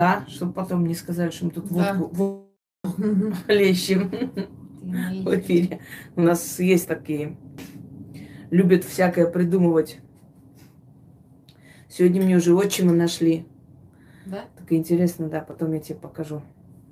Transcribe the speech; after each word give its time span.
да, 0.00 0.24
чтобы 0.28 0.54
потом 0.54 0.86
не 0.86 0.94
сказали, 0.94 1.30
что 1.30 1.44
мы 1.44 1.50
тут 1.50 1.68
Да. 1.68 1.92
водку 1.92 2.08
водку 2.82 3.32
хлещем 3.44 4.10
в 4.80 5.38
эфире. 5.38 5.80
У 6.16 6.22
нас 6.22 6.58
есть 6.58 6.88
такие, 6.88 7.36
любят 8.50 8.82
всякое 8.82 9.26
придумывать. 9.26 9.98
Сегодня 11.90 12.22
мне 12.22 12.36
уже 12.36 12.54
отчима 12.54 12.94
нашли. 12.94 13.46
Да? 14.24 14.46
Так 14.56 14.72
интересно, 14.72 15.28
да, 15.28 15.40
потом 15.42 15.74
я 15.74 15.80
тебе 15.80 15.98
покажу. 15.98 16.40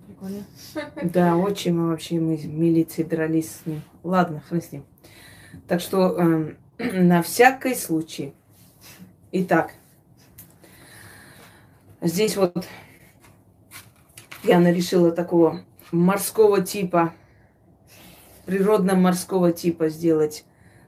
Прикольно. 0.07 0.43
Да, 1.03 1.35
отчима 1.39 1.87
вообще 1.89 2.21
мы 2.21 2.37
в 2.37 2.47
милиции 2.47 3.05
дрались 3.05 3.53
с 3.53 3.67
ним. 3.67 3.81
Ладно, 4.03 4.43
хрен 4.47 4.61
с 4.61 4.71
ним. 4.71 4.85
Так 5.67 5.81
что 5.81 6.15
эм, 6.19 6.59
на 6.79 7.23
всякий 7.23 7.75
случай. 7.75 8.35
Итак, 9.33 9.73
здесь 12.03 12.37
вот 12.37 12.67
Яна 14.49 14.73
решила 14.73 15.11
такого 15.11 15.61
морского 15.93 16.62
типа, 16.62 17.12
природно-морского 18.47 19.52
типа 19.52 19.91
сделать 19.91 20.47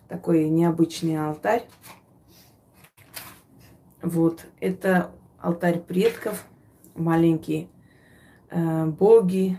такой 0.08 0.48
необычный 0.48 1.22
алтарь. 1.22 1.64
Вот, 4.00 4.46
это 4.60 5.10
алтарь 5.38 5.78
предков, 5.78 6.46
маленький 6.94 7.68
э, 8.48 8.86
боги, 8.86 9.58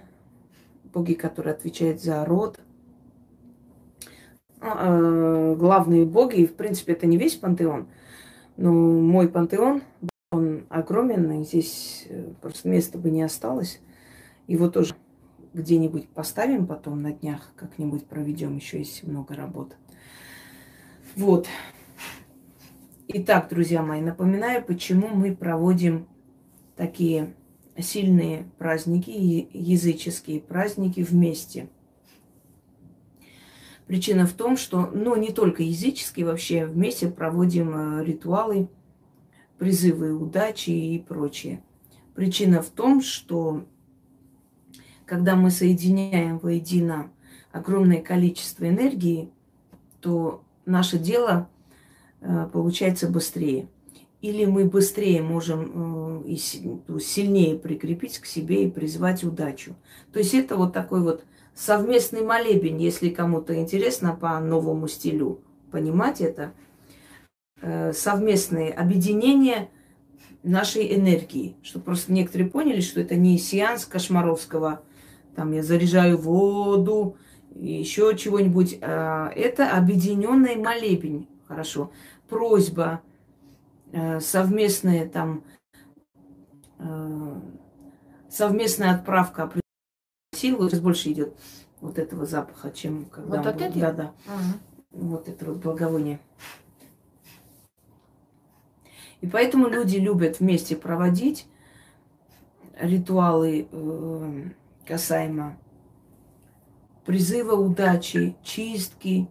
боги, 0.91 1.13
которые 1.13 1.53
отвечают 1.53 2.01
за 2.01 2.25
род. 2.25 2.59
А, 4.59 4.87
э, 4.87 5.55
главные 5.57 6.05
боги, 6.05 6.37
и 6.37 6.47
в 6.47 6.55
принципе 6.55 6.93
это 6.93 7.05
не 7.05 7.17
весь 7.17 7.35
пантеон, 7.35 7.87
но 8.57 8.71
мой 8.71 9.29
пантеон, 9.29 9.83
он 10.31 10.65
огромен, 10.69 11.31
и 11.33 11.43
здесь 11.43 12.07
э, 12.09 12.31
просто 12.41 12.67
места 12.67 12.97
бы 12.97 13.11
не 13.11 13.21
осталось. 13.21 13.79
Его 14.51 14.69
тоже 14.69 14.95
где-нибудь 15.53 16.09
поставим 16.09 16.67
потом 16.67 17.01
на 17.01 17.13
днях, 17.13 17.53
как-нибудь 17.55 18.05
проведем, 18.05 18.57
еще 18.57 18.79
есть 18.79 19.01
много 19.03 19.33
работы. 19.33 19.77
Вот. 21.15 21.47
Итак, 23.07 23.47
друзья 23.47 23.81
мои, 23.81 24.01
напоминаю, 24.01 24.61
почему 24.61 25.07
мы 25.07 25.33
проводим 25.33 26.05
такие 26.75 27.33
сильные 27.79 28.43
праздники, 28.57 29.47
языческие 29.53 30.41
праздники 30.41 30.99
вместе. 30.99 31.69
Причина 33.87 34.27
в 34.27 34.33
том, 34.33 34.57
что, 34.57 34.87
ну, 34.87 35.15
не 35.15 35.31
только 35.31 35.63
языческие, 35.63 36.25
вообще 36.25 36.65
вместе 36.65 37.07
проводим 37.07 37.71
э, 37.73 38.03
ритуалы, 38.03 38.67
призывы 39.57 40.13
удачи 40.13 40.71
и 40.71 40.99
прочее. 40.99 41.63
Причина 42.15 42.61
в 42.61 42.69
том, 42.69 43.01
что 43.01 43.65
когда 45.11 45.35
мы 45.35 45.51
соединяем 45.51 46.39
воедино 46.39 47.11
огромное 47.51 48.01
количество 48.01 48.63
энергии, 48.63 49.29
то 49.99 50.41
наше 50.65 50.97
дело 50.97 51.49
э, 52.21 52.47
получается 52.53 53.09
быстрее. 53.09 53.67
Или 54.21 54.45
мы 54.45 54.63
быстрее 54.63 55.21
можем 55.21 56.23
э, 56.23 56.29
и 56.29 56.39
ну, 56.87 56.99
сильнее 56.99 57.59
прикрепить 57.59 58.19
к 58.19 58.25
себе 58.25 58.63
и 58.63 58.71
призвать 58.71 59.25
удачу. 59.25 59.75
То 60.13 60.19
есть 60.19 60.33
это 60.33 60.55
вот 60.55 60.71
такой 60.71 61.01
вот 61.01 61.25
совместный 61.55 62.21
молебень, 62.21 62.81
если 62.81 63.09
кому-то 63.09 63.53
интересно 63.53 64.15
по 64.15 64.39
новому 64.39 64.87
стилю 64.87 65.41
понимать 65.71 66.21
это. 66.21 66.53
Э, 67.61 67.91
Совместное 67.91 68.71
объединение 68.71 69.69
нашей 70.41 70.95
энергии. 70.95 71.57
Чтобы 71.63 71.83
просто 71.83 72.13
некоторые 72.13 72.49
поняли, 72.49 72.79
что 72.79 73.01
это 73.01 73.17
не 73.17 73.37
сеанс 73.37 73.85
Кошмаровского, 73.85 74.83
там 75.35 75.51
я 75.51 75.63
заряжаю 75.63 76.17
воду, 76.17 77.17
еще 77.55 78.15
чего-нибудь. 78.17 78.79
А, 78.81 79.29
Это 79.29 79.75
объединенный 79.77 80.55
молебень. 80.55 81.27
Хорошо. 81.47 81.91
Просьба, 82.29 83.01
э, 83.91 84.19
совместная 84.21 85.07
там 85.07 85.43
э, 86.79 87.41
совместная 88.29 88.95
отправка 88.95 89.51
силы. 90.33 90.69
Сейчас 90.69 90.79
больше 90.79 91.11
идет 91.11 91.35
вот 91.81 91.99
этого 91.99 92.25
запаха, 92.25 92.71
чем 92.71 93.05
когда 93.05 93.37
Вот 93.37 93.39
он 93.39 93.47
от 93.47 93.57
был-? 93.57 93.79
Да, 93.81 93.91
да. 93.91 94.13
Ага. 94.27 94.43
Вот 94.91 95.27
это 95.27 95.45
вот 95.45 95.57
благовоние. 95.57 96.19
И 99.21 99.27
поэтому 99.27 99.67
люди 99.67 99.97
любят 99.97 100.39
вместе 100.39 100.75
проводить 100.75 101.47
ритуалы 102.79 103.67
э, 103.71 104.43
касаемо 104.95 105.57
призыва 107.05 107.53
удачи, 107.55 108.35
чистки, 108.43 109.29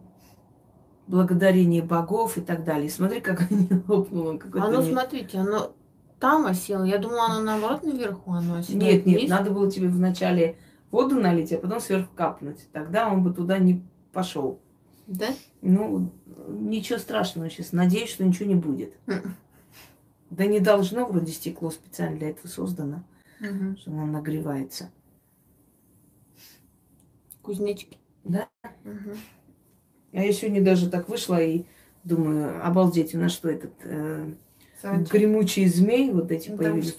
благодарения 1.07 1.83
богов 1.83 2.37
и 2.37 2.41
так 2.41 2.63
далее. 2.63 2.89
Смотри, 2.89 3.21
как 3.21 3.41
они 3.51 3.69
лопнуло. 3.87 4.37
какой-то 4.37 4.67
А 4.67 4.71
ну 4.71 4.81
не- 4.81 4.91
смотрите, 4.91 5.37
оно 5.37 5.73
там 6.19 6.47
осело. 6.47 6.83
Я 6.83 6.97
думала, 6.97 7.25
оно 7.27 7.41
наоборот 7.41 7.83
наверху, 7.83 8.31
оно 8.31 8.55
осело. 8.57 8.77
Нет, 8.77 9.05
нет, 9.05 9.19
вниз. 9.19 9.29
надо 9.29 9.51
было 9.51 9.69
тебе 9.69 9.87
вначале 9.87 10.57
воду 10.89 11.19
налить, 11.19 11.53
а 11.53 11.59
потом 11.59 11.79
сверху 11.79 12.09
капнуть. 12.15 12.67
Тогда 12.71 13.07
он 13.11 13.23
бы 13.23 13.31
туда 13.33 13.59
не 13.59 13.83
пошел. 14.13 14.59
Да? 15.05 15.27
Ну, 15.61 16.11
ничего 16.47 16.97
страшного 16.97 17.49
сейчас. 17.51 17.71
Надеюсь, 17.71 18.09
что 18.09 18.23
ничего 18.25 18.49
не 18.49 18.55
будет. 18.55 18.93
Мгм. 19.05 19.35
Да 20.31 20.45
не 20.47 20.59
должно, 20.59 21.05
вроде 21.05 21.31
стекло 21.31 21.69
специально 21.69 22.17
для 22.17 22.29
этого 22.31 22.47
создано, 22.47 23.03
Мгм. 23.39 23.77
что 23.77 23.91
оно 23.91 24.05
нагревается. 24.07 24.89
Кузнечики. 27.41 27.97
Да. 28.23 28.47
Мгм. 28.83 29.17
А 30.13 30.23
я 30.23 30.31
сегодня 30.33 30.63
даже 30.63 30.89
так 30.89 31.09
вышла 31.09 31.41
и 31.41 31.63
думаю, 32.03 32.65
обалдеть, 32.65 33.15
у 33.15 33.17
нас 33.17 33.31
что 33.31 33.49
этот 33.49 33.73
э, 33.83 34.31
гремучий 34.83 35.65
змей 35.67 36.11
вот 36.11 36.31
эти 36.31 36.49
Ну, 36.49 36.57
появились. 36.57 36.95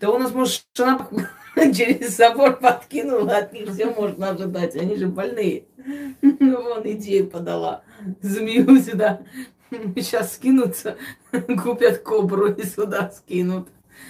Да 0.00 0.10
у 0.10 0.18
нас, 0.18 0.32
может, 0.32 0.64
жена 0.76 1.08
через 1.56 2.16
забор 2.16 2.58
подкинула, 2.58 3.38
от 3.38 3.52
них 3.52 3.70
все 3.70 3.86
можно 3.86 4.30
ожидать. 4.30 4.76
Они 4.76 4.96
же 4.96 5.08
больные. 5.08 5.64
Ну, 6.20 6.62
Вон 6.62 6.82
идею 6.92 7.28
подала. 7.28 7.82
Змею 8.20 8.80
сюда. 8.80 9.22
Сейчас 9.70 10.34
скинутся, 10.34 10.96
купят 11.62 11.98
кобру 11.98 12.52
и 12.52 12.66
сюда 12.66 13.10
скинут. 13.10 13.68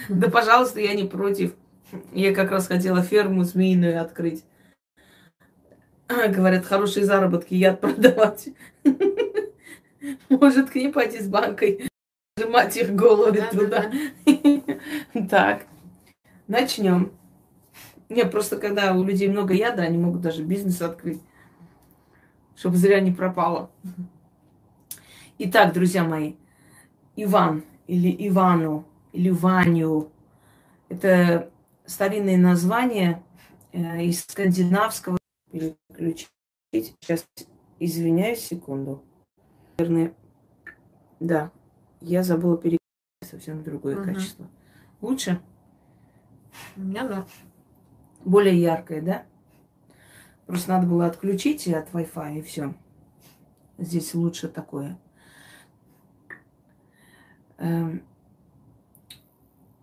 Да, 0.08 0.28
пожалуйста, 0.28 0.80
я 0.80 0.94
не 0.94 1.04
против. 1.04 1.54
Я 2.12 2.34
как 2.34 2.50
раз 2.50 2.66
хотела 2.66 3.02
ферму 3.02 3.44
змеиную 3.44 4.00
открыть. 4.00 4.44
А, 6.08 6.28
Говорят, 6.28 6.64
хорошие 6.64 7.04
заработки, 7.04 7.54
яд 7.54 7.80
продавать. 7.80 8.48
Может, 10.28 10.70
к 10.70 10.74
ним 10.74 10.92
пойти 10.92 11.20
с 11.20 11.28
банкой, 11.28 11.88
сжимать 12.36 12.76
их 12.76 12.94
головы 12.94 13.42
туда. 13.50 13.90
Так, 15.30 15.66
начнем. 16.48 17.12
Не, 18.08 18.24
просто 18.24 18.58
когда 18.58 18.94
у 18.94 19.04
людей 19.04 19.28
много 19.28 19.54
яда, 19.54 19.82
они 19.82 19.96
могут 19.96 20.20
даже 20.20 20.42
бизнес 20.42 20.82
открыть, 20.82 21.20
чтобы 22.56 22.76
зря 22.76 23.00
не 23.00 23.12
пропало. 23.12 23.70
Итак, 25.38 25.72
друзья 25.72 26.04
мои, 26.04 26.34
Иван 27.16 27.64
или 27.86 28.14
Ивану 28.28 28.86
или 29.12 29.30
Ваню– 29.30 30.10
это 30.88 31.50
старинные 31.86 32.38
названия 32.38 33.22
э, 33.72 34.04
из 34.04 34.22
скандинавского. 34.24 35.18
Переключить. 35.50 36.28
Сейчас 36.72 37.24
извиняюсь, 37.78 38.40
секунду. 38.40 39.04
Наверное, 39.78 40.14
да, 41.20 41.50
я 42.00 42.22
забыла 42.22 42.56
переключить 42.56 42.78
совсем 43.24 43.62
другое 43.62 43.96
Мгм. 43.96 44.04
качество. 44.04 44.48
Лучше? 45.00 45.40
У 46.76 46.80
меня 46.80 47.06
да. 47.06 47.26
Более 48.24 48.60
яркое, 48.60 49.02
да? 49.02 49.26
Просто 50.46 50.70
надо 50.70 50.86
было 50.86 51.06
отключить 51.06 51.66
от 51.68 51.90
Wi-Fi 51.92 52.38
и 52.38 52.42
все. 52.42 52.74
Здесь 53.78 54.14
лучше 54.14 54.48
такое. 54.48 54.98
Эм, 57.58 58.02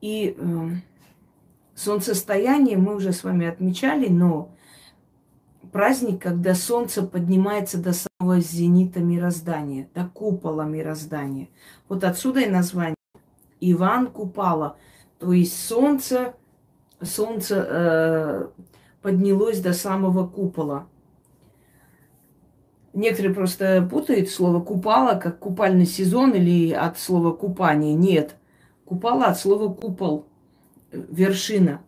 И 0.01 0.35
эм, 0.37 0.81
солнцестояние 1.79 2.77
мы 2.77 2.95
уже 2.95 3.13
с 3.13 3.23
вами 3.23 3.47
отмечали, 3.47 4.09
но 4.09 4.51
праздник, 5.71 6.21
когда 6.21 6.53
солнце 6.53 7.03
поднимается 7.03 7.81
до 7.81 7.93
самого 7.93 8.41
зенита 8.41 8.99
мироздания, 8.99 9.89
до 9.95 10.05
купола 10.05 10.63
мироздания. 10.63 11.47
Вот 11.87 12.03
отсюда 12.03 12.41
и 12.41 12.49
название 12.49 12.95
Иван 13.61 14.07
Купала. 14.07 14.77
То 15.19 15.31
есть 15.31 15.67
солнце, 15.67 16.33
солнце 17.01 17.65
э, 17.69 18.47
поднялось 19.01 19.61
до 19.61 19.73
самого 19.73 20.27
купола. 20.27 20.87
Некоторые 22.93 23.33
просто 23.33 23.87
путают 23.89 24.29
слово 24.29 24.59
купала 24.61 25.17
как 25.17 25.39
купальный 25.39 25.85
сезон 25.85 26.33
или 26.33 26.73
от 26.73 26.99
слова 26.99 27.31
купание. 27.31 27.93
Нет. 27.93 28.35
Купола 28.85 29.27
от 29.27 29.39
слова 29.39 29.71
купол, 29.71 30.28
вершина. 30.91 31.81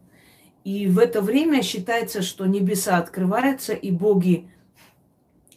И 0.64 0.88
в 0.88 1.00
это 1.00 1.22
время 1.22 1.64
считается, 1.64 2.22
что 2.22 2.46
небеса 2.46 2.98
открываются, 2.98 3.74
и 3.74 3.92
боги 3.92 4.50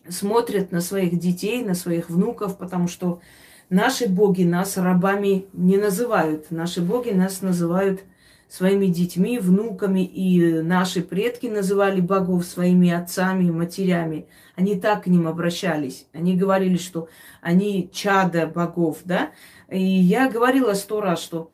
смотрят 0.08 0.73
на 0.73 0.81
своих 0.81 1.19
детей, 1.19 1.62
на 1.62 1.75
своих 1.75 2.11
внуков, 2.11 2.58
потому 2.58 2.88
что 2.88 3.20
наши 3.69 4.08
боги 4.08 4.44
нас 4.44 4.76
рабами 4.76 5.46
не 5.52 5.76
называют. 5.76 6.50
Наши 6.50 6.81
боги 6.81 7.11
нас 7.11 7.43
называют 7.43 8.02
своими 8.49 8.87
детьми, 8.87 9.38
внуками, 9.38 10.05
и 10.05 10.62
наши 10.62 11.02
предки 11.02 11.46
называли 11.46 12.00
богов 12.00 12.44
своими 12.44 12.91
отцами, 12.91 13.50
матерями. 13.50 14.26
Они 14.55 14.79
так 14.79 15.05
к 15.05 15.06
ним 15.06 15.26
обращались. 15.26 16.06
Они 16.12 16.37
говорили, 16.37 16.76
что 16.76 17.08
они 17.41 17.91
чада 17.93 18.46
богов, 18.46 18.99
да. 19.05 19.32
И 19.69 19.82
я 19.82 20.31
говорила 20.31 20.75
сто 20.75 21.00
раз, 21.00 21.20
что 21.20 21.50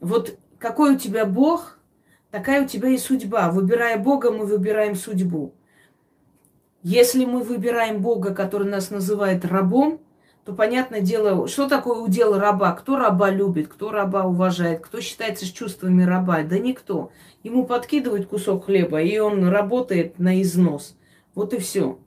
вот 0.00 0.38
какой 0.60 0.94
у 0.94 0.98
тебя 0.98 1.24
бог, 1.24 1.78
такая 2.30 2.62
у 2.64 2.68
тебя 2.68 2.90
и 2.90 2.98
судьба. 2.98 3.50
Выбирая 3.50 3.98
бога, 3.98 4.30
мы 4.30 4.46
выбираем 4.46 4.94
судьбу. 4.94 5.54
Если 6.82 7.24
мы 7.24 7.42
выбираем 7.42 8.00
бога, 8.00 8.34
который 8.34 8.68
нас 8.68 8.90
называет 8.90 9.44
рабом, 9.44 10.00
то 10.44 10.54
понятное 10.54 11.00
дело, 11.00 11.46
что 11.48 11.68
такое 11.68 11.98
удел 11.98 12.38
раба? 12.38 12.72
Кто 12.72 12.96
раба 12.96 13.30
любит, 13.30 13.68
кто 13.68 13.90
раба 13.90 14.24
уважает, 14.24 14.80
кто 14.80 15.00
считается 15.00 15.44
с 15.44 15.50
чувствами 15.50 16.02
раба? 16.02 16.42
Да 16.42 16.58
никто. 16.58 17.10
Ему 17.42 17.66
подкидывают 17.66 18.26
кусок 18.26 18.66
хлеба, 18.66 19.02
и 19.02 19.18
он 19.18 19.48
работает 19.48 20.18
на 20.18 20.40
износ. 20.40 20.96
Вот 21.34 21.52
и 21.52 21.58
все. 21.58 21.98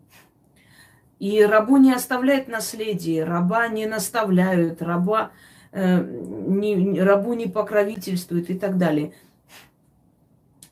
И 1.20 1.44
рабу 1.44 1.78
не 1.78 1.94
оставляет 1.94 2.48
наследие, 2.48 3.24
раба 3.24 3.68
не 3.68 3.86
наставляют, 3.86 4.82
раба, 4.82 5.32
не, 5.74 7.02
рабу 7.02 7.34
не 7.34 7.48
покровительствуют 7.48 8.50
и 8.50 8.58
так 8.58 8.78
далее. 8.78 9.14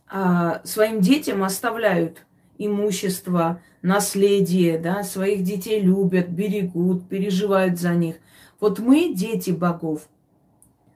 А 0.07 0.61
своим 0.63 1.01
детям 1.01 1.43
оставляют 1.43 2.25
имущество, 2.57 3.61
наследие, 3.81 4.77
да, 4.77 5.03
своих 5.03 5.43
детей 5.43 5.79
любят, 5.81 6.29
берегут, 6.29 7.07
переживают 7.07 7.79
за 7.79 7.95
них. 7.95 8.17
Вот 8.59 8.77
мы 8.79 9.13
дети 9.13 9.51
богов, 9.51 10.07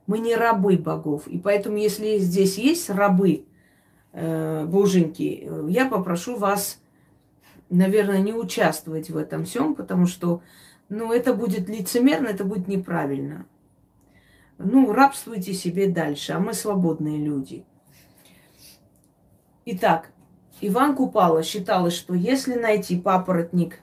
мы 0.06 0.20
не 0.20 0.36
рабы 0.36 0.78
богов. 0.78 1.28
И 1.28 1.40
поэтому, 1.40 1.78
если 1.78 2.20
здесь 2.20 2.58
есть 2.58 2.90
рабы 2.92 3.46
э, 4.14 4.66
боженьки, 4.66 5.50
я 5.68 5.88
попрошу 5.88 6.36
вас 6.36 6.80
наверное, 7.70 8.22
не 8.22 8.34
участвовать 8.34 9.10
в 9.10 9.18
этом 9.18 9.46
всем, 9.46 9.76
потому 9.76 10.06
что, 10.08 10.42
ну, 10.90 11.12
это 11.12 11.34
будет 11.34 11.70
лицемерно, 11.70 12.28
это 12.28 12.44
будет 12.44 12.68
неправильно. 12.68 13.46
Ну, 14.58 14.92
рабствуйте 14.92 15.54
себе 15.54 15.88
дальше, 15.88 16.34
а 16.34 16.40
мы 16.40 16.54
свободные 16.54 17.18
люди. 17.18 17.66
Итак, 19.66 20.12
Иван 20.62 20.96
Купала 20.96 21.44
считала, 21.44 21.92
что 21.92 22.14
если 22.14 22.56
найти 22.56 23.00
папоротник 23.00 23.80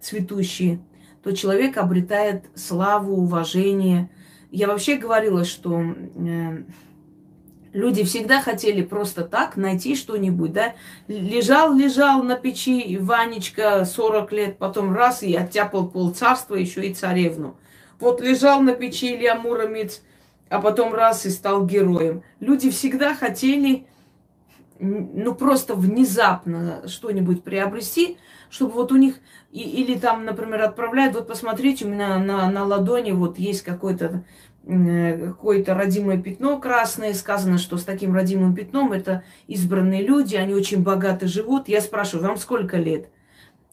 цветущий, 0.00 0.80
то 1.22 1.32
человек 1.32 1.76
обретает 1.76 2.44
славу, 2.54 3.16
уважение. 3.16 4.10
Я 4.50 4.68
вообще 4.68 4.96
говорила, 4.96 5.44
что 5.44 5.80
э, 5.80 6.64
Люди 7.76 8.04
всегда 8.04 8.40
хотели 8.40 8.80
просто 8.80 9.22
так 9.22 9.58
найти 9.58 9.96
что-нибудь, 9.96 10.54
да. 10.54 10.72
Лежал, 11.08 11.74
лежал 11.74 12.22
на 12.22 12.34
печи 12.34 12.96
Ванечка 12.96 13.84
40 13.84 14.32
лет, 14.32 14.56
потом 14.56 14.94
раз 14.94 15.22
и 15.22 15.36
оттяпал 15.36 15.86
пол 15.86 16.08
еще 16.08 16.86
и 16.86 16.94
царевну. 16.94 17.58
Вот 18.00 18.22
лежал 18.22 18.62
на 18.62 18.72
печи 18.72 19.14
Илья 19.14 19.34
Муромец, 19.34 20.00
а 20.48 20.60
потом 20.60 20.94
раз 20.94 21.26
и 21.26 21.30
стал 21.30 21.66
героем. 21.66 22.22
Люди 22.40 22.70
всегда 22.70 23.14
хотели, 23.14 23.86
ну, 24.78 25.34
просто 25.34 25.74
внезапно 25.74 26.86
что-нибудь 26.86 27.42
приобрести, 27.42 28.18
чтобы 28.48 28.72
вот 28.72 28.92
у 28.92 28.96
них, 28.96 29.16
и, 29.50 29.60
или 29.60 29.98
там, 29.98 30.24
например, 30.24 30.62
отправляют, 30.62 31.14
вот 31.14 31.26
посмотрите, 31.26 31.84
у 31.84 31.88
меня 31.88 32.18
на, 32.18 32.50
на 32.50 32.64
ладони 32.64 33.12
вот 33.12 33.38
есть 33.38 33.62
какой-то 33.62 34.24
Э, 34.66 35.28
какое-то 35.28 35.74
родимое 35.74 36.20
пятно 36.20 36.58
красное. 36.58 37.14
Сказано, 37.14 37.58
что 37.58 37.76
с 37.76 37.84
таким 37.84 38.14
родимым 38.14 38.54
пятном 38.54 38.92
это 38.92 39.22
избранные 39.46 40.04
люди, 40.04 40.34
они 40.34 40.54
очень 40.54 40.82
богато 40.82 41.28
живут. 41.28 41.68
Я 41.68 41.80
спрашиваю, 41.80 42.28
вам 42.28 42.36
сколько 42.36 42.76
лет? 42.76 43.08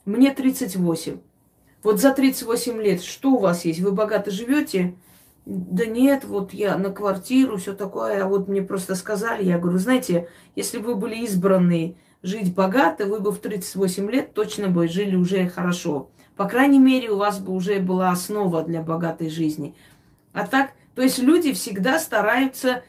Мне 0.06 0.32
38. 0.32 1.20
Вот 1.82 2.00
за 2.00 2.14
38 2.14 2.82
лет 2.82 3.02
что 3.02 3.32
у 3.32 3.40
вас 3.40 3.66
есть? 3.66 3.80
Вы 3.80 3.92
богато 3.92 4.30
живете? 4.30 4.94
Да 5.46 5.86
нет, 5.86 6.24
вот 6.24 6.54
я 6.54 6.78
на 6.78 6.90
квартиру, 6.90 7.58
все 7.58 7.74
такое. 7.74 8.24
А 8.24 8.28
вот 8.28 8.48
мне 8.48 8.62
просто 8.62 8.96
сказали, 8.96 9.44
я 9.44 9.60
говорю, 9.60 9.78
знаете, 9.78 10.30
если 10.56 10.78
бы 10.78 10.94
вы 10.94 10.96
были 10.96 11.16
избранные 11.26 11.96
жить 12.22 12.56
богато, 12.56 13.06
вы 13.06 13.20
бы 13.20 13.32
в 13.32 13.40
38 13.40 14.10
лет 14.10 14.34
точно 14.34 14.70
бы 14.70 14.88
жили 14.88 15.16
уже 15.16 15.50
хорошо. 15.50 16.10
По 16.38 16.48
крайней 16.48 16.80
мере, 16.80 17.10
у 17.10 17.18
вас 17.18 17.40
бы 17.40 17.54
уже 17.54 17.80
была 17.80 18.10
основа 18.10 18.64
для 18.64 18.82
богатой 18.82 19.30
жизни. 19.30 19.76
А 20.32 20.48
так, 20.48 20.72
то 20.96 21.02
есть 21.02 21.20
люди 21.20 21.52
всегда 21.52 22.00
стараются 22.00 22.84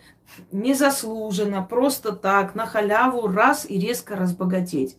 незаслуженно, 0.52 1.62
просто 1.62 2.12
так, 2.12 2.54
на 2.54 2.66
халяву, 2.66 3.26
раз 3.28 3.66
и 3.68 3.78
резко 3.78 4.16
разбогатеть. 4.16 4.96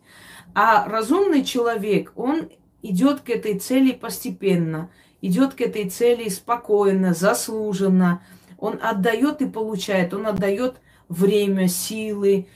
А 0.53 0.87
разумный 0.87 1.43
человек, 1.43 2.11
он 2.15 2.49
идет 2.81 3.21
к 3.21 3.29
этой 3.29 3.57
цели 3.57 3.93
постепенно, 3.93 4.89
идет 5.27 5.53
к 5.53 5.61
этой 5.61 5.89
цели 5.89 6.29
спокойно, 6.29 7.13
заслуженно. 7.13 8.21
Он 8.57 8.79
отдает 8.81 9.41
и 9.41 9.45
получает, 9.45 10.13
он 10.13 10.27
отдает 10.27 10.75
время, 11.09 11.67
силы, 11.67 12.47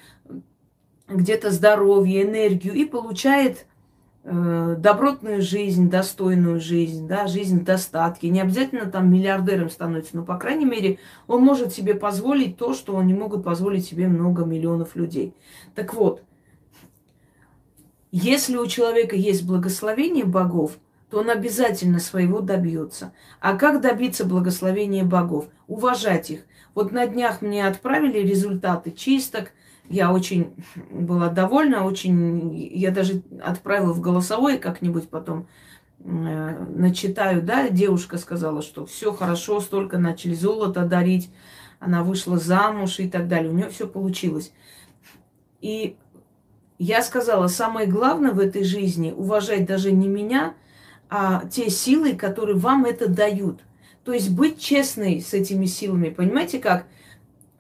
где-то 1.08 1.52
здоровье, 1.52 2.24
энергию 2.24 2.74
и 2.74 2.86
получает 2.86 3.66
Э, 4.32 4.76
добротную 4.78 5.42
жизнь, 5.42 5.90
достойную 5.90 6.60
жизнь, 6.60 7.08
да, 7.08 7.26
жизнь 7.26 7.62
в 7.62 7.64
достатке. 7.64 8.30
Не 8.30 8.42
обязательно 8.42 8.86
там 8.86 9.10
миллиардером 9.12 9.70
становится, 9.70 10.18
но, 10.18 10.24
по 10.24 10.38
крайней 10.38 10.66
мере, 10.66 11.00
он 11.26 11.42
может 11.42 11.74
себе 11.74 11.96
позволить 11.96 12.56
то, 12.56 12.74
что 12.74 13.02
не 13.02 13.14
могут 13.14 13.44
позволить 13.44 13.86
себе 13.86 14.08
много 14.08 14.44
миллионов 14.44 14.96
людей. 14.96 15.34
Так 15.74 15.94
вот, 15.94 16.22
если 18.12 18.58
у 18.58 18.68
человека 18.68 19.16
есть 19.16 19.48
благословение 19.48 20.26
богов, 20.26 20.78
то 21.10 21.20
он 21.20 21.30
обязательно 21.30 22.00
своего 22.00 22.42
добьется. 22.42 23.14
А 23.40 23.56
как 23.56 23.82
добиться 23.82 24.26
благословения 24.26 25.04
богов? 25.04 25.48
Уважать 25.68 26.30
их. 26.30 26.42
Вот 26.76 26.92
на 26.92 27.08
днях 27.08 27.42
мне 27.42 27.68
отправили 27.68 28.20
результаты 28.20 28.92
чисток– 28.92 29.52
я 29.90 30.14
очень 30.14 30.54
была 30.92 31.30
довольна, 31.30 31.84
очень... 31.84 32.56
Я 32.56 32.92
даже 32.92 33.24
отправила 33.44 33.92
в 33.92 34.00
голосовое 34.00 34.60
как-нибудь 34.60 35.10
потом 35.10 35.48
э, 36.00 36.66
начитаю, 36.70 37.42
да, 37.42 37.70
девушка 37.70 38.20
сказала, 38.20 38.62
что 38.62 38.86
все 38.86 39.12
хорошо, 39.12 39.60
столько 39.60 39.98
начали 39.98 40.36
золото 40.36 40.86
дарить, 40.86 41.32
она 41.80 42.04
вышла 42.04 42.38
замуж 42.38 43.00
и 43.00 43.10
так 43.10 43.28
далее. 43.28 43.50
У 43.50 43.56
нее 43.56 43.70
все 43.70 43.88
получилось. 43.88 44.54
И 45.60 45.98
я 46.78 47.02
сказала, 47.02 47.48
самое 47.48 47.88
главное 47.88 48.32
в 48.32 48.40
этой 48.40 48.64
жизни 48.64 49.12
уважать 49.12 49.66
даже 49.66 49.92
не 49.92 50.08
меня, 50.08 50.54
а 51.10 51.46
те 51.52 51.70
силы, 51.70 52.16
которые 52.16 52.58
вам 52.58 52.86
это 52.86 53.10
дают. 53.10 53.62
То 54.04 54.14
есть 54.14 54.30
быть 54.30 54.60
честной 54.60 55.22
с 55.22 55.34
этими 55.34 55.66
силами. 55.66 56.10
Понимаете 56.10 56.60
как? 56.60 56.86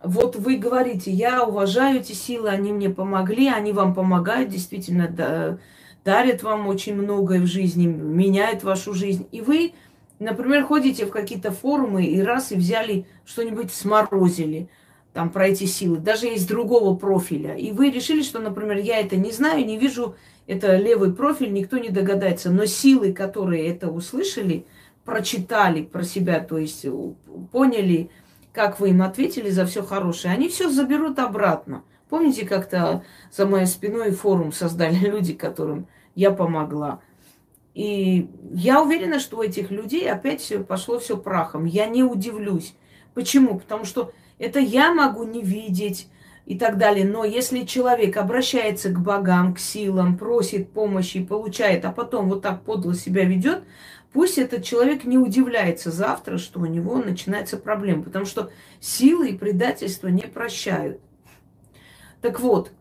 вот 0.04 0.36
вы 0.36 0.58
говорите, 0.58 1.12
я 1.12 1.44
уважаю 1.44 2.00
эти 2.00 2.14
силы, 2.14 2.50
они 2.50 2.72
мне 2.72 2.90
помогли, 2.90 3.48
они 3.48 3.74
вам 3.74 3.94
помогают, 3.94 4.50
действительно 4.50 5.08
да, 5.08 5.58
дарят 6.06 6.44
вам 6.44 6.68
очень 6.68 6.96
многое 6.96 7.42
в 7.42 7.48
жизни, 7.48 7.86
меняют 7.86 8.64
вашу 8.64 8.94
жизнь. 8.94 9.28
И 9.32 9.42
вы, 9.42 9.74
например, 10.20 10.64
ходите 10.64 11.06
в 11.06 11.12
какие-то 11.12 11.52
форумы 11.52 12.06
и 12.06 12.22
раз 12.22 12.52
и 12.52 12.56
взяли 12.56 13.06
что-нибудь 13.26 13.74
сморозили 13.74 14.70
там 15.12 15.32
про 15.32 15.48
эти 15.48 15.66
силы, 15.66 15.98
даже 15.98 16.28
из 16.30 16.46
другого 16.46 16.96
профиля. 16.96 17.56
И 17.56 17.72
вы 17.72 17.92
решили, 17.92 18.22
что, 18.22 18.40
например, 18.40 18.78
я 18.78 19.00
это 19.00 19.18
не 19.18 19.32
знаю, 19.32 19.66
не 19.66 19.78
вижу, 19.78 20.16
это 20.50 20.78
левый 20.78 21.14
профиль, 21.14 21.54
никто 21.54 21.78
не 21.78 21.90
догадается. 21.90 22.50
Но 22.50 22.66
силы, 22.66 23.14
которые 23.14 23.68
это 23.68 23.92
услышали, 23.92 24.66
прочитали 25.06 25.84
про 25.84 26.02
себя, 26.04 26.40
то 26.40 26.58
есть 26.58 26.88
поняли, 27.52 28.10
как 28.52 28.80
вы 28.80 28.90
им 28.90 29.04
ответили 29.04 29.52
за 29.52 29.68
все 29.68 29.84
хорошее, 29.84 30.34
они 30.34 30.50
все 30.50 30.68
заберут 30.72 31.20
обратно. 31.20 31.84
Помните, 32.10 32.48
как-то 32.48 33.04
за 33.32 33.46
моей 33.46 33.68
спиной 33.68 34.10
форум 34.10 34.52
создали 34.52 34.96
люди, 35.08 35.34
которым 35.34 35.88
я 36.16 36.32
помогла. 36.32 37.00
И 37.76 38.28
я 38.52 38.82
уверена, 38.82 39.20
что 39.20 39.38
у 39.38 39.44
этих 39.44 39.70
людей 39.70 40.10
опять 40.10 40.42
все 40.42 40.64
пошло 40.64 40.98
все 40.98 41.16
прахом. 41.16 41.66
Я 41.66 41.86
не 41.86 42.04
удивлюсь. 42.04 42.74
Почему? 43.14 43.60
Потому 43.60 43.86
что 43.86 44.14
это 44.40 44.60
я 44.60 44.96
могу 44.96 45.26
не 45.26 45.44
видеть, 45.44 46.08
и 46.50 46.58
так 46.58 46.80
далее. 46.80 47.06
Но 47.06 47.24
если 47.24 47.64
человек 47.64 48.18
обращается 48.18 48.90
к 48.90 49.00
богам, 49.00 49.54
к 49.54 49.60
силам, 49.60 50.18
просит 50.18 50.72
помощи, 50.72 51.24
получает, 51.24 51.86
а 51.86 51.92
потом 51.92 52.28
вот 52.28 52.42
так 52.42 52.64
подло 52.64 52.96
себя 52.96 53.24
ведет, 53.24 53.64
пусть 54.14 54.40
этот 54.40 54.64
человек 54.64 55.04
не 55.04 55.20
удивляется 55.20 55.92
завтра, 55.92 56.40
что 56.40 56.62
у 56.62 56.66
него 56.66 56.98
начинается 56.98 57.56
проблема, 57.56 58.02
потому 58.02 58.26
что 58.26 58.50
силы 58.80 59.30
и 59.30 59.38
предательство 59.38 60.08
не 60.08 60.24
прощают. 60.24 61.00
Так 62.20 62.40
вот, 62.40 62.72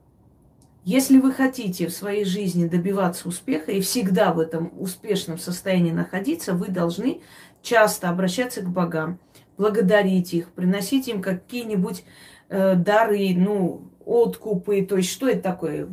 если 0.84 1.18
вы 1.18 1.30
хотите 1.34 1.88
в 1.88 1.92
своей 1.92 2.24
жизни 2.24 2.66
добиваться 2.66 3.28
успеха 3.28 3.70
и 3.70 3.82
всегда 3.82 4.32
в 4.32 4.40
этом 4.40 4.72
успешном 4.80 5.36
состоянии 5.38 5.92
находиться, 5.92 6.54
вы 6.54 6.68
должны 6.68 7.20
часто 7.60 8.08
обращаться 8.08 8.62
к 8.62 8.70
богам, 8.70 9.18
благодарить 9.58 10.32
их, 10.32 10.48
приносить 10.52 11.06
им 11.08 11.20
какие-нибудь 11.20 12.02
э, 12.48 12.74
дары, 12.74 13.34
ну, 13.36 13.90
откупы. 14.04 14.84
То 14.84 14.96
есть 14.96 15.10
что 15.10 15.28
это 15.28 15.42
такое? 15.42 15.88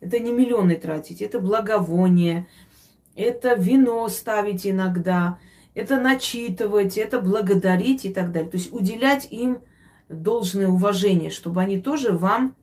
Это 0.00 0.18
не 0.18 0.32
миллионы 0.32 0.74
тратить, 0.74 1.22
это 1.22 1.38
благовоние, 1.38 2.48
это 3.14 3.54
вино 3.54 4.08
ставить 4.08 4.66
иногда, 4.66 5.38
это 5.74 6.00
начитывать, 6.00 6.98
это 6.98 7.20
благодарить 7.20 8.04
и 8.04 8.12
так 8.12 8.32
далее. 8.32 8.50
То 8.50 8.56
есть 8.56 8.72
уделять 8.72 9.28
им 9.30 9.58
должное 10.08 10.68
уважение, 10.68 11.30
чтобы 11.30 11.60
они 11.60 11.80
тоже 11.80 12.12
вам 12.12 12.56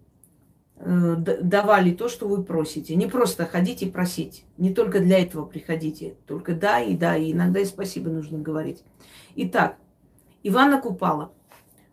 э, 0.75 1.15
давали 1.15 1.91
то, 1.91 2.10
что 2.10 2.27
вы 2.27 2.43
просите. 2.43 2.96
Не 2.96 3.08
просто 3.08 3.46
ходите 3.46 3.88
просить. 3.88 4.46
Не 4.58 4.74
только 4.74 5.00
для 5.00 5.19
этого 5.19 5.46
приходите. 5.46 6.15
Только 6.27 6.53
да 6.53 6.81
и 6.81 6.96
да, 6.96 7.15
и 7.15 7.31
иногда 7.31 7.62
и 7.62 7.65
спасибо 7.65 8.10
нужно 8.10 8.38
говорить. 8.38 8.84
Итак, 9.36 9.77
Ивана 10.43 10.81
Купала. 10.81 11.31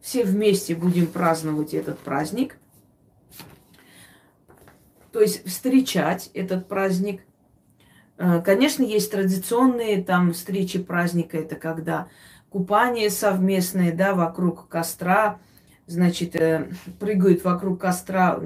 Все 0.01 0.25
вместе 0.25 0.75
будем 0.75 1.07
праздновать 1.07 1.75
этот 1.75 1.99
праздник. 1.99 2.59
То 5.13 5.21
есть 5.21 5.47
встречать 5.47 6.31
этот 6.35 6.69
праздник– 6.69 7.23
Э, 8.19 8.41
конечно, 8.41 8.83
есть 8.83 9.11
традиционные 9.11 10.03
там 10.03 10.33
встречи 10.33 10.79
праздника, 10.79 11.39
это 11.39 11.57
когда 11.57 12.09
купание 12.51 13.11
совместное, 13.11 13.93
да, 13.93 14.15
вокруг 14.15 14.69
костра, 14.69 15.39
значит, 15.87 16.35
э, 16.37 16.69
прыгают 16.99 17.45
вокруг 17.45 17.81
костра, 17.81 18.41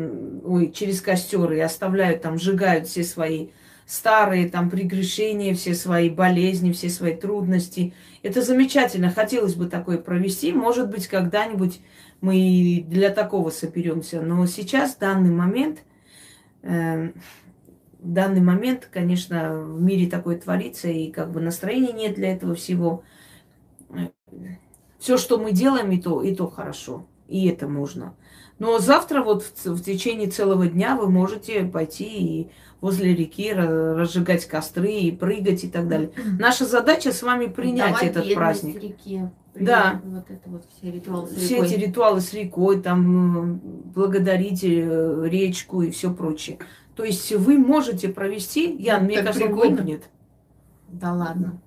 ой, 0.45 0.73
через 0.73 1.00
костер 1.00 1.52
и 1.52 1.61
оставляют 1.61 2.23
там, 2.23 2.38
сжигают 2.38 2.88
все 2.88 3.04
свои 3.04 3.50
старые 3.90 4.49
там 4.49 4.70
прегрешения, 4.70 5.52
все 5.52 5.75
свои 5.75 6.09
болезни, 6.09 6.70
все 6.70 6.88
свои 6.88 7.16
трудности. 7.16 7.92
Это 8.23 8.40
замечательно, 8.40 9.11
хотелось 9.11 9.56
бы 9.56 9.66
такое 9.66 9.99
провести. 9.99 10.52
Может 10.52 10.88
быть, 10.88 11.09
когда-нибудь 11.09 11.80
мы 12.20 12.85
для 12.87 13.11
такого 13.11 13.50
соберемся. 13.50 14.20
Но 14.23 14.47
сейчас, 14.47 14.94
в 14.94 15.00
данный 15.00 15.32
момент, 15.32 15.80
э, 16.62 17.09
в 17.99 18.12
данный 18.12 18.40
момент, 18.40 18.88
конечно, 18.92 19.61
в 19.61 19.82
мире 19.82 20.09
такое 20.09 20.38
творится, 20.38 20.87
и 20.87 21.11
как 21.11 21.32
бы 21.32 21.40
настроения 21.40 21.92
нет 21.92 22.14
для 22.14 22.32
этого 22.32 22.54
всего. 22.54 23.02
Все, 25.00 25.18
что 25.18 25.37
мы 25.37 25.50
делаем, 25.50 25.90
и 25.90 26.00
то, 26.00 26.23
и 26.23 26.32
то 26.32 26.49
хорошо. 26.49 27.09
И 27.26 27.49
это 27.49 27.66
можно. 27.66 28.14
Но 28.61 28.78
завтра 28.78 29.23
вот 29.23 29.42
в, 29.42 29.66
в 29.66 29.82
течение 29.82 30.30
целого 30.30 30.66
дня 30.68 30.94
вы 30.94 31.11
можете 31.11 31.64
пойти 31.64 32.04
и 32.04 32.50
возле 32.80 33.14
реки 33.14 33.52
разжигать 33.52 34.46
костры 34.46 34.92
и 34.92 35.12
прыгать 35.12 35.64
и 35.64 35.68
так 35.68 35.88
далее. 35.88 36.12
Наша 36.38 36.64
задача 36.64 37.12
с 37.12 37.22
вами 37.22 37.46
принять 37.46 37.94
Давай 37.94 38.08
этот 38.08 38.34
праздник. 38.34 38.82
Реки. 38.82 39.22
Да. 39.54 40.00
Вот 40.04 40.30
это 40.30 40.49
вот 40.49 40.64
все 40.70 40.92
ритуалы 40.92 41.28
с 41.28 41.34
Все 41.34 41.58
эти 41.58 41.75
ритуалы 41.75 42.20
с 42.20 42.32
рекой, 42.32 42.80
там 42.80 43.58
благодарить 43.58 44.64
э, 44.64 45.28
речку 45.28 45.82
и 45.82 45.90
все 45.90 46.14
прочее. 46.14 46.58
То 46.94 47.04
есть 47.04 47.32
вы 47.32 47.58
можете 47.58 48.08
провести, 48.08 48.76
Ян, 48.76 49.04
мне 49.04 49.22
кажется, 49.22 49.46
он 49.46 49.54
лопнет. 49.54 50.04
Да 50.88 51.12
ладно. 51.12 51.60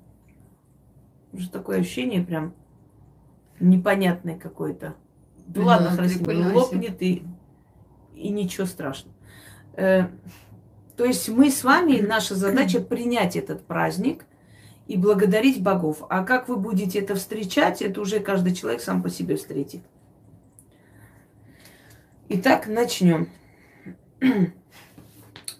Уже 1.32 1.50
такое 1.50 1.79
ощущение 1.79 2.24
прям 2.24 2.53
непонятное 3.60 4.38
какое-то. 4.38 4.96
Ну 5.53 5.65
ладно, 5.65 5.91
хорошо, 5.91 6.20
лопнет 6.53 7.01
и, 7.01 7.24
и 8.15 8.29
ничего 8.29 8.65
страшного. 8.65 9.15
То 10.96 11.06
есть 11.06 11.28
мы 11.30 11.50
с 11.50 11.64
вами, 11.64 12.00
наша 12.00 12.36
задача 12.36 12.80
принять 12.80 13.36
этот 13.36 13.66
праздник 13.66 14.26
и 14.88 14.98
благодарить 14.98 15.62
богов. 15.62 16.04
А 16.10 16.24
как 16.24 16.48
вы 16.48 16.58
будете 16.58 17.00
это 17.00 17.16
встречать, 17.16 17.82
это 17.82 18.02
уже 18.02 18.20
каждый 18.20 18.54
человек 18.54 18.82
сам 18.82 19.02
по 19.02 19.10
себе 19.10 19.36
встретит. 19.36 19.82
Итак, 22.30 22.68
начнем. 22.68 23.30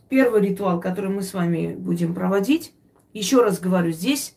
Первый 0.10 0.42
ритуал, 0.42 0.80
который 0.80 1.10
мы 1.10 1.24
с 1.24 1.34
вами 1.34 1.74
будем 1.74 2.14
проводить, 2.14 2.74
еще 3.14 3.42
раз 3.42 3.60
говорю, 3.60 3.92
здесь 3.92 4.36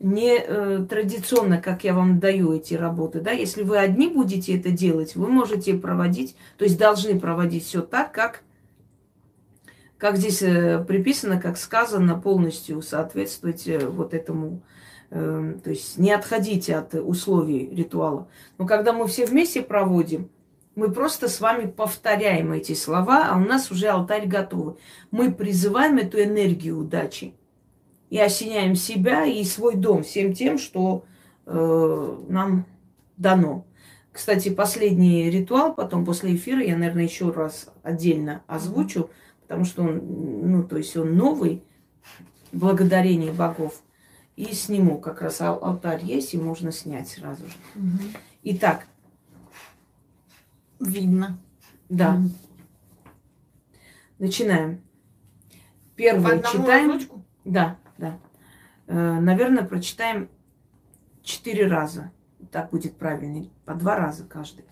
не 0.00 0.36
э, 0.38 0.86
традиционно, 0.88 1.60
как 1.60 1.84
я 1.84 1.94
вам 1.94 2.20
даю 2.20 2.52
эти 2.52 2.74
работы, 2.74 3.20
да, 3.20 3.30
если 3.30 3.62
вы 3.62 3.78
одни 3.78 4.08
будете 4.08 4.58
это 4.58 4.70
делать, 4.70 5.16
вы 5.16 5.28
можете 5.28 5.74
проводить, 5.74 6.36
то 6.58 6.64
есть 6.64 6.78
должны 6.78 7.18
проводить 7.18 7.64
все 7.64 7.80
так, 7.80 8.12
как, 8.12 8.42
как 9.98 10.16
здесь 10.16 10.42
э, 10.42 10.84
приписано, 10.86 11.40
как 11.40 11.56
сказано, 11.56 12.18
полностью 12.18 12.82
соответствовать 12.82 13.66
э, 13.66 13.86
вот 13.86 14.14
этому, 14.14 14.62
э, 15.10 15.54
то 15.62 15.70
есть 15.70 15.98
не 15.98 16.12
отходите 16.12 16.76
от 16.76 16.94
условий 16.94 17.68
ритуала. 17.74 18.28
Но 18.58 18.66
когда 18.66 18.92
мы 18.92 19.06
все 19.06 19.26
вместе 19.26 19.62
проводим, 19.62 20.30
мы 20.74 20.90
просто 20.90 21.28
с 21.28 21.40
вами 21.40 21.66
повторяем 21.66 22.52
эти 22.52 22.74
слова, 22.74 23.28
а 23.30 23.36
у 23.36 23.40
нас 23.40 23.70
уже 23.70 23.86
алтарь 23.86 24.26
готовый. 24.26 24.74
Мы 25.10 25.32
призываем 25.32 25.98
эту 25.98 26.20
энергию 26.22 26.78
удачи 26.78 27.34
и 28.10 28.18
осеняем 28.18 28.74
себя 28.74 29.24
и 29.24 29.44
свой 29.44 29.76
дом 29.76 30.02
всем 30.02 30.32
тем, 30.32 30.58
что 30.58 31.04
э, 31.46 32.16
нам 32.28 32.66
дано. 33.16 33.64
Кстати, 34.12 34.48
последний 34.48 35.30
ритуал, 35.30 35.74
потом 35.74 36.04
после 36.04 36.34
эфира 36.34 36.62
я, 36.62 36.76
наверное, 36.76 37.04
еще 37.04 37.30
раз 37.30 37.68
отдельно 37.82 38.42
озвучу, 38.46 39.10
потому 39.44 39.64
что 39.64 39.82
он, 39.82 40.50
ну, 40.50 40.64
то 40.64 40.76
есть 40.76 40.96
он 40.96 41.16
новый, 41.16 41.64
благодарение 42.52 43.32
богов. 43.32 43.82
И 44.36 44.52
сниму, 44.52 44.98
как 44.98 45.22
раз 45.22 45.40
алтарь 45.40 46.04
есть, 46.04 46.34
и 46.34 46.38
можно 46.38 46.72
снять 46.72 47.08
сразу 47.08 47.46
же. 47.46 47.54
Итак, 48.42 48.86
Видно. 50.84 51.38
Да. 51.88 52.16
Mm. 52.16 52.30
Начинаем. 54.18 54.84
Первое 55.96 56.42
читаем. 56.42 56.92
Ручку? 56.92 57.24
Да, 57.44 57.78
да. 57.98 58.18
Э, 58.86 59.20
наверное, 59.20 59.64
прочитаем 59.64 60.28
четыре 61.22 61.66
раза. 61.66 62.12
Так 62.50 62.70
будет 62.70 62.96
правильно. 62.96 63.48
По 63.64 63.74
два 63.74 63.96
раза 63.96 64.24
каждый. 64.24 64.64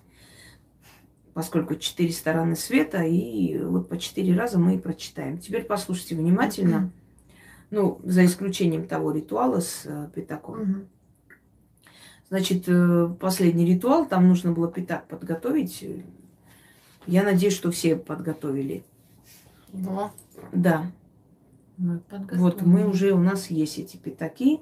Поскольку 1.35 1.77
четыре 1.77 2.13
стороны 2.13 2.57
света, 2.57 3.03
и 3.03 3.59
вот 3.59 3.89
по 3.89 3.99
четыре 3.99 4.37
раза 4.37 4.59
мы 4.59 4.75
и 4.75 4.79
прочитаем. 4.79 5.39
Теперь 5.39 5.65
послушайте 5.65 6.15
внимательно. 6.15 6.93
Ну, 7.71 8.01
за 8.05 8.27
исключением 8.27 8.87
того 8.87 9.13
ритуала 9.13 9.61
с 9.61 9.87
э, 9.87 10.11
пятаком. 10.15 10.89
Значит, 12.29 12.65
э, 12.67 13.09
последний 13.19 13.65
ритуал, 13.65 14.05
там 14.05 14.29
нужно 14.29 14.53
было 14.53 14.71
пятак 14.71 15.09
подготовить. 15.09 15.83
Я 17.07 17.23
надеюсь, 17.23 17.55
что 17.55 17.71
все 17.71 17.97
подготовили. 17.97 18.85
Да. 19.73 20.13
Да. 20.53 20.87
Мы 21.79 22.03
вот 22.33 22.63
мы 22.63 22.87
уже, 22.87 23.13
у 23.13 23.19
нас 23.19 23.51
есть 23.51 23.79
эти 23.79 23.97
пятаки. 23.97 24.61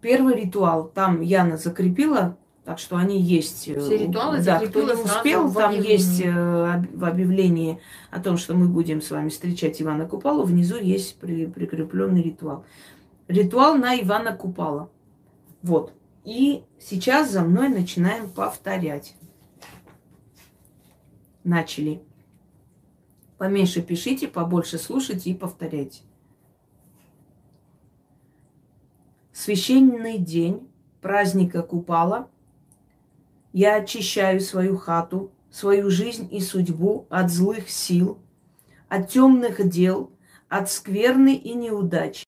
Первый 0.00 0.34
ритуал, 0.34 0.88
там 0.88 1.20
Яна 1.20 1.56
закрепила, 1.56 2.36
так 2.64 2.78
что 2.78 2.96
они 2.96 3.20
есть. 3.20 3.68
Э, 3.68 3.80
все 3.80 3.98
ритуалы 3.98 4.42
Да, 4.42 4.60
кто 4.60 4.82
не 4.82 4.92
успел, 4.92 5.52
там 5.52 5.72
есть 5.80 6.20
э, 6.20 6.84
в 6.94 7.04
объявлении 7.04 7.80
о 8.10 8.20
том, 8.20 8.36
что 8.36 8.54
мы 8.54 8.68
будем 8.68 9.02
с 9.02 9.10
вами 9.10 9.30
встречать 9.30 9.82
Ивана 9.82 10.06
Купалу, 10.06 10.44
внизу 10.44 10.76
есть 10.76 11.18
прикрепленный 11.18 12.22
ритуал. 12.22 12.64
Ритуал 13.26 13.76
на 13.76 13.98
Ивана 14.00 14.36
Купала. 14.36 14.90
Вот. 15.62 15.92
И 16.24 16.62
сейчас 16.78 17.32
за 17.32 17.42
мной 17.42 17.68
начинаем 17.68 18.30
повторять. 18.30 19.16
Начали. 21.42 22.00
Поменьше 23.38 23.82
пишите, 23.82 24.28
побольше 24.28 24.78
слушайте 24.78 25.30
и 25.30 25.34
повторяйте. 25.34 26.02
Священный 29.32 30.18
день 30.18 30.68
праздника 31.00 31.62
Купала 31.62 32.28
я 33.52 33.76
очищаю 33.76 34.40
свою 34.40 34.76
хату, 34.76 35.32
свою 35.50 35.90
жизнь 35.90 36.28
и 36.30 36.40
судьбу 36.40 37.06
от 37.10 37.30
злых 37.30 37.70
сил, 37.70 38.18
от 38.88 39.10
темных 39.10 39.68
дел, 39.68 40.10
от 40.48 40.70
скверны 40.70 41.34
и 41.34 41.54
неудачи. 41.54 42.24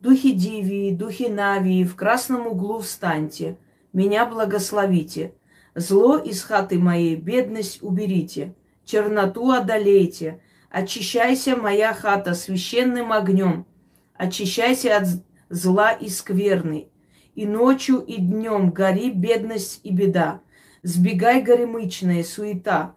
Духи 0.00 0.32
Дивии, 0.32 0.94
духи 0.94 1.28
Навии, 1.28 1.84
в 1.84 1.94
красном 1.94 2.46
углу 2.46 2.80
встаньте, 2.80 3.58
меня 3.92 4.24
благословите. 4.24 5.34
Зло 5.74 6.16
из 6.16 6.42
хаты 6.42 6.78
моей, 6.78 7.16
бедность 7.16 7.82
уберите, 7.82 8.54
черноту 8.84 9.50
одолейте. 9.50 10.40
Очищайся, 10.70 11.56
моя 11.56 11.92
хата, 11.92 12.34
священным 12.34 13.12
огнем. 13.12 13.66
Очищайся 14.14 14.96
от 14.96 15.08
зла 15.48 15.92
и 15.92 16.08
скверны. 16.08 16.88
И 17.34 17.46
ночью, 17.46 17.98
и 17.98 18.16
днем 18.16 18.70
гори 18.70 19.10
бедность 19.10 19.80
и 19.82 19.92
беда. 19.92 20.40
Сбегай 20.82 21.42
горемычная 21.42 22.24
суета. 22.24 22.94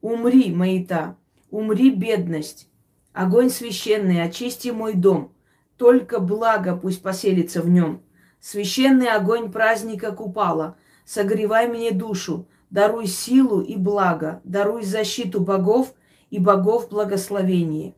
Умри, 0.00 0.52
маята, 0.52 1.16
умри, 1.50 1.90
бедность. 1.90 2.68
Огонь 3.12 3.50
священный, 3.50 4.22
очисти 4.22 4.68
мой 4.70 4.94
дом. 4.94 5.32
Только 5.76 6.18
благо 6.18 6.76
пусть 6.76 7.02
поселится 7.02 7.62
в 7.62 7.68
нем. 7.68 8.02
Священный 8.40 9.08
огонь 9.08 9.52
праздника 9.52 10.12
Купала. 10.12 10.76
Согревай 11.04 11.68
мне 11.68 11.92
душу, 11.92 12.48
даруй 12.70 13.06
силу 13.06 13.60
и 13.60 13.76
благо, 13.76 14.40
даруй 14.44 14.84
защиту 14.84 15.40
богов 15.40 15.94
и 16.30 16.38
богов 16.38 16.88
благословение. 16.88 17.94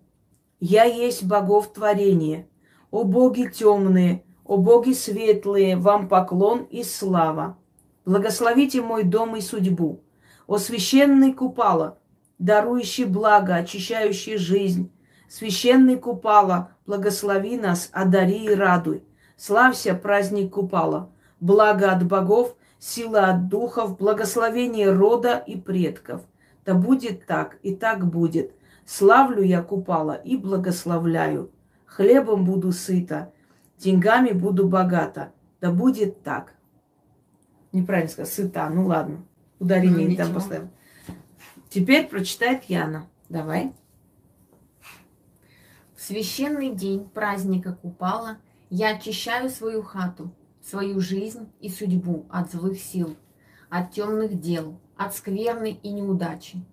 Я 0.61 0.85
есть 0.85 1.25
богов 1.25 1.73
творение. 1.73 2.49
О 2.91 3.05
боги 3.05 3.51
темные, 3.53 4.25
о 4.45 4.59
боги 4.59 4.93
светлые, 4.93 5.77
вам 5.77 6.09
поклон 6.09 6.65
и 6.71 6.83
слава. 6.83 7.57
Благословите 8.05 8.83
мой 8.83 9.05
дом 9.05 9.37
и 9.37 9.41
судьбу. 9.41 10.01
О 10.47 10.59
священный 10.59 11.33
Купала, 11.33 11.99
дарующий 12.39 13.05
благо, 13.05 13.55
очищающий 13.57 14.37
жизнь, 14.37 14.91
Священный 15.33 15.97
Купала, 15.97 16.73
благослови 16.85 17.57
нас, 17.57 17.89
одари 17.91 18.45
и 18.45 18.55
радуй. 18.55 19.03
Славься, 19.39 19.95
праздник 19.95 20.53
Купала. 20.53 21.09
Благо 21.41 21.91
от 21.91 22.07
богов, 22.07 22.55
сила 22.79 23.31
от 23.31 23.49
духов, 23.49 23.97
благословение 23.97 24.93
рода 24.93 25.43
и 25.47 25.59
предков. 25.59 26.21
Да 26.67 26.75
будет 26.75 27.25
так, 27.25 27.57
и 27.63 27.75
так 27.75 28.07
будет. 28.07 28.53
Славлю 28.85 29.43
я 29.43 29.63
Купала 29.63 30.13
и 30.13 30.37
благословляю. 30.37 31.51
Хлебом 31.87 32.45
буду 32.45 32.71
сыта, 32.71 33.33
деньгами 33.79 34.33
буду 34.33 34.69
богата. 34.69 35.33
Да 35.63 35.71
будет 35.71 36.23
так. 36.23 36.53
Неправильно 37.73 38.11
сказал, 38.11 38.31
сыта, 38.31 38.69
ну 38.69 38.87
ладно. 38.87 39.25
Ударение 39.59 40.09
ну, 40.09 40.17
там 40.17 40.35
поставим. 40.35 40.71
Теперь 41.71 42.07
прочитает 42.07 42.65
Яна. 42.65 43.09
Давай 43.29 43.73
священный 46.03 46.75
день 46.75 47.09
праздника 47.09 47.79
Купала 47.81 48.39
я 48.71 48.97
очищаю 48.97 49.49
свою 49.49 49.83
хату, 49.83 50.35
свою 50.61 51.01
жизнь 51.01 51.49
и 51.61 51.69
судьбу 51.69 52.27
от 52.29 52.51
злых 52.51 52.79
сил, 52.81 53.17
от 53.71 53.93
темных 53.93 54.41
дел, 54.41 54.81
от 54.97 55.15
скверны 55.15 55.79
и 55.83 55.93
неудачи. 55.93 56.65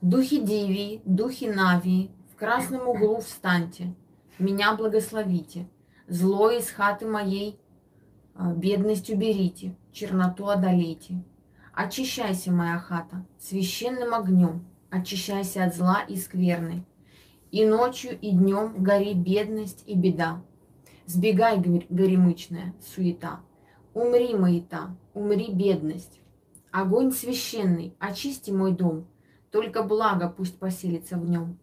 Духи 0.00 0.40
Дивии, 0.40 1.02
духи 1.04 1.46
Навии, 1.46 2.10
в 2.32 2.36
красном 2.36 2.88
углу 2.88 3.20
встаньте, 3.20 3.94
меня 4.38 4.74
благословите, 4.76 5.68
зло 6.06 6.50
из 6.50 6.70
хаты 6.70 7.06
моей, 7.06 7.58
а, 8.34 8.52
бедность 8.52 9.10
уберите, 9.10 9.76
черноту 9.92 10.48
одолейте. 10.48 11.22
Очищайся, 11.72 12.52
моя 12.52 12.78
хата, 12.78 13.24
священным 13.38 14.14
огнем, 14.14 14.64
очищайся 14.90 15.64
от 15.64 15.74
зла 15.74 16.02
и 16.02 16.16
скверны, 16.16 16.84
и 17.50 17.64
ночью, 17.64 18.18
и 18.20 18.32
днем 18.32 18.82
гори 18.82 19.14
бедность 19.14 19.82
и 19.86 19.94
беда. 19.94 20.42
Сбегай, 21.06 21.58
горемычная 21.58 22.74
суета. 22.94 23.40
Умри, 23.94 24.34
маята, 24.34 24.96
умри, 25.14 25.52
бедность. 25.52 26.20
Огонь 26.70 27.10
священный, 27.10 27.96
очисти 27.98 28.52
мой 28.52 28.72
дом, 28.72 29.06
Только 29.50 29.82
благо 29.82 30.28
пусть 30.28 30.58
поселится 30.60 31.16
в 31.16 31.28
нем. 31.28 31.58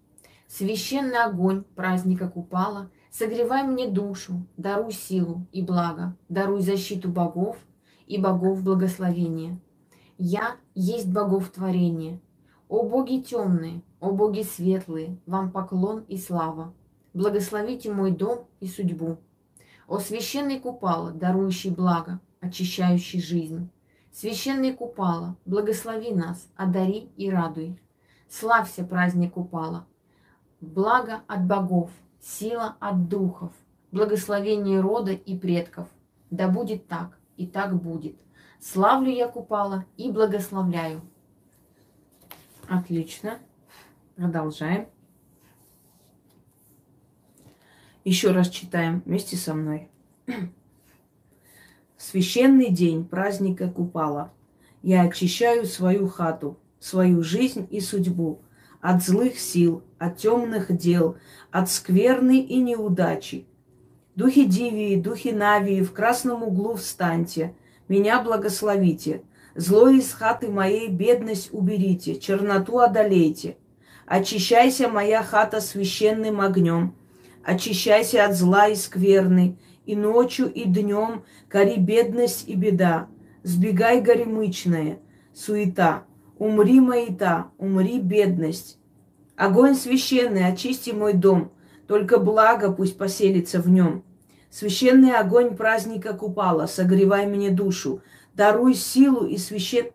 Священный 0.48 1.24
огонь 1.24 1.63
праздника 1.75 2.27
Купала, 2.27 2.91
Согревай 3.10 3.63
мне 3.63 3.88
душу, 3.88 4.46
даруй 4.57 4.91
силу 4.91 5.48
и 5.53 5.62
благо, 5.62 6.17
Даруй 6.27 6.62
защиту 6.62 7.10
богов 7.10 7.57
и 8.08 8.18
богов 8.18 8.64
благословения. 8.64 9.60
Я 10.18 10.56
есть 10.74 11.12
богов 11.12 11.50
творение. 11.50 12.20
О 12.70 12.84
боги 12.84 13.22
темные, 13.22 13.82
о 14.00 14.12
боги 14.12 14.41
светлые, 14.41 15.17
вам 15.26 15.52
поклон 15.52 16.04
и 16.08 16.17
слава. 16.17 16.74
Благословите 17.13 17.93
мой 17.93 18.12
дом 18.12 18.48
и 18.60 18.67
судьбу. 18.67 19.17
О 19.88 20.00
священный 20.00 20.60
купала, 20.60 21.12
дарующий 21.12 21.70
благо, 21.70 22.20
очищающий 22.41 23.22
жизнь. 23.22 23.70
Священный 24.12 24.74
купала, 24.74 25.38
благослови 25.46 26.12
нас, 26.13 26.48
одари 26.56 27.10
и 27.15 27.30
радуй. 27.30 27.80
Славься 28.30 28.84
праздник 28.84 29.34
купала. 29.34 29.86
Благо 30.60 31.22
от 31.28 31.46
богов, 31.46 31.91
сила 32.20 32.76
от 32.80 33.08
духов, 33.08 33.52
благословение 33.91 34.82
рода 34.82 35.12
и 35.12 35.38
предков. 35.38 35.88
Да 36.32 36.50
будет 36.50 36.88
так, 36.88 37.16
и 37.38 37.45
так 37.45 37.82
будет. 37.82 38.17
Славлю 38.60 39.12
я 39.12 39.28
купала 39.28 39.86
и 39.95 40.12
благословляю. 40.12 41.02
Отлично. 42.67 43.39
Продолжаем. 44.15 44.88
Еще 48.04 48.32
раз 48.32 48.50
читаем 48.50 49.02
вместе 49.06 49.38
со 49.38 49.54
мной. 49.54 49.89
Священный 51.97 52.71
день 52.71 53.06
праздника 53.06 53.69
Купала. 53.69 54.34
Я 54.82 55.04
очищаю 55.04 55.65
свою 55.65 56.08
хату, 56.08 56.58
свою 56.80 57.23
жизнь 57.23 57.67
и 57.69 57.80
судьбу 57.80 58.41
от 58.82 59.04
злых 59.04 59.39
сил, 59.39 59.84
от 59.97 60.17
темных 60.17 60.76
дел, 60.76 61.17
от 61.52 61.69
скверны 61.69 62.39
и 62.39 62.62
неудачи. 62.62 63.45
Духи 64.17 64.43
Дивии, 64.43 64.99
духи 64.99 65.32
Навии, 65.32 65.82
в 65.82 65.93
красном 65.93 66.43
углу 66.43 66.75
встаньте, 66.75 67.53
меня 67.88 68.21
благословите. 68.21 69.21
Зло 69.56 69.88
из 69.88 70.12
хаты 70.12 70.49
моей 70.49 70.89
бедность 70.89 71.53
уберите, 71.53 72.19
черноту 72.19 72.80
одолейте– 72.80 73.56
Очищайся, 74.08 74.88
моя 74.88 75.21
хата, 75.21 75.60
священным 75.60 76.39
огнем. 76.39 76.95
Очищайся 77.43 78.23
от 78.23 78.36
зла 78.36 78.69
и 78.69 78.75
скверны, 78.75 79.58
и 79.86 79.97
ночью, 79.97 80.49
и 80.49 80.63
днем 80.63 81.25
гори 81.51 81.75
бедность 81.75 82.47
и 82.47 82.56
беда. 82.56 83.08
Сбегай 83.43 83.99
горемычная, 83.99 84.99
суета. 85.34 86.06
Умри, 86.39 86.80
маята, 86.80 87.47
умри, 87.58 87.99
бедность. 87.99 88.80
Огонь 89.36 89.75
священный, 89.75 90.47
очисти 90.47 90.91
мой 90.91 91.12
дом, 91.12 91.51
только 91.86 92.17
благо 92.17 92.71
пусть 92.71 92.97
поселится 92.97 93.60
в 93.60 93.69
нем. 93.69 94.03
Священный 94.49 95.15
огонь 95.15 95.55
праздника 95.55 96.13
Купала, 96.13 96.67
согревай 96.67 97.27
мне 97.27 97.51
душу, 97.51 98.01
даруй 98.33 98.73
силу 98.73 99.25
и 99.25 99.38
священ... 99.38 99.88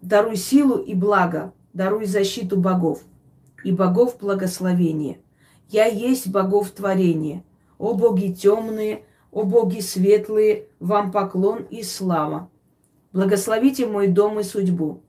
даруй 0.00 0.36
силу 0.36 0.76
и 0.76 0.94
благо, 0.94 1.52
даруй 1.72 2.06
защиту 2.06 2.56
богов 2.56 3.02
и 3.64 3.72
богов 3.72 4.18
благословения. 4.18 5.18
Я 5.68 5.86
есть 5.86 6.28
богов 6.28 6.70
творения. 6.70 7.42
О 7.78 7.94
боги 7.94 8.32
темные, 8.32 9.04
о 9.32 9.42
боги 9.42 9.80
светлые, 9.80 10.68
вам 10.78 11.10
поклон 11.10 11.64
и 11.64 11.82
слава. 11.82 12.48
Благословите 13.12 13.86
мой 13.86 14.06
дом 14.06 14.38
и 14.38 14.44
судьбу. 14.44 15.02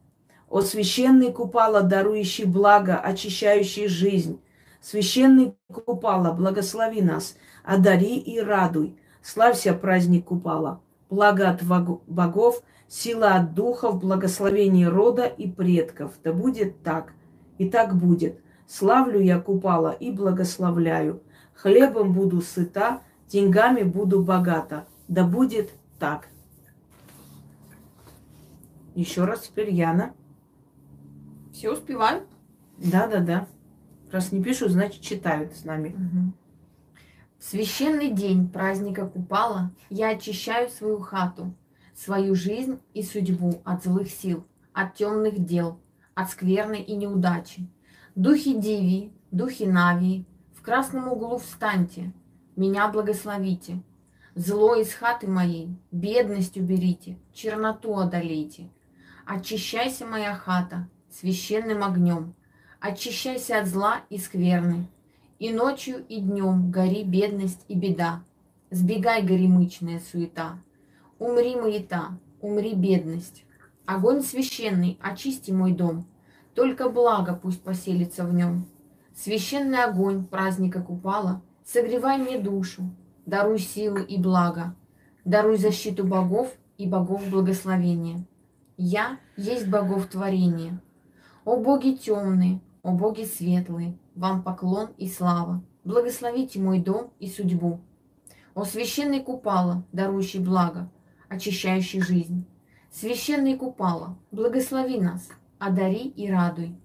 О 0.50 0.62
священный 0.62 1.32
купала, 1.32 1.82
дарующий 1.82 2.46
благо, 2.46 2.98
очищающий 2.98 3.88
жизнь. 3.88 4.42
Священный 4.82 5.56
купала, 5.72 6.34
благослови 6.34 7.02
нас, 7.02 7.36
одари 7.64 8.18
и 8.18 8.40
радуй. 8.40 8.98
Славься 9.22 9.74
праздник 9.74 10.26
купала. 10.26 10.82
Благо 11.10 11.50
от 11.50 11.64
богов, 11.64 12.62
сила 12.88 13.36
от 13.36 13.54
духов, 13.54 14.00
благословение 14.00 14.90
рода 14.90 15.26
и 15.26 15.50
предков. 15.50 16.14
Да 16.24 16.34
будет 16.34 16.82
так, 16.84 17.14
и 17.58 17.70
так 17.70 17.96
будет. 17.96 18.40
Славлю 18.68 19.22
я 19.22 19.40
Купала 19.40 19.92
и 19.92 20.12
благословляю. 20.12 21.24
Хлебом 21.54 22.14
буду 22.14 22.42
сыта, 22.42 23.02
деньгами 23.30 23.84
буду 23.84 24.22
богата. 24.22 24.86
Да 25.08 25.24
будет 25.24 25.72
так. 26.00 26.28
Еще 28.94 29.24
раз 29.24 29.42
теперь 29.42 29.72
Яна. 29.72 30.14
Все 31.54 31.72
успеваю? 31.72 32.24
Да, 32.78 33.08
да, 33.08 33.20
да. 33.20 33.48
Раз 34.12 34.32
не 34.32 34.42
пишут, 34.42 34.72
значит 34.72 35.02
читают 35.02 35.56
с 35.56 35.66
нами. 35.66 35.90
Угу. 35.90 36.34
В 37.40 37.44
священный 37.44 38.12
день 38.12 38.50
праздника 38.50 39.08
Купала 39.08 39.72
я 39.90 40.10
очищаю 40.10 40.70
свою 40.70 41.00
хату, 41.00 41.54
свою 41.96 42.36
жизнь 42.36 42.80
и 42.94 43.04
судьбу 43.04 43.62
от 43.64 43.84
злых 43.84 44.10
сил, 44.10 44.46
от 44.74 44.96
темных 44.96 45.44
дел, 45.44 45.80
от 46.16 46.32
скверной 46.32 46.82
и 46.82 46.96
неудачи, 46.96 47.68
Духи 48.16 48.60
Диви, 48.60 49.12
духи 49.32 49.66
Навии, 49.66 50.26
в 50.56 50.64
красном 50.64 51.08
углу 51.08 51.38
встаньте, 51.38 52.12
меня 52.56 52.88
благословите. 52.88 53.84
Зло 54.34 54.76
из 54.76 54.92
хаты 54.94 55.28
моей, 55.28 55.78
бедность 55.92 56.58
уберите, 56.58 57.20
черноту 57.34 57.96
одолейте. 57.96 58.70
Очищайся, 59.28 60.08
моя 60.08 60.34
хата, 60.34 60.90
священным 61.12 61.84
огнем. 61.84 62.34
Очищайся 62.88 63.60
от 63.60 63.68
зла 63.68 64.00
и 64.10 64.18
скверны. 64.18 64.88
И 65.40 65.52
ночью, 65.52 66.06
и 66.08 66.22
днем 66.22 66.72
гори 66.72 67.04
бедность 67.04 67.66
и 67.68 67.76
беда. 67.76 68.24
Сбегай, 68.72 69.24
горемычная 69.24 70.00
суета. 70.00 70.60
Умри, 71.20 71.58
маята, 71.58 72.18
умри, 72.40 72.76
бедность. 72.76 73.44
Огонь 73.86 74.22
священный, 74.22 74.98
очисти 75.02 75.52
мой 75.52 75.74
дом. 75.74 76.08
Только 76.56 76.88
благо 76.88 77.36
пусть 77.36 77.62
поселится 77.62 78.24
в 78.24 78.34
нем. 78.34 78.66
Священный 79.14 79.84
огонь 79.84 80.26
праздника 80.26 80.82
Купала, 80.82 81.42
согревай 81.66 82.18
мне 82.18 82.40
душу, 82.40 82.84
даруй 83.26 83.60
силу 83.60 83.98
и 83.98 84.18
благо, 84.18 84.78
даруй 85.26 85.58
защиту 85.58 86.06
богов 86.06 86.54
и 86.78 86.88
богов 86.88 87.28
благословения. 87.30 88.26
Я 88.78 89.20
есть 89.36 89.68
богов 89.68 90.08
творения. 90.08 90.82
О 91.44 91.58
боги 91.58 91.92
темные, 91.92 92.62
о 92.88 92.92
боги 92.92 93.26
светлые, 93.26 93.98
вам 94.16 94.44
поклон 94.44 94.92
и 94.98 95.10
слава. 95.10 95.62
Благословите 95.84 96.58
мой 96.62 96.80
дом 96.80 97.12
и 97.20 97.28
судьбу. 97.28 97.82
О 98.56 98.64
священный 98.64 99.22
Купала, 99.22 99.84
дарующий 99.92 100.40
благо, 100.40 100.90
очищающий 101.28 102.00
жизнь. 102.00 102.48
Священный 102.90 103.58
Купала, 103.58 104.18
благослови 104.32 105.02
нас, 105.02 105.28
одари 105.60 106.08
и 106.08 106.32
радуй. 106.32 106.78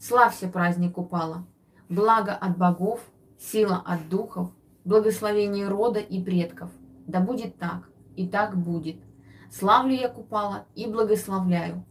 Славься 0.00 0.48
праздник 0.48 0.94
Купала, 0.94 1.46
благо 1.88 2.32
от 2.34 2.58
богов, 2.58 3.00
сила 3.38 3.80
от 3.86 4.08
духов, 4.08 4.50
благословение 4.84 5.68
рода 5.68 6.00
и 6.00 6.20
предков. 6.20 6.72
Да 7.06 7.20
будет 7.20 7.56
так, 7.56 7.88
и 8.16 8.26
так 8.26 8.56
будет. 8.58 8.96
Славлю 9.52 9.94
я 9.94 10.08
Купала 10.08 10.66
и 10.74 10.88
благословляю. 10.88 11.84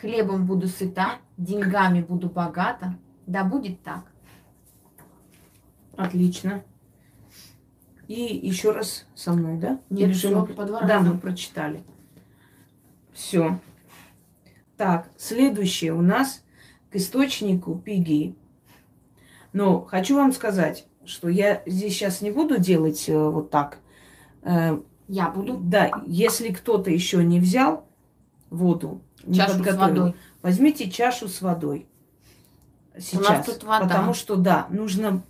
Хлебом 0.00 0.46
буду 0.46 0.68
сыта, 0.68 1.16
деньгами 1.42 2.00
буду 2.00 2.28
богата, 2.28 2.96
да 3.26 3.44
будет 3.44 3.82
так. 3.82 4.04
Отлично. 5.96 6.62
И 8.08 8.20
еще 8.36 8.72
раз 8.72 9.06
со 9.14 9.32
мной, 9.32 9.58
да? 9.58 9.80
Нет, 9.90 10.10
Или 10.10 10.34
мы- 10.34 10.46
по 10.46 10.64
два 10.64 10.80
Да, 10.82 10.98
раза. 10.98 11.10
мы 11.12 11.18
прочитали. 11.18 11.82
Все. 13.12 13.58
Так, 14.76 15.08
следующее 15.16 15.92
у 15.92 16.02
нас 16.02 16.42
к 16.90 16.96
источнику 16.96 17.76
пиги. 17.78 18.34
Но 19.52 19.82
хочу 19.82 20.16
вам 20.16 20.32
сказать, 20.32 20.86
что 21.04 21.28
я 21.28 21.62
здесь 21.66 21.92
сейчас 21.94 22.20
не 22.22 22.30
буду 22.30 22.58
делать 22.58 23.08
э, 23.08 23.16
вот 23.28 23.50
так. 23.50 23.78
Э, 24.42 24.78
Я 25.08 25.28
буду 25.30 25.58
да, 25.58 25.90
если 26.06 26.52
кто-то 26.52 26.90
еще 26.90 27.22
не 27.22 27.38
взял 27.38 27.86
воду, 28.50 29.02
не 29.24 29.34
чашу 29.36 29.62
с 29.62 29.76
водой. 29.76 30.14
Возьмите 30.42 30.90
чашу 30.90 31.28
с 31.28 31.40
водой. 31.40 31.86
Сейчас. 32.98 33.20
У 33.20 33.22
нас 33.22 33.46
тут 33.46 33.64
вода. 33.64 33.86
Потому 33.86 34.12
что, 34.12 34.36
да, 34.36 34.66
нужно 34.70 35.22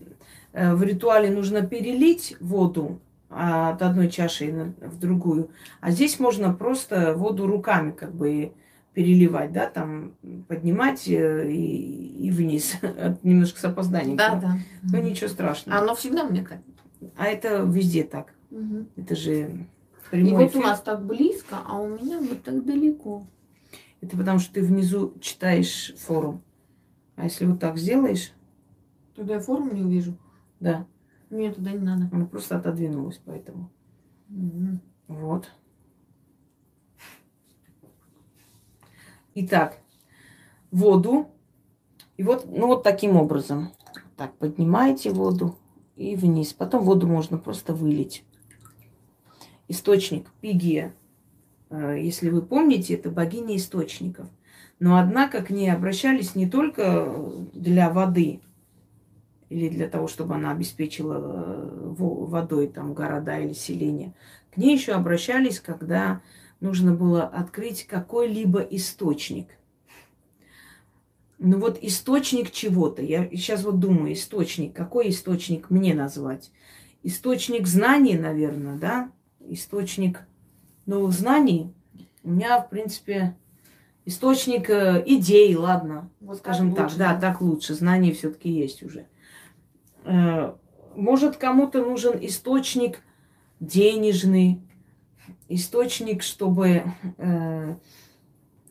э, 0.52 0.74
в 0.74 0.82
ритуале 0.82 1.30
нужно 1.30 1.62
перелить 1.62 2.36
воду 2.40 3.00
а, 3.30 3.70
от 3.70 3.82
одной 3.82 4.10
чаши 4.10 4.74
в 4.80 4.98
другую. 4.98 5.50
А 5.80 5.90
здесь 5.90 6.18
можно 6.18 6.52
просто 6.52 7.14
воду 7.14 7.46
руками 7.46 7.92
как 7.92 8.14
бы 8.14 8.52
переливать, 8.94 9.52
да, 9.52 9.66
там 9.66 10.12
поднимать 10.48 11.08
э, 11.08 11.50
и, 11.50 12.26
и 12.26 12.30
вниз. 12.30 12.74
Немножко 13.22 13.60
с 13.60 13.64
опозданием. 13.64 14.16
Да, 14.16 14.34
да. 14.34 14.58
Ну 14.82 15.00
ничего 15.00 15.28
страшного. 15.28 15.78
Оно 15.78 15.94
всегда 15.94 16.24
мне 16.24 16.42
так. 16.42 16.58
А 17.16 17.26
это 17.26 17.62
везде 17.62 18.04
так. 18.04 18.34
Мгм. 18.50 18.88
Это 18.96 19.16
же 19.16 19.32
И 19.32 19.66
прямой 20.10 20.44
вот 20.44 20.54
у 20.54 20.58
эфир. 20.58 20.62
нас 20.62 20.80
так 20.82 21.04
близко, 21.04 21.58
а 21.66 21.78
у 21.78 21.88
меня 21.88 22.18
вот 22.18 22.42
так 22.42 22.64
далеко. 22.64 23.26
Это 24.02 24.16
потому 24.16 24.38
что 24.40 24.52
ты 24.52 24.62
внизу 24.62 25.14
читаешь 25.20 25.94
форум. 25.96 26.42
А 27.16 27.24
если 27.24 27.46
вот 27.46 27.60
так 27.60 27.78
сделаешь, 27.78 28.32
Туда 29.14 29.34
я 29.34 29.40
форму 29.40 29.72
не 29.72 29.82
увижу. 29.82 30.18
да, 30.58 30.86
Мне 31.30 31.52
туда 31.52 31.70
не 31.70 31.78
надо. 31.78 32.08
она 32.12 32.26
просто 32.26 32.56
отодвинулась, 32.58 33.20
поэтому. 33.24 33.70
Мгм. 34.28 34.80
Вот. 35.06 35.50
Итак, 39.34 39.78
воду. 40.70 41.28
И 42.16 42.22
вот, 42.22 42.46
ну 42.46 42.66
вот 42.66 42.82
таким 42.82 43.16
образом. 43.16 43.70
Так, 44.16 44.36
поднимаете 44.36 45.10
воду 45.10 45.56
и 45.96 46.16
вниз. 46.16 46.52
Потом 46.52 46.84
воду 46.84 47.06
можно 47.06 47.38
просто 47.38 47.74
вылить. 47.74 48.24
Источник 49.68 50.28
Пигия. 50.40 50.92
Э, 51.72 51.96
Если 51.98 52.28
вы 52.28 52.42
помните, 52.42 52.94
это 52.94 53.10
богиня 53.10 53.56
источников. 53.56 54.28
Но 54.78 54.98
однако 54.98 55.42
к 55.42 55.50
ней 55.50 55.72
обращались 55.72 56.34
не 56.34 56.48
только 56.48 57.14
для 57.52 57.90
воды 57.90 58.40
или 59.48 59.68
для 59.68 59.88
того, 59.88 60.06
чтобы 60.08 60.34
она 60.34 60.50
обеспечила 60.50 61.14
э, 61.18 61.94
во- 61.98 62.26
водой 62.26 62.68
там 62.68 62.94
города 62.94 63.38
или 63.38 63.52
селения. 63.52 64.12
К 64.52 64.56
ней 64.58 64.74
еще 64.76 64.92
обращались, 64.92 65.60
когда 65.60 66.20
нужно 66.60 66.94
было 66.94 67.24
открыть 67.24 67.86
какой-либо 67.86 68.60
источник. 68.60 69.48
Ну 71.38 71.58
вот 71.58 71.78
источник 71.82 72.50
чего-то. 72.50 73.02
Я 73.02 73.28
сейчас 73.30 73.64
вот 73.64 73.78
думаю, 73.80 74.12
источник. 74.12 74.74
Какой 74.74 75.08
источник 75.08 75.70
мне 75.70 75.94
назвать? 75.94 76.52
Источник 77.02 77.66
знаний, 77.66 78.16
наверное, 78.16 78.76
да? 78.78 79.10
Источник 79.40 80.20
новых 80.86 81.12
знаний. 81.12 81.72
У 82.22 82.30
меня, 82.30 82.60
в 82.60 82.68
принципе, 82.68 83.36
источник 84.04 84.70
э, 84.70 85.02
идей, 85.06 85.54
ладно. 85.56 86.10
Вот 86.20 86.38
Скажем 86.38 86.74
так, 86.74 86.84
лучше, 86.86 86.98
да, 86.98 87.18
так 87.18 87.40
лучше. 87.40 87.74
Знания 87.74 88.12
все-таки 88.12 88.50
есть 88.50 88.82
уже. 88.82 89.06
Э, 90.04 90.54
Может, 90.94 91.36
кому-то 91.36 91.84
нужен 91.84 92.18
источник 92.20 93.00
денежный, 93.60 94.60
источник, 95.48 96.22
чтобы 96.22 96.82
э, 97.18 97.74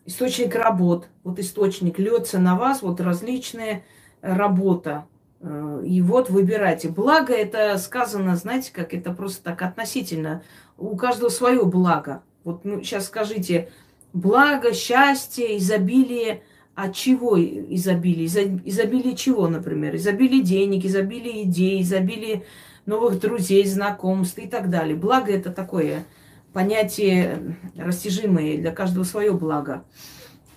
источник 0.06 0.56
работ. 0.56 1.08
Вот 1.24 1.40
источник 1.40 2.00
льется 2.00 2.40
на 2.40 2.58
вас, 2.58 2.82
вот 2.82 3.00
различная 3.00 3.84
работа. 4.22 5.06
Э, 5.42 5.84
И 5.86 6.02
вот 6.02 6.30
выбирайте. 6.30 6.90
Благо 6.90 7.34
это 7.34 7.78
сказано, 7.78 8.36
знаете, 8.36 8.72
как 8.74 8.94
это 8.94 9.12
просто 9.12 9.44
так 9.44 9.62
относительно. 9.62 10.44
У 10.78 10.96
каждого 10.96 11.30
свое 11.30 11.64
благо. 11.66 12.24
Вот 12.44 12.66
ну, 12.66 12.82
сейчас 12.84 13.06
скажите, 13.06 13.70
благо, 14.14 14.74
счастье, 14.74 15.58
изобилие. 15.58 16.44
От 16.74 16.96
чего 16.96 17.38
изобилие? 17.42 18.26
Изо- 18.26 18.62
Изобилие 18.66 19.16
чего, 19.16 19.48
например? 19.48 19.96
Изобилие 19.96 20.42
денег, 20.42 20.86
изобилие 20.86 21.44
идей, 21.44 21.82
изобилие 21.82 22.46
новых 22.86 23.20
друзей, 23.20 23.66
знакомств 23.66 24.38
и 24.40 24.48
так 24.48 24.70
далее. 24.70 24.96
Благо 24.96 25.32
это 25.32 25.52
такое 25.52 26.06
понятие 26.54 27.58
растяжимое, 27.78 28.58
для 28.58 28.72
каждого 28.72 29.04
свое 29.04 29.32
благо. 29.34 29.84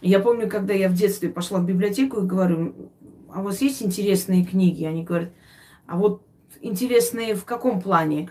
Я 0.01 0.21
помню, 0.21 0.49
когда 0.49 0.73
я 0.75 0.89
в 0.89 0.95
детстве 0.95 1.29
пошла 1.29 1.59
в 1.61 1.67
библиотеку 1.67 2.21
и 2.21 2.27
говорю, 2.27 2.75
а 3.35 3.41
у 3.41 3.43
вас 3.43 3.61
есть 3.61 3.83
интересные 3.83 4.45
книги? 4.45 4.85
Они 4.85 5.03
говорят, 5.03 5.31
а 5.87 5.97
вот 5.97 6.23
интересные 6.61 7.35
в 7.35 7.45
каком 7.45 7.81
плане? 7.81 8.31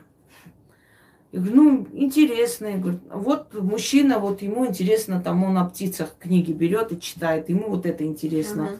Я 1.33 1.39
говорю, 1.41 1.55
ну, 1.55 1.87
интересные. 1.91 2.77
Говорят, 2.77 3.01
вот 3.11 3.53
мужчина, 3.53 4.19
вот 4.19 4.41
ему 4.41 4.65
интересно, 4.65 5.19
там 5.21 5.43
он 5.43 5.57
о 5.57 5.65
птицах 5.65 6.15
книги 6.17 6.53
берет 6.53 6.93
и 6.93 7.01
читает, 7.01 7.49
ему 7.49 7.67
вот 7.69 7.85
это 7.85 8.05
интересно 8.05 8.63
Мгм. 8.63 8.79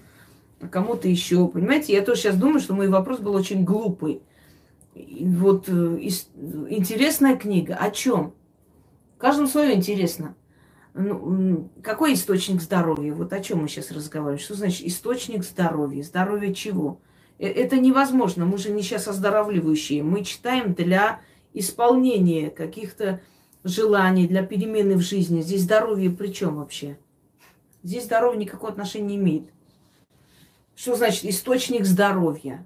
а 0.62 0.68
кому-то 0.70 1.10
еще. 1.10 1.46
Понимаете, 1.50 1.92
я 1.92 2.02
тоже 2.02 2.22
сейчас 2.22 2.38
думаю, 2.38 2.62
что 2.62 2.74
мой 2.74 2.88
вопрос 2.88 3.20
был 3.20 3.34
очень 3.36 3.66
глупый. 3.66 4.22
И 4.96 5.26
вот 5.26 5.68
э, 5.68 5.72
ис- 5.72 6.28
интересная 6.70 7.36
книга. 7.36 7.76
О 7.76 7.92
чем? 7.92 8.34
Каждому 9.18 9.48
свое 9.50 9.76
интересно. 9.76 10.36
Ну, 10.94 11.72
какой 11.82 12.14
источник 12.14 12.62
здоровья? 12.62 13.14
Вот 13.14 13.34
о 13.34 13.40
чем 13.40 13.64
мы 13.64 13.68
сейчас 13.68 13.92
разговариваем? 13.92 14.44
Что 14.44 14.54
значит 14.54 14.86
источник 14.86 15.44
здоровья? 15.44 16.04
Здоровье 16.04 16.54
чего? 16.54 17.00
Э, 17.40 17.48
Это 17.48 17.78
невозможно. 17.78 18.46
Мы 18.46 18.58
же 18.60 18.70
не 18.72 18.84
сейчас 18.84 19.08
оздоравливающие. 19.08 20.04
Мы 20.04 20.24
читаем 20.24 20.74
для 20.74 21.22
исполнения 21.54 22.52
каких-то 22.52 23.22
желаний, 23.64 24.28
для 24.28 24.44
перемены 24.44 24.96
в 24.96 25.02
жизни. 25.02 25.42
Здесь 25.42 25.64
здоровье 25.64 26.12
при 26.12 26.28
чем 26.28 26.58
вообще? 26.58 26.98
Здесь 27.82 28.06
здоровье 28.06 28.40
никакого 28.40 28.72
отношения 28.72 29.08
не 29.08 29.16
имеет. 29.16 29.50
Что 30.76 30.96
значит 30.96 31.26
источник 31.26 31.86
здоровья? 31.86 32.66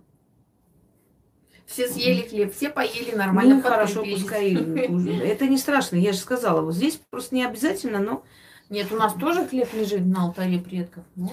Все 1.67 1.87
съели 1.89 2.21
хлеб, 2.21 2.53
все 2.55 2.69
поели 2.69 3.13
нормально. 3.13 3.55
ну, 3.55 3.61
хорошо, 3.61 4.03
пускай. 4.03 4.53
Это 4.53 5.45
не 5.47 5.57
страшно, 5.57 5.97
я 5.97 6.13
же 6.13 6.19
сказала. 6.19 6.61
Вот 6.61 6.73
здесь 6.73 6.99
просто 7.09 7.35
не 7.35 7.45
обязательно, 7.45 7.99
но 7.99 8.23
Нет, 8.69 8.91
у 8.91 8.95
нас 8.95 9.13
тоже 9.13 9.45
хлеб 9.45 9.67
лежит 9.73 10.05
на 10.05 10.23
алтаре 10.23 10.59
предков. 10.59 11.03
Ну, 11.15 11.31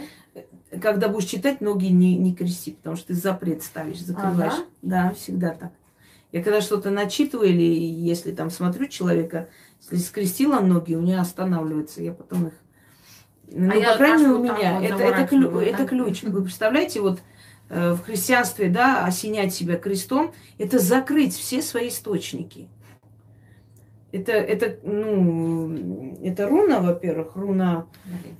когда 0.82 1.08
будешь 1.08 1.28
читать, 1.28 1.60
ноги 1.60 1.86
не, 1.86 2.16
не 2.18 2.34
крести, 2.34 2.72
потому 2.72 2.96
что 2.96 3.08
ты 3.08 3.14
запрет 3.14 3.62
ставишь, 3.62 4.00
закрываешь. 4.00 4.54
Ага. 4.54 4.64
Да, 4.82 5.14
всегда 5.16 5.50
так. 5.50 5.72
Я 6.32 6.42
когда 6.42 6.60
что-то 6.60 6.90
начитываю, 6.90 7.50
или 7.50 7.62
если 7.62 8.32
там 8.32 8.50
смотрю 8.50 8.88
человека, 8.88 9.48
если 9.80 10.04
скрестила 10.04 10.58
ноги, 10.58 10.94
у 10.96 11.00
меня 11.00 11.20
останавливается, 11.20 12.02
я 12.02 12.12
потом 12.12 12.48
их 12.48 12.54
Ну, 13.52 13.68
А 13.70 13.92
по 13.92 13.98
крайней 13.98 14.24
мере, 14.24 14.34
у 14.34 14.42
меня. 14.42 14.80
вот 14.80 14.84
это, 14.90 14.94
это, 14.96 15.22
клю- 15.32 15.42
заворачиваю, 15.42 15.62
это 15.74 15.86
ключ. 15.86 16.22
Вы 16.24 16.42
представляете, 16.42 17.00
вот 17.02 17.20
в 17.68 17.98
христианстве, 18.04 18.68
да, 18.68 19.04
осенять 19.06 19.54
себя 19.54 19.76
крестом, 19.76 20.32
это 20.58 20.78
закрыть 20.78 21.34
все 21.34 21.62
свои 21.62 21.88
источники. 21.88 22.68
Это, 24.12 24.32
это, 24.32 24.78
ну, 24.86 26.16
это 26.22 26.48
руна, 26.48 26.80
во-первых, 26.80 27.34
руна... 27.34 27.86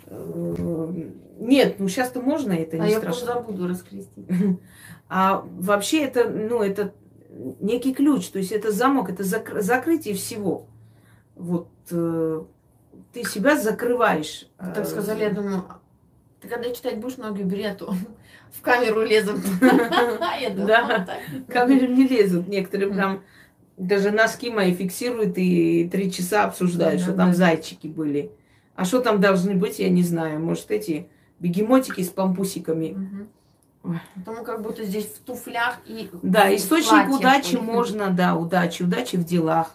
э, 0.07 1.09
нет, 1.41 1.81
ну 1.81 1.89
сейчас-то 1.89 2.21
можно, 2.21 2.53
это 2.53 2.77
А 2.77 2.85
не 2.87 2.93
я 2.93 2.99
страшно. 2.99 3.27
забуду 3.27 3.67
раскрестить. 3.69 4.27
А 5.09 5.45
вообще 5.59 6.03
это, 6.05 6.29
ну, 6.31 6.63
это 6.63 6.95
некий 7.61 7.93
ключ, 7.93 8.29
то 8.29 8.39
есть 8.39 8.53
это 8.53 8.73
замок, 8.73 9.11
это 9.11 9.23
зак- 9.23 9.61
закрытие 9.61 10.15
всего. 10.15 10.67
Вот 11.37 11.69
э, 11.91 12.43
ты 13.13 13.25
себя 13.25 13.57
закрываешь. 13.61 14.49
Так 14.57 14.79
Э, 14.79 14.85
сказали, 14.85 15.25
я 15.25 15.31
думаю, 15.31 15.65
ты 16.41 16.49
когда 16.49 16.73
читать 16.73 16.99
будешь, 17.01 17.17
ноги 17.19 17.43
убери, 17.43 17.65
а 17.65 17.75
то 17.75 17.93
в 18.57 18.61
камеру 18.63 19.03
лезут. 19.03 19.41
Да. 20.57 20.83
вот 20.87 21.07
так. 21.07 21.19
Камеры 21.49 21.89
не 21.89 22.07
лезут, 22.07 22.49
некоторые 22.49 22.93
прям 22.93 23.23
даже 23.77 24.11
носки 24.11 24.51
мои 24.51 24.75
фиксируют 24.75 25.37
и 25.37 25.89
три 25.91 26.11
часа 26.13 26.45
обсуждают, 26.45 27.01
Да, 27.01 27.05
что 27.07 27.15
там 27.15 27.35
зайчики 27.35 27.87
были. 27.87 28.31
А 28.75 28.85
что 28.85 29.01
там 29.01 29.21
должны 29.21 29.55
быть, 29.55 29.79
я 29.79 29.89
не 29.89 30.03
знаю. 30.03 30.41
Может, 30.41 30.71
эти 30.71 31.09
бегемотики 31.39 32.03
с 32.03 32.09
пампусиками. 32.09 33.29
Потому 34.15 34.45
как 34.45 34.63
будто 34.63 34.85
здесь 34.85 35.07
в 35.07 35.19
туфлях 35.21 35.79
и 35.87 36.09
Да, 36.23 36.49
в 36.49 36.57
источник 36.57 37.11
удачи 37.11 37.57
можно, 37.57 38.11
да, 38.11 38.35
удачи, 38.35 38.83
удачи 38.83 39.17
в 39.17 39.25
делах. 39.25 39.75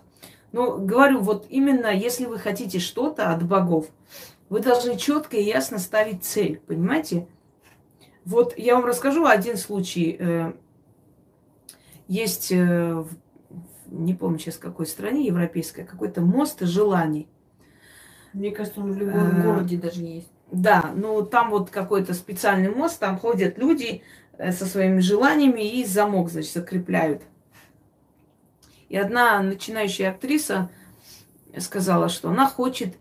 Но 0.52 0.78
говорю, 0.78 1.20
вот 1.20 1.46
именно 1.50 1.88
если 1.88 2.26
вы 2.26 2.40
хотите 2.40 2.80
что-то 2.80 3.32
от 3.32 3.44
богов, 3.44 3.88
вы 4.50 4.62
должны 4.62 4.98
четко 4.98 5.38
и 5.38 5.44
ясно 5.44 5.78
ставить 5.78 6.24
цель, 6.24 6.60
понимаете? 6.66 7.28
Вот 8.30 8.54
я 8.58 8.76
вам 8.76 8.86
расскажу 8.86 9.26
один 9.26 9.58
случай. 9.58 10.16
Э, 10.20 10.54
Есть, 12.08 12.52
э, 12.52 13.04
не 13.88 14.14
помню 14.14 14.38
сейчас 14.38 14.56
в 14.56 14.60
какой 14.60 14.86
стране, 14.86 15.26
европейской, 15.26 15.84
какой-то 15.84 16.22
мост 16.22 16.60
желаний. 16.62 17.28
Мне 18.34 18.52
кажется, 18.52 18.82
он 18.82 18.94
в 18.94 18.98
любом 18.98 19.40
Э, 19.40 19.44
городе 19.44 19.78
даже 19.78 20.02
есть. 20.02 20.32
Да, 20.52 20.92
ну 20.96 21.26
там 21.26 21.50
вот 21.50 21.72
какой-то 21.72 22.14
специальный 22.14 22.70
мост, 22.70 23.00
там 23.00 23.18
ходят 23.18 23.58
люди 23.58 24.04
со 24.38 24.66
своими 24.66 25.00
желаниями 25.00 25.80
и 25.80 25.84
замок, 25.86 26.30
значит, 26.30 26.54
закрепляют. 26.54 27.24
И 28.90 28.98
одна 28.98 29.42
начинающая 29.42 30.12
актриса 30.12 30.70
сказала, 31.58 32.10
что 32.10 32.30
она 32.30 32.48
хочет 32.48 32.96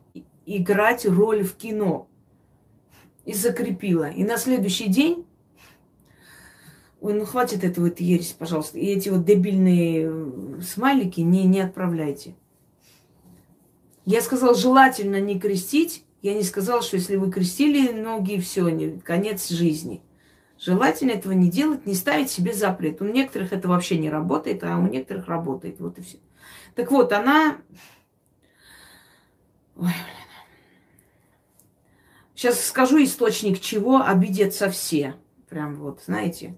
играть 0.47 1.05
роль 1.07 1.45
в 1.45 1.55
кино. 1.55 2.09
И 3.29 3.35
закрепила. 3.35 4.09
И 4.09 4.25
на 4.25 4.39
следующий 4.39 4.89
день 4.89 5.27
Ой, 7.03 7.13
ну 7.13 7.27
хватит 7.27 7.63
этого 7.63 7.85
вот 7.85 8.01
ересь, 8.01 8.35
пожалуйста. 8.37 8.79
И 8.79 8.87
эти 8.87 9.11
вот 9.11 9.27
дебильные 9.27 10.09
э, 10.11 10.61
смайлики 10.63 11.21
не, 11.21 11.45
не 11.45 11.61
отправляйте. 11.61 12.35
Я 14.07 14.23
сказала, 14.23 14.55
желательно 14.55 15.21
не 15.21 15.39
крестить. 15.39 16.07
Я 16.23 16.33
не 16.33 16.43
сказала, 16.43 16.81
что 16.81 16.97
если 16.97 17.17
вы 17.17 17.31
крестили 17.31 17.93
ноги, 17.93 18.41
все, 18.41 18.69
не, 18.71 18.99
конец 18.99 19.51
жизни. 19.51 20.03
Желательно 20.59 21.11
этого 21.11 21.33
не 21.33 21.51
делать, 21.51 21.85
не 21.85 21.95
ставить 21.95 22.31
себе 22.31 22.55
запрет. 22.55 23.03
У 23.03 23.05
некоторых 23.05 23.53
это 23.53 23.69
вообще 23.69 23.99
не 23.99 24.09
работает, 24.09 24.65
а 24.65 24.79
у 24.79 24.89
некоторых 24.89 25.29
работает. 25.29 25.81
Вот 25.81 25.99
и 25.99 26.03
все. 26.03 26.17
Так 26.75 26.91
вот, 26.91 27.13
она... 27.13 27.59
Ой, 29.77 29.85
блин. 29.85 30.28
Сейчас 32.39 32.65
скажу 32.65 33.03
источник 33.03 33.61
чего 33.61 34.01
обидятся 34.01 34.71
все. 34.71 35.17
Прям 35.49 35.75
вот, 35.75 36.03
знаете, 36.07 36.57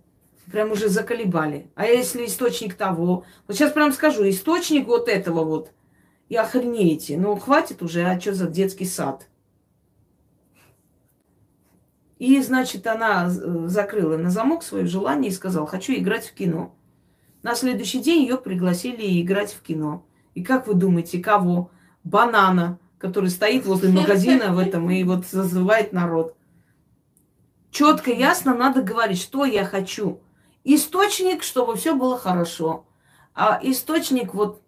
прям 0.53 0.73
уже 0.73 0.91
заколебали. 0.91 1.71
А 1.75 1.87
если 1.87 2.27
источник 2.27 2.75
того? 2.75 3.25
Вот 3.47 3.57
сейчас 3.57 3.73
прям 3.73 3.91
скажу, 3.95 4.29
источник 4.29 4.87
вот 4.87 5.09
этого 5.09 5.43
вот. 5.43 5.73
И 6.29 6.37
охренеете. 6.37 7.17
Ну, 7.17 7.35
хватит 7.37 7.83
уже, 7.83 8.03
а 8.03 8.21
что 8.21 8.35
за 8.35 8.47
детский 8.47 8.85
сад? 8.85 9.27
И, 12.19 12.43
значит, 12.43 12.87
она 12.87 13.31
э, 13.31 13.67
закрыла 13.67 14.19
на 14.19 14.29
замок 14.29 14.63
свое 14.63 14.85
желание 14.85 15.31
и 15.31 15.35
сказала, 15.35 15.67
хочу 15.67 15.95
играть 15.95 16.27
в 16.27 16.35
кино. 16.35 16.75
На 17.43 17.55
следующий 17.55 18.03
день 18.03 18.25
ее 18.25 18.37
пригласили 18.37 19.23
играть 19.23 19.55
в 19.55 19.63
кино. 19.63 20.05
И 20.35 20.45
как 20.45 20.67
вы 20.67 20.75
думаете, 20.75 21.21
кого? 21.21 21.71
Банана, 22.05 22.79
который 23.01 23.31
стоит 23.31 23.65
возле 23.65 23.89
магазина 23.89 24.53
в 24.53 24.59
этом 24.59 24.91
и 24.91 25.03
вот 25.05 25.27
зазывает 25.27 25.93
народ. 25.93 26.37
Четко, 27.71 28.11
ясно 28.11 28.55
надо 28.55 28.83
говорить, 28.83 29.21
что 29.21 29.45
я 29.45 29.65
хочу. 29.65 30.21
Источник, 30.65 31.43
чтобы 31.43 31.77
все 31.77 31.95
было 31.95 32.19
хорошо. 32.19 32.85
А 33.35 33.59
источник 33.63 34.35
вот 34.35 34.61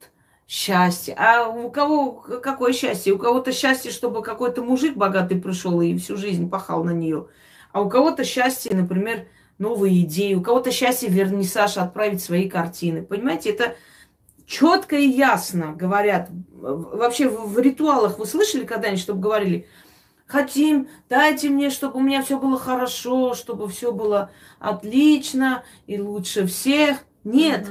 счастья. 0.49 1.15
А 1.19 1.49
у 1.49 1.71
кого 1.71 2.13
какое 2.13 2.73
счастье? 2.73 3.13
У 3.13 3.19
кого-то 3.19 3.53
счастье, 3.53 3.91
чтобы 3.91 4.23
какой-то 4.23 4.63
мужик 4.63 4.97
богатый 4.97 5.39
пришел 5.39 5.81
и 5.83 5.99
всю 5.99 6.17
жизнь 6.17 6.49
пахал 6.49 6.85
на 6.85 6.93
нее. 6.93 7.27
А 7.73 7.83
у 7.83 7.91
кого-то 7.91 8.25
счастье, 8.25 8.75
например, 8.75 9.27
новые 9.59 10.01
идеи. 10.03 10.35
У 10.35 10.43
кого-то 10.43 10.71
счастье 10.71 11.11
вернисаж 11.11 11.77
отправить 11.77 12.23
свои 12.23 12.49
картины. 12.49 13.03
Понимаете, 13.03 13.51
это 13.51 13.77
четко 14.53 14.97
и 14.97 15.09
ясно 15.09 15.73
говорят. 15.73 16.29
Вообще 16.53 17.29
в, 17.29 17.55
в 17.55 17.59
ритуалах 17.59 18.19
вы 18.19 18.27
слышали 18.27 18.67
когда-нибудь, 18.67 19.01
чтобы 19.01 19.21
говорили, 19.23 19.67
хотим, 20.27 20.89
дайте 21.09 21.49
мне, 21.49 21.71
чтобы 21.71 21.99
у 21.99 22.03
меня 22.03 22.23
все 22.23 22.39
было 22.39 22.59
хорошо, 22.59 23.35
чтобы 23.35 23.67
все 23.69 23.93
было 23.93 24.31
отлично 24.61 25.65
и 25.87 25.99
лучше 25.99 26.47
всех. 26.47 26.99
Нет, 27.25 27.67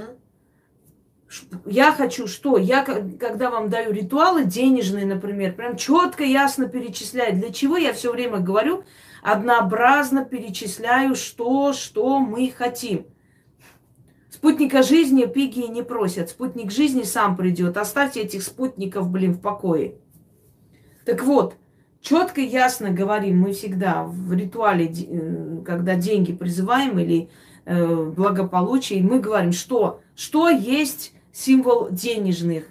Я 1.65 1.94
хочу 1.94 2.28
что? 2.28 2.58
Я, 2.58 2.84
ко- 2.84 3.08
когда 3.20 3.50
вам 3.52 3.70
даю 3.70 3.94
ритуалы 3.94 4.44
денежные, 4.44 5.06
например, 5.06 5.54
прям 5.54 5.78
четко, 5.78 6.24
ясно 6.24 6.67
перечисляю. 6.67 7.36
Для 7.36 7.54
чего 7.54 7.78
я 7.78 7.94
все 7.94 8.12
время 8.12 8.39
говорю? 8.39 8.84
Однообразно 9.22 10.26
перечисляю, 10.26 11.15
что, 11.15 11.74
что 11.74 12.20
мы 12.20 12.52
хотим. 12.52 13.06
Спутника 14.41 14.82
жизни 14.82 15.25
пиги 15.25 15.60
не 15.67 15.84
просят. 15.84 16.32
Спутник 16.32 16.71
жизни 16.71 17.04
сам 17.04 17.38
придет. 17.38 17.77
Оставьте 17.77 18.21
этих 18.21 18.41
спутников, 18.41 19.08
блин, 19.08 19.36
в 19.36 19.39
покое. 19.39 19.97
Так 21.06 21.23
вот, 21.23 21.54
четко 22.01 22.41
ясно 22.41 22.89
говорим 22.89 23.39
мы 23.39 23.54
всегда 23.54 24.04
в 24.04 24.34
ритуале, 24.34 24.88
э, 24.88 25.62
когда 25.63 25.93
деньги 25.93 26.34
призываем 26.34 26.97
или 26.97 27.30
э, 27.65 28.12
благополучие, 28.17 29.04
мы 29.04 29.19
говорим, 29.19 29.51
что, 29.51 30.01
что 30.15 30.49
есть 30.49 31.13
символ 31.32 31.89
денежных 31.91 32.65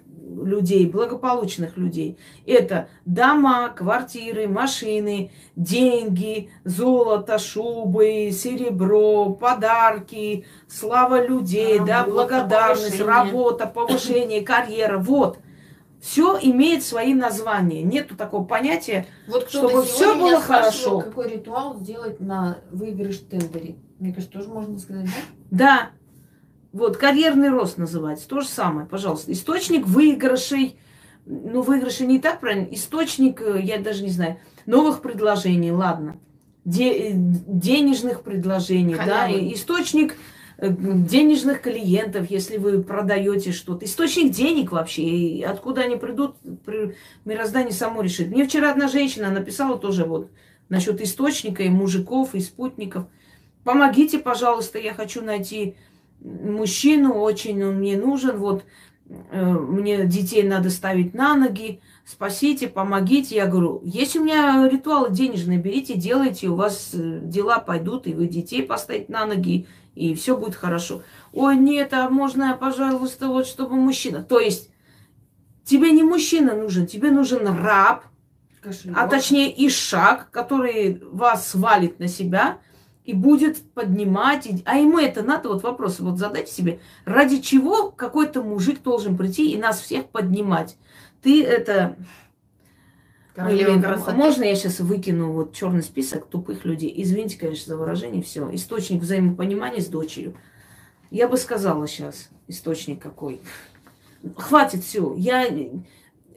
людей, 0.44 0.86
благополучных 0.86 1.76
людей. 1.76 2.18
Это 2.46 2.88
дома, 3.04 3.68
квартиры, 3.70 4.48
машины, 4.48 5.30
деньги, 5.56 6.50
золото, 6.64 7.38
шубы, 7.38 8.30
серебро, 8.32 9.30
подарки, 9.30 10.44
слава 10.68 11.24
людей, 11.26 11.78
да, 11.78 12.00
Работа, 12.00 12.10
благодарность, 12.10 12.98
повышение. 12.98 13.06
работа, 13.06 13.66
повышение, 13.66 14.40
карьера. 14.42 14.98
Вот. 14.98 15.38
Все 16.00 16.38
имеет 16.40 16.82
свои 16.82 17.12
названия. 17.12 17.82
Нету 17.82 18.16
такого 18.16 18.44
понятия. 18.44 19.06
Вот 19.28 19.50
Чтобы 19.50 19.82
меня 19.84 20.14
было 20.14 20.40
спрашивал, 20.40 20.40
хорошо. 20.40 21.00
Какой 21.00 21.28
ритуал 21.30 21.76
сделать 21.78 22.20
на 22.20 22.58
выигрыш 22.70 23.20
в 23.20 23.28
тендере? 23.28 23.76
Мне 23.98 24.14
кажется, 24.14 24.32
тоже 24.38 24.48
можно 24.48 24.78
сказать, 24.78 25.04
да? 25.04 25.10
Да, 25.50 25.90
вот, 26.72 26.96
карьерный 26.96 27.50
рост 27.50 27.78
называется. 27.78 28.28
То 28.28 28.40
же 28.40 28.48
самое, 28.48 28.86
пожалуйста. 28.86 29.32
Источник 29.32 29.86
выигрышей, 29.86 30.76
ну, 31.26 31.62
выигрыши 31.62 32.06
не 32.06 32.18
так 32.18 32.40
правильно, 32.40 32.68
источник, 32.70 33.40
э, 33.42 33.60
я 33.62 33.78
даже 33.78 34.02
не 34.02 34.10
знаю, 34.10 34.36
новых 34.66 35.02
предложений, 35.02 35.72
ладно. 35.72 36.16
Де- 36.64 37.10
э, 37.10 37.12
денежных 37.14 38.22
предложений, 38.22 38.96
да, 38.96 39.22
Халявы. 39.26 39.40
и 39.40 39.54
источник 39.54 40.14
э, 40.58 40.68
денежных 40.70 41.62
клиентов, 41.62 42.30
если 42.30 42.58
вы 42.58 42.82
продаете 42.82 43.50
что-то. 43.52 43.86
Источник 43.86 44.30
денег 44.32 44.72
вообще, 44.72 45.02
и 45.02 45.42
откуда 45.42 45.80
они 45.82 45.96
придут, 45.96 46.36
при- 46.66 46.94
мироздание 47.24 47.72
само 47.72 48.02
решит. 48.02 48.28
Мне 48.28 48.44
вчера 48.46 48.70
одна 48.70 48.86
женщина 48.88 49.30
написала 49.30 49.78
тоже 49.78 50.04
вот 50.04 50.30
насчет 50.68 51.00
источника 51.00 51.62
и 51.62 51.70
мужиков, 51.70 52.34
и 52.34 52.40
спутников. 52.40 53.06
Помогите, 53.64 54.18
пожалуйста, 54.18 54.78
я 54.78 54.92
хочу 54.94 55.22
найти 55.22 55.76
мужчину, 56.20 57.14
очень 57.14 57.62
он 57.64 57.76
мне 57.76 57.96
нужен, 57.96 58.36
вот 58.38 58.64
э, 59.08 59.42
мне 59.42 60.06
детей 60.06 60.42
надо 60.42 60.70
ставить 60.70 61.14
на 61.14 61.34
ноги, 61.34 61.80
спасите, 62.04 62.68
помогите. 62.68 63.36
Я 63.36 63.46
говорю, 63.46 63.80
есть 63.84 64.16
у 64.16 64.24
меня 64.24 64.68
ритуалы 64.68 65.10
денежные, 65.10 65.58
берите, 65.58 65.94
делайте, 65.94 66.48
у 66.48 66.56
вас 66.56 66.90
э, 66.92 67.20
дела 67.22 67.58
пойдут, 67.58 68.06
и 68.06 68.14
вы 68.14 68.26
детей 68.26 68.62
поставите 68.62 69.12
на 69.12 69.26
ноги, 69.26 69.66
и 69.94 70.14
все 70.14 70.36
будет 70.36 70.54
хорошо. 70.54 71.02
Ой, 71.32 71.56
нет, 71.56 71.92
а 71.92 72.08
можно, 72.08 72.56
пожалуйста, 72.58 73.28
вот 73.28 73.46
чтобы 73.46 73.76
мужчина. 73.76 74.22
То 74.22 74.38
есть 74.38 74.70
тебе 75.64 75.90
не 75.92 76.02
мужчина 76.02 76.54
нужен, 76.54 76.86
тебе 76.86 77.10
нужен 77.10 77.46
раб, 77.46 78.04
Кошелек. 78.60 78.96
а 78.98 79.08
точнее 79.08 79.66
ишак, 79.66 80.30
который 80.30 81.02
вас 81.10 81.48
свалит 81.48 81.98
на 81.98 82.08
себя 82.08 82.58
и 83.04 83.14
будет 83.14 83.62
поднимать. 83.72 84.46
и- 84.46 84.62
А 84.64 84.76
ему 84.76 84.98
это 84.98 85.22
надо, 85.22 85.48
вот 85.48 85.62
вопрос, 85.62 86.00
вот 86.00 86.18
задайте 86.18 86.52
себе, 86.52 86.80
ради 87.04 87.40
чего 87.40 87.90
какой-то 87.90 88.42
мужик 88.42 88.82
должен 88.82 89.16
прийти 89.16 89.52
и 89.52 89.58
нас 89.58 89.80
всех 89.80 90.06
поднимать? 90.06 90.76
Ты 91.22 91.44
это... 91.44 91.96
Блин, 93.36 93.82
красоты. 93.82 94.16
можно 94.16 94.44
я 94.44 94.54
сейчас 94.54 94.80
выкину 94.80 95.32
вот 95.32 95.54
черный 95.54 95.82
список 95.82 96.26
тупых 96.26 96.64
людей? 96.66 96.92
Извините, 96.94 97.38
конечно, 97.38 97.72
за 97.72 97.78
выражение, 97.78 98.22
все. 98.22 98.50
Источник 98.54 99.00
взаимопонимания 99.00 99.80
с 99.80 99.86
дочерью. 99.86 100.34
Я 101.10 101.26
бы 101.26 101.38
сказала 101.38 101.86
сейчас, 101.88 102.28
источник 102.48 103.00
какой. 103.00 103.40
Хватит 104.36 104.84
все. 104.84 105.14
Я... 105.16 105.46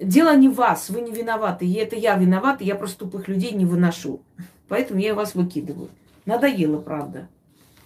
Дело 0.02 0.36
не 0.36 0.48
вас, 0.50 0.90
вы 0.90 1.02
не 1.02 1.12
виноваты. 1.12 1.66
И 1.66 1.74
это 1.74 1.96
я 1.96 2.16
виновата, 2.16 2.64
я 2.64 2.76
просто 2.76 3.00
тупых 3.00 3.28
людей 3.28 3.52
не 3.52 3.66
выношу. 3.66 4.22
Поэтому 4.70 5.00
я 5.00 5.14
вас 5.14 5.36
выкидываю. 5.36 5.90
Надоело, 6.26 6.80
правда. 6.80 7.28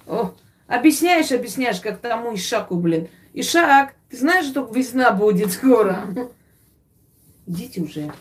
О, 0.05 0.33
объясняешь, 0.67 1.31
объясняешь, 1.31 1.79
как 1.79 1.99
тому 1.99 2.35
Ишаку, 2.35 2.75
блин. 2.75 3.07
Ишак, 3.33 3.95
ты 4.09 4.17
знаешь, 4.17 4.45
что 4.45 4.65
весна 4.65 5.11
будет 5.11 5.51
скоро? 5.51 6.05
Идите 7.45 7.81
уже. 7.81 8.11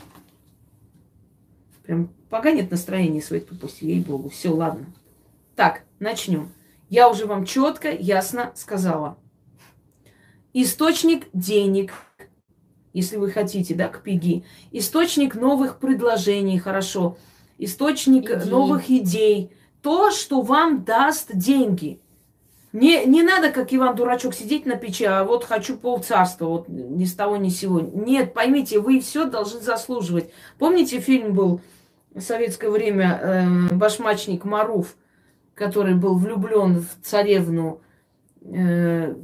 Прям 1.85 2.09
поганит 2.31 2.71
настроение 2.71 3.23
своей 3.23 3.43
тупости, 3.43 3.85
ей-богу. 3.85 4.29
Все, 4.29 4.51
ладно. 4.51 4.87
Так, 5.55 5.83
начнем. 6.01 6.53
Я 6.89 7.09
уже 7.09 7.27
вам 7.27 7.45
четко, 7.45 7.91
ясно 7.91 8.53
сказала. 8.55 9.19
Источник 10.53 11.27
денег, 11.33 11.93
если 12.93 13.17
вы 13.17 13.31
хотите, 13.31 13.75
да, 13.75 13.89
к 13.89 14.03
пиги. 14.03 14.45
Источник 14.71 15.35
новых 15.35 15.79
предложений, 15.79 16.61
хорошо. 16.61 17.19
Источник 17.59 18.31
Идей. 18.31 18.51
новых 18.51 18.91
идей. 18.91 19.53
То, 19.83 20.11
что 20.11 20.41
вам 20.43 20.85
даст 20.85 21.35
деньги. 21.35 22.01
Не, 22.73 23.07
не 23.07 23.23
надо, 23.23 23.51
как 23.53 23.73
Иван 23.73 23.97
Дурачок, 23.97 24.35
сидеть 24.35 24.67
на 24.67 24.77
печи, 24.77 25.05
а 25.05 25.25
вот 25.25 25.45
хочу 25.45 25.79
полцарства, 25.79 26.47
вот 26.47 26.69
ни 26.69 27.05
с 27.05 27.15
того 27.15 27.37
ни 27.37 27.49
с 27.49 27.61
сего. 27.61 27.81
Нет, 27.81 28.35
поймите, 28.35 28.81
вы 28.81 29.01
все 29.01 29.25
должны 29.25 29.61
заслуживать. 29.61 30.31
Помните, 30.59 31.01
фильм 31.01 31.33
был 31.33 31.61
в 32.15 32.21
советское 32.21 32.69
время 32.69 33.21
э, 33.23 33.75
«Башмачник 33.75 34.45
Маруф», 34.45 34.97
который 35.55 35.95
был 35.95 36.19
влюблен 36.19 36.81
в 36.81 37.07
царевну 37.07 37.81
э, 38.43 39.15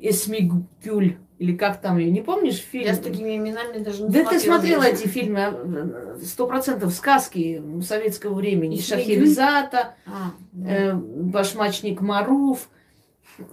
Эсмигюль, 0.00 1.18
или 1.38 1.56
как 1.56 1.80
там 1.80 1.98
ее, 1.98 2.10
не 2.10 2.20
помнишь 2.20 2.56
фильм? 2.56 2.86
Я 2.86 2.94
с 2.94 2.98
такими 2.98 3.36
именами 3.36 3.78
даже 3.78 4.02
не 4.02 4.08
Да 4.10 4.24
ты 4.24 4.40
смотрела 4.40 4.82
эти 4.82 5.06
фильмы, 5.06 5.40
а, 5.44 6.18
сто 6.22 6.46
процентов 6.46 6.92
сказки 6.92 7.62
советского 7.82 8.34
времени. 8.34 8.76
Эсмигюль? 8.76 9.04
Шахерезада, 9.04 9.94
А, 10.06 10.32
да. 10.52 10.70
э, 10.70 10.94
башмачник 10.94 12.00
Маруф. 12.00 12.68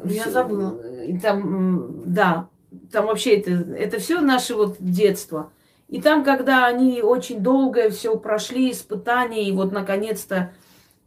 Я 0.03 0.23
Всё, 0.23 0.31
забыла. 0.31 1.03
И 1.05 1.17
там, 1.19 2.01
да, 2.11 2.49
там 2.91 3.05
вообще 3.05 3.37
это, 3.37 3.51
это 3.51 3.99
все 3.99 4.19
наше 4.19 4.55
вот 4.55 4.77
детство. 4.79 5.51
И 5.87 6.01
там, 6.01 6.23
когда 6.23 6.65
они 6.65 7.03
очень 7.03 7.41
долго 7.41 7.91
все 7.91 8.17
прошли, 8.17 8.71
испытания, 8.71 9.47
и 9.47 9.51
вот 9.51 9.71
наконец-то, 9.71 10.51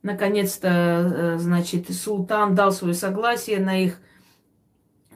наконец-то, 0.02 0.68
э, 0.68 1.38
значит, 1.38 1.90
султан 1.90 2.54
дал 2.54 2.70
свое 2.70 2.94
согласие 2.94 3.58
на 3.58 3.82
их, 3.82 3.98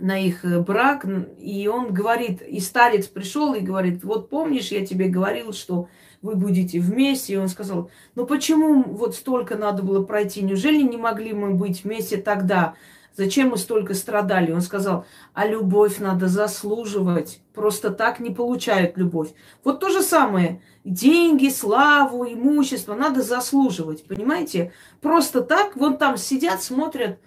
на 0.03 0.19
их 0.19 0.45
э, 0.45 0.59
брак, 0.59 1.07
и 1.38 1.69
он 1.69 1.93
говорит, 1.95 2.43
и 2.43 2.59
старец 2.59 3.07
пришел 3.07 3.55
и 3.55 3.61
говорит, 3.61 4.03
вот 4.03 4.29
помнишь, 4.29 4.73
я 4.73 4.85
тебе 4.85 5.09
говорил, 5.09 5.53
что 5.53 5.88
вы 6.23 6.35
будете 6.35 6.81
вместе, 6.81 7.35
и 7.35 7.37
он 7.37 7.49
сказал, 7.49 7.88
ну 8.17 8.27
почему 8.27 8.83
вот 8.83 9.15
столько 9.15 9.57
надо 9.57 9.85
было 9.85 10.03
пройти, 10.03 10.43
неужели 10.43 10.83
не 10.83 10.97
могли 10.97 11.33
мы 11.33 11.55
быть 11.55 11.85
вместе 11.85 12.17
тогда, 12.17 12.75
зачем 13.17 13.51
мы 13.51 13.57
столько 13.59 13.95
страдали? 13.95 14.51
Он 14.51 14.61
сказал, 14.61 15.07
а 15.35 15.47
любовь 15.47 16.01
надо 16.01 16.27
заслуживать, 16.27 17.41
просто 17.55 17.91
так 17.91 18.19
не 18.19 18.31
получают 18.31 18.97
любовь. 18.97 19.31
Вот 19.62 19.79
то 19.79 19.88
же 19.88 20.03
самое, 20.03 20.62
деньги, 20.85 21.49
славу, 21.49 22.25
имущество 22.25 22.95
надо 22.95 23.23
заслуживать, 23.23 24.05
понимаете? 24.05 24.73
Просто 25.01 25.43
так, 25.43 25.77
вон 25.77 25.97
там 25.97 26.17
сидят, 26.17 26.61
смотрят, 26.61 27.21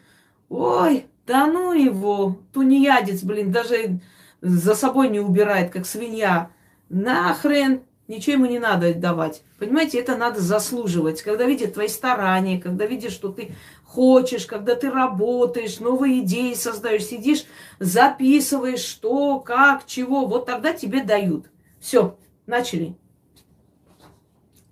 ой, 0.49 1.05
да 1.25 1.47
ну 1.47 1.73
его, 1.73 2.39
тунеядец, 2.53 3.23
блин, 3.23 3.51
даже 3.51 3.99
за 4.41 4.75
собой 4.75 5.09
не 5.09 5.19
убирает, 5.19 5.71
как 5.71 5.85
свинья. 5.85 6.51
Нахрен, 6.89 7.81
ничего 8.07 8.33
ему 8.33 8.45
не 8.45 8.59
надо 8.59 8.93
давать. 8.93 9.43
Понимаете, 9.57 9.99
это 9.99 10.15
надо 10.15 10.39
заслуживать. 10.39 11.21
Когда 11.21 11.45
видят 11.45 11.73
твои 11.73 11.87
старания, 11.87 12.61
когда 12.61 12.85
видят, 12.85 13.11
что 13.11 13.29
ты 13.31 13.55
хочешь, 13.83 14.45
когда 14.45 14.75
ты 14.75 14.91
работаешь, 14.91 15.79
новые 15.79 16.19
идеи 16.19 16.53
создаешь, 16.53 17.05
сидишь, 17.05 17.45
записываешь, 17.79 18.83
что, 18.83 19.39
как, 19.39 19.85
чего, 19.85 20.27
вот 20.27 20.45
тогда 20.45 20.73
тебе 20.73 21.03
дают. 21.03 21.49
Все, 21.79 22.17
начали. 22.45 22.95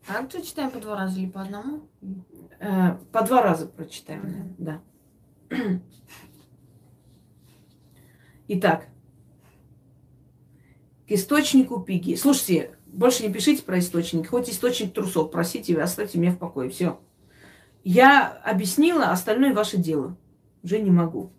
А 0.08 0.28
читаем 0.28 0.70
по 0.70 0.80
два 0.80 0.98
раза 0.98 1.20
или 1.20 1.30
по 1.30 1.42
одному? 1.42 1.88
Э, 2.60 2.98
По 3.12 3.24
два 3.24 3.42
раза 3.42 3.68
прочитаем, 3.68 4.56
да. 4.58 4.82
Итак, 8.56 8.88
к 11.08 11.12
источнику 11.12 11.80
пиги. 11.80 12.14
Слушайте, 12.14 12.78
больше 12.86 13.26
не 13.26 13.34
пишите 13.34 13.64
про 13.64 13.80
источник. 13.80 14.28
Хоть 14.30 14.48
источник 14.48 14.94
трусов, 14.94 15.32
просите, 15.32 15.82
оставьте 15.82 16.20
меня 16.20 16.34
в 16.34 16.38
покое. 16.38 16.70
Все. 16.70 17.00
Я 17.84 18.28
объяснила, 18.28 19.06
остальное 19.10 19.56
ваше 19.56 19.78
дело. 19.78 20.16
Уже 20.62 20.80
не 20.80 20.92
могу. 20.92 21.32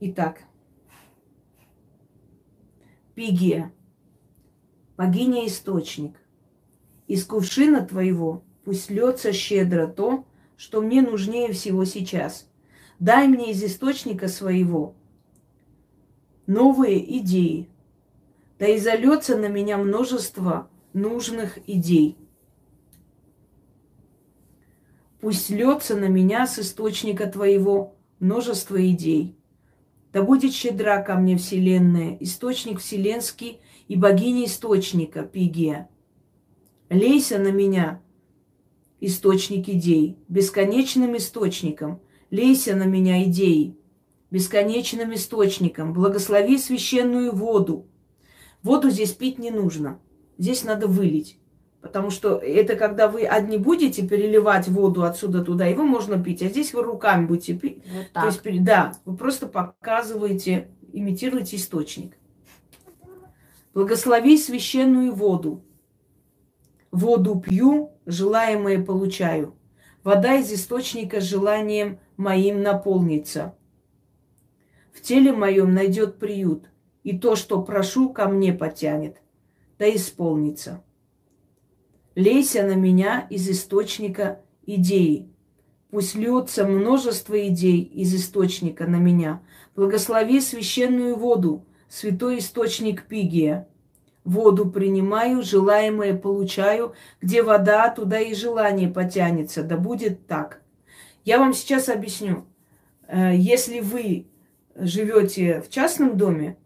Итак, 0.00 0.40
Пигия, 3.14 3.72
богиня-источник, 4.96 6.16
из 7.06 7.24
кувшина 7.24 7.86
твоего 7.86 8.42
пусть 8.64 8.90
льется 8.90 9.32
щедро 9.32 9.86
то, 9.86 10.26
что 10.56 10.80
мне 10.80 11.02
нужнее 11.02 11.52
всего 11.52 11.84
сейчас. 11.84 12.50
Дай 12.98 13.28
мне 13.28 13.50
из 13.50 13.62
источника 13.62 14.28
своего 14.28 14.94
новые 16.46 17.18
идеи. 17.18 17.68
Да 18.58 18.66
и 18.66 18.78
зальется 18.78 19.36
на 19.36 19.48
меня 19.48 19.76
множество 19.76 20.70
нужных 20.94 21.58
идей. 21.68 22.16
Пусть 25.20 25.50
льется 25.50 25.96
на 25.96 26.06
меня 26.06 26.46
с 26.46 26.58
источника 26.58 27.26
твоего 27.26 27.96
множество 28.18 28.84
идей. 28.90 29.36
Да 30.12 30.22
будет 30.22 30.54
щедра 30.54 31.02
ко 31.02 31.16
мне 31.16 31.36
вселенная, 31.36 32.16
источник 32.20 32.80
вселенский 32.80 33.60
и 33.88 33.96
богиня 33.96 34.46
источника, 34.46 35.22
Пигия. 35.22 35.90
Лейся 36.88 37.38
на 37.38 37.50
меня, 37.50 38.00
источник 39.00 39.68
идей, 39.68 40.16
бесконечным 40.28 41.16
источником. 41.16 42.00
Лейся 42.30 42.74
на 42.74 42.84
меня 42.84 43.22
идеи, 43.24 43.76
бесконечным 44.30 45.14
источником. 45.14 45.92
Благослови 45.92 46.58
священную 46.58 47.34
воду. 47.34 47.86
Воду 48.62 48.90
здесь 48.90 49.12
пить 49.12 49.38
не 49.38 49.50
нужно. 49.50 50.00
Здесь 50.38 50.64
надо 50.64 50.86
вылить. 50.88 51.38
Потому 51.80 52.10
что 52.10 52.36
это 52.38 52.74
когда 52.74 53.06
вы 53.06 53.24
одни 53.24 53.58
будете 53.58 54.06
переливать 54.06 54.66
воду 54.66 55.04
отсюда 55.04 55.44
туда, 55.44 55.66
его 55.66 55.84
можно 55.84 56.20
пить. 56.20 56.42
А 56.42 56.48
здесь 56.48 56.74
вы 56.74 56.82
руками 56.82 57.26
будете 57.26 57.54
пить. 57.54 57.78
Вот 57.86 58.06
То 58.08 58.12
так. 58.12 58.24
есть, 58.24 58.42
пере- 58.42 58.60
да, 58.60 58.94
вы 59.04 59.16
просто 59.16 59.46
показываете, 59.46 60.68
имитируете 60.92 61.56
источник. 61.56 62.16
Благослови 63.72 64.36
священную 64.36 65.14
воду. 65.14 65.62
Воду 66.90 67.38
пью, 67.38 67.92
желаемое 68.04 68.82
получаю. 68.82 69.54
Вода 70.02 70.34
из 70.34 70.52
источника 70.52 71.20
желанием 71.20 72.00
моим 72.16 72.62
наполнится. 72.62 73.54
В 74.92 75.00
теле 75.02 75.32
моем 75.32 75.74
найдет 75.74 76.18
приют, 76.18 76.70
и 77.02 77.16
то, 77.16 77.36
что 77.36 77.62
прошу, 77.62 78.10
ко 78.10 78.28
мне 78.28 78.52
потянет, 78.52 79.20
да 79.78 79.94
исполнится. 79.94 80.82
Лейся 82.14 82.62
на 82.62 82.74
меня 82.74 83.26
из 83.28 83.48
источника 83.48 84.40
идеи. 84.64 85.28
Пусть 85.90 86.14
льется 86.14 86.66
множество 86.66 87.46
идей 87.48 87.82
из 87.82 88.14
источника 88.14 88.86
на 88.86 88.96
меня. 88.96 89.42
Благослови 89.74 90.40
священную 90.40 91.16
воду, 91.16 91.66
святой 91.88 92.38
источник 92.38 93.04
Пигия. 93.04 93.68
Воду 94.24 94.68
принимаю, 94.68 95.42
желаемое 95.42 96.16
получаю. 96.16 96.94
Где 97.20 97.42
вода, 97.42 97.90
туда 97.90 98.18
и 98.18 98.34
желание 98.34 98.88
потянется. 98.88 99.62
Да 99.62 99.76
будет 99.76 100.26
так. 100.26 100.62
Я 101.26 101.40
вам 101.40 101.52
сейчас 101.54 101.88
объясню. 101.88 102.46
Э, 103.08 103.32
Если 103.36 103.80
вы 103.80 104.28
живете 104.76 105.60
в 105.60 105.68
частном 105.68 106.16
доме, 106.16 106.56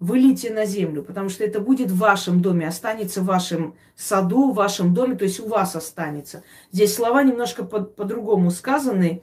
вылейте 0.00 0.50
на 0.50 0.64
землю, 0.64 1.02
потому 1.02 1.28
что 1.28 1.44
это 1.44 1.60
будет 1.60 1.90
в 1.90 1.98
вашем 1.98 2.40
доме, 2.40 2.66
останется 2.66 3.20
в 3.20 3.26
вашем 3.26 3.74
саду, 3.96 4.50
в 4.50 4.54
вашем 4.54 4.94
доме, 4.94 5.14
то 5.14 5.24
есть 5.24 5.40
у 5.40 5.46
вас 5.48 5.76
останется. 5.76 6.42
Здесь 6.72 6.94
слова 6.94 7.22
немножко 7.22 7.64
по- 7.64 7.82
по-другому 7.82 8.50
сказаны 8.50 9.22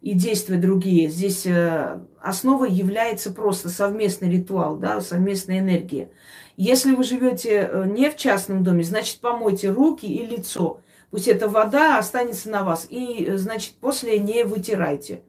и 0.00 0.14
действия 0.14 0.56
другие. 0.56 1.08
Здесь 1.10 1.46
э, 1.46 2.00
основой 2.20 2.72
является 2.72 3.32
просто 3.32 3.68
совместный 3.68 4.30
ритуал, 4.32 4.76
да, 4.78 5.00
совместная 5.00 5.60
энергия. 5.60 6.10
Если 6.56 6.92
вы 6.92 7.04
живете 7.04 7.68
э, 7.70 7.84
не 7.86 8.10
в 8.10 8.16
частном 8.16 8.64
доме, 8.64 8.82
значит, 8.82 9.20
помойте 9.20 9.70
руки 9.70 10.06
и 10.06 10.26
лицо. 10.26 10.80
Пусть 11.14 11.28
эта 11.28 11.48
вода 11.48 11.96
останется 11.96 12.50
на 12.50 12.64
вас. 12.64 12.88
И, 12.90 13.24
э, 13.24 13.36
значит, 13.36 13.74
после 13.74 14.18
не 14.18 14.42
вытирайте. 14.42 15.22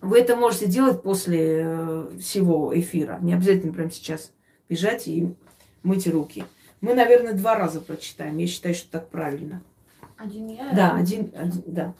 Вы 0.00 0.20
это 0.20 0.36
можете 0.36 0.64
делать 0.64 1.02
после 1.02 1.64
э, 1.66 2.08
всего 2.18 2.72
эфира. 2.74 3.18
Не 3.20 3.34
обязательно 3.34 3.74
прямо 3.74 3.90
сейчас 3.90 4.32
бежать 4.66 5.06
и 5.06 5.34
мыть 5.82 6.06
руки. 6.06 6.46
Мы, 6.80 6.94
наверное, 6.94 7.34
два 7.34 7.56
раза 7.56 7.82
прочитаем. 7.82 8.38
Я 8.38 8.46
считаю, 8.46 8.74
что 8.74 8.90
так 8.90 9.10
правильно. 9.10 9.62
Один 10.16 10.48
я. 10.48 10.72
Да, 10.72 10.94
один, 10.94 11.30
один, 11.36 11.62
да. 11.66 11.94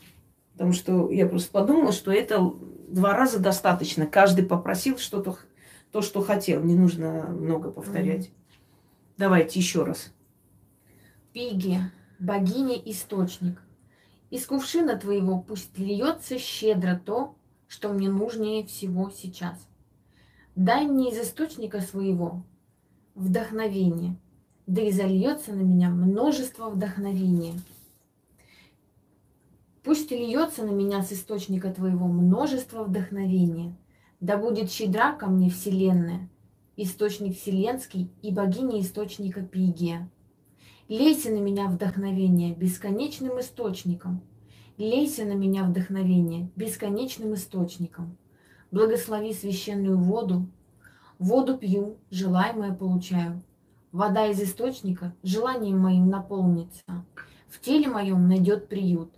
Потому 0.54 0.72
что 0.72 1.10
я 1.10 1.26
просто 1.26 1.50
подумала, 1.50 1.92
что 1.92 2.10
это 2.10 2.50
два 2.88 3.14
раза 3.14 3.40
достаточно. 3.40 4.06
Каждый 4.06 4.46
попросил 4.46 4.96
что-то, 4.96 5.36
то, 5.92 6.00
что 6.00 6.22
хотел. 6.22 6.64
Не 6.64 6.76
нужно 6.76 7.26
много 7.28 7.70
повторять. 7.70 8.30
Давайте 9.18 9.60
еще 9.60 9.84
раз. 9.84 10.14
Пиги, 11.34 11.78
богиня 12.18 12.74
источник. 12.74 13.62
Из 14.30 14.44
кувшина 14.46 14.96
твоего 14.96 15.40
пусть 15.40 15.78
льется 15.78 16.38
щедро 16.38 17.00
то, 17.02 17.34
что 17.66 17.88
мне 17.90 18.10
нужнее 18.10 18.66
всего 18.66 19.10
сейчас. 19.10 19.56
Дай 20.56 20.86
мне 20.86 21.12
из 21.12 21.18
источника 21.18 21.80
своего 21.80 22.42
вдохновение, 23.14 24.16
да 24.66 24.82
и 24.82 24.90
зальется 24.90 25.52
на 25.52 25.62
меня 25.62 25.88
множество 25.90 26.68
вдохновения. 26.68 27.54
Пусть 29.82 30.10
льется 30.10 30.64
на 30.64 30.70
меня 30.70 31.02
с 31.02 31.12
источника 31.12 31.72
твоего 31.72 32.06
множество 32.08 32.84
вдохновения, 32.84 33.74
да 34.20 34.36
будет 34.36 34.70
щедра 34.70 35.12
ко 35.12 35.28
мне 35.28 35.48
вселенная, 35.48 36.28
источник 36.76 37.36
вселенский 37.36 38.10
и 38.20 38.32
богиня 38.32 38.80
источника 38.80 39.42
Пигия. 39.42 40.10
Лейся 40.88 41.30
на 41.30 41.38
меня 41.38 41.68
вдохновение 41.68 42.54
бесконечным 42.54 43.38
источником. 43.40 44.22
Лейся 44.78 45.26
на 45.26 45.34
меня 45.34 45.64
вдохновение 45.64 46.50
бесконечным 46.56 47.34
источником. 47.34 48.16
Благослови 48.70 49.34
священную 49.34 49.98
воду. 49.98 50.46
Воду 51.18 51.58
пью, 51.58 51.98
желаемое 52.10 52.72
получаю. 52.72 53.42
Вода 53.92 54.28
из 54.28 54.40
источника 54.40 55.14
желанием 55.22 55.78
моим 55.78 56.08
наполнится. 56.08 57.04
В 57.48 57.60
теле 57.60 57.88
моем 57.88 58.26
найдет 58.26 58.68
приют. 58.68 59.12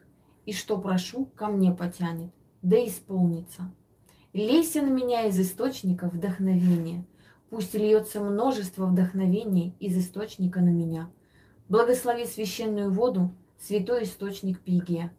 И 0.47 0.53
что 0.53 0.77
прошу, 0.77 1.27
ко 1.37 1.47
мне 1.47 1.71
потянет, 1.71 2.33
да 2.63 2.85
исполнится. 2.85 3.73
Лейся 4.33 4.83
на 4.83 4.91
меня 4.91 5.27
из 5.27 5.39
источника 5.39 6.09
вдохновения. 6.09 7.05
Пусть 7.49 7.75
льется 7.75 8.19
множество 8.19 8.87
вдохновений 8.87 9.77
из 9.79 9.97
источника 9.97 10.61
на 10.61 10.71
меня. 10.71 11.09
Благослови 11.71 12.27
священную 12.27 12.91
воду, 12.91 13.33
святой 13.61 14.03
источник 14.03 14.59
Пигия. 14.59 15.13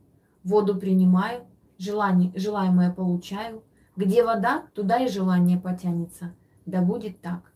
Воду 0.43 0.76
принимаю, 0.76 1.45
желание, 1.78 2.34
желаемое 2.36 2.91
получаю. 2.91 3.64
Где 3.95 4.22
вода, 4.26 4.66
туда 4.76 4.97
и 4.97 5.08
желание 5.08 5.58
потянется. 5.58 6.36
Да 6.66 6.82
будет 6.82 7.22
так. 7.22 7.54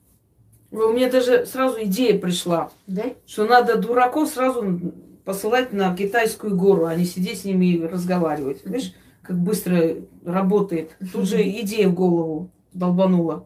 У 0.72 0.78
меня 0.94 1.12
даже 1.12 1.46
сразу 1.46 1.84
идея 1.84 2.18
пришла, 2.18 2.72
Да? 2.88 3.04
что 3.26 3.46
надо 3.46 3.78
дураков 3.78 4.30
сразу 4.30 4.94
посылать 5.26 5.74
на 5.74 5.94
китайскую 5.94 6.56
гору, 6.56 6.86
а 6.86 6.96
не 6.96 7.04
сидеть 7.04 7.42
с 7.42 7.44
ними 7.44 7.66
и 7.66 7.86
разговаривать. 7.86 8.66
Видишь, 8.66 8.94
как 9.22 9.38
быстро 9.38 9.98
работает. 10.24 10.96
Тут 11.12 11.28
же 11.28 11.42
идея 11.42 11.90
в 11.90 11.94
голову 11.94 12.50
долбанула. 12.72 13.46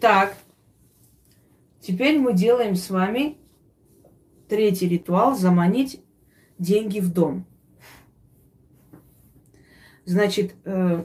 Так, 0.00 0.34
теперь 1.82 2.18
мы 2.18 2.32
делаем 2.32 2.76
с 2.76 2.88
вами 2.88 3.36
третий 4.50 4.88
ритуал 4.88 5.36
заманить 5.36 6.02
деньги 6.58 7.00
в 7.00 7.12
дом. 7.12 7.46
Значит, 10.04 10.54
э, 10.64 11.04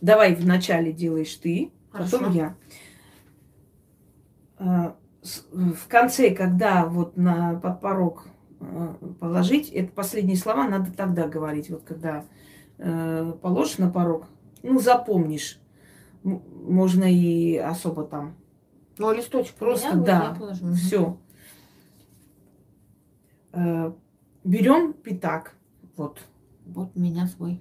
давай 0.00 0.34
вначале 0.34 0.92
делаешь 0.92 1.34
ты, 1.36 1.72
потом 1.92 2.20
Хорошо. 2.24 2.30
я. 2.38 2.56
Э, 4.58 4.92
с- 5.22 5.46
В 5.52 5.88
конце, 5.88 6.30
когда 6.30 6.84
вот 6.84 7.16
на 7.16 7.58
под 7.58 7.80
порог 7.80 8.26
э, 8.60 8.94
положить, 9.18 9.70
это 9.70 9.90
последние 9.92 10.36
слова 10.36 10.68
надо 10.68 10.92
тогда 10.92 11.26
говорить. 11.26 11.70
Вот 11.70 11.82
когда 11.84 12.24
э, 12.78 13.32
положишь 13.40 13.78
на 13.78 13.90
порог, 13.90 14.26
ну, 14.62 14.78
запомнишь. 14.78 15.58
Можно 16.22 17.04
и 17.10 17.56
особо 17.56 18.04
там 18.04 18.36
Ну, 18.98 19.08
а 19.08 19.14
листочек 19.14 19.54
Просто 19.54 19.96
да, 19.96 20.36
все. 20.76 21.16
Берем 23.52 24.92
пятак. 24.92 25.54
Вот. 25.96 26.20
Вот 26.66 26.90
у 26.94 27.00
меня 27.00 27.26
свой. 27.26 27.60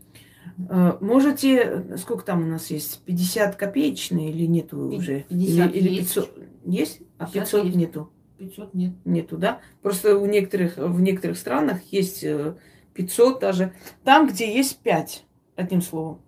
Э, 0.69 0.97
Можете, 1.01 1.97
сколько 1.97 2.23
там 2.23 2.43
у 2.43 2.45
нас 2.45 2.69
есть? 2.69 3.01
50 3.05 3.55
копеечные 3.55 4.31
или 4.31 4.45
нету 4.45 4.77
уже? 4.77 5.25
50 5.29 5.75
или, 5.75 5.79
или 5.79 5.89
есть. 5.95 6.15
500? 6.15 6.37
Есть? 6.65 7.01
А 7.17 7.25
50 7.25 7.43
500 7.43 7.65
есть. 7.65 7.75
нету? 7.77 8.11
500 8.37 8.73
нет. 8.73 8.93
Нету, 9.05 9.37
да? 9.37 9.59
Просто 9.81 10.17
у 10.17 10.25
некоторых, 10.25 10.77
в 10.77 11.01
некоторых 11.01 11.37
странах 11.37 11.81
есть 11.91 12.23
э, 12.23 12.55
500 12.93 13.39
даже. 13.39 13.73
Там, 14.03 14.27
где 14.27 14.53
есть 14.53 14.79
5, 14.79 15.25
одним 15.55 15.81
словом. 15.81 16.21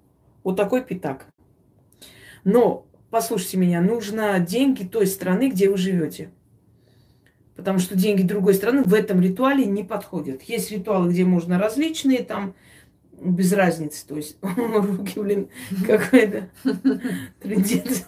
Вот 0.44 0.58
такой 0.58 0.84
пятак. 0.84 1.28
Но, 2.44 2.88
послушайте 3.10 3.58
меня, 3.58 3.82
нужно 3.82 4.40
деньги 4.40 4.84
той 4.84 5.08
страны, 5.08 5.50
где 5.50 5.70
вы 5.70 5.78
живете. 5.78 6.32
Потому 7.62 7.78
что 7.78 7.96
деньги 7.96 8.24
другой 8.24 8.56
страны 8.56 8.82
в 8.82 8.92
этом 8.92 9.22
ритуале 9.22 9.68
не 9.68 9.84
подходят. 9.84 10.42
Есть 10.42 10.72
ритуалы, 10.72 11.12
где 11.12 11.26
можно 11.26 11.60
различные, 11.60 12.24
там 12.24 12.56
без 13.14 13.54
разницы. 13.54 14.08
То 14.08 14.16
есть 14.16 14.38
руки, 14.42 15.20
блин, 15.20 15.48
какой-то 15.88 16.50
трендец. 17.40 18.06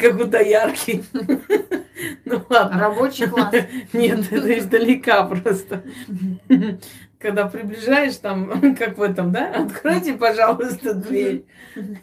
Какой-то 0.00 0.42
яркий. 0.42 1.04
Ну 2.24 2.42
ладно. 2.48 2.80
Рабочий 2.80 3.26
класс. 3.26 3.54
Нет, 3.92 4.32
это 4.32 4.58
издалека 4.58 5.22
просто. 5.24 5.84
Когда 7.20 7.46
приближаешь, 7.46 8.16
там, 8.16 8.74
как 8.78 8.96
в 8.96 9.02
этом, 9.02 9.30
да? 9.30 9.52
Откройте, 9.54 10.14
пожалуйста, 10.14 10.94
дверь. 10.94 11.44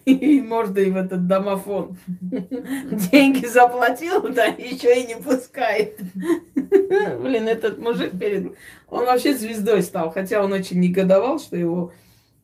И 0.05 0.39
можно 0.41 0.78
и 0.78 0.91
в 0.91 0.95
этот 0.95 1.26
домофон. 1.26 1.97
Деньги 2.22 3.47
заплатил, 3.47 4.30
да, 4.30 4.45
еще 4.45 5.01
и 5.01 5.07
не 5.07 5.15
пускает. 5.15 5.99
Блин, 6.53 7.47
этот 7.47 7.80
мужик 7.80 8.18
перед... 8.18 8.55
Он 8.89 9.05
вообще 9.05 9.36
звездой 9.36 9.82
стал, 9.82 10.11
хотя 10.11 10.43
он 10.43 10.53
очень 10.53 10.80
негодовал, 10.80 11.39
что 11.39 11.57
его 11.57 11.93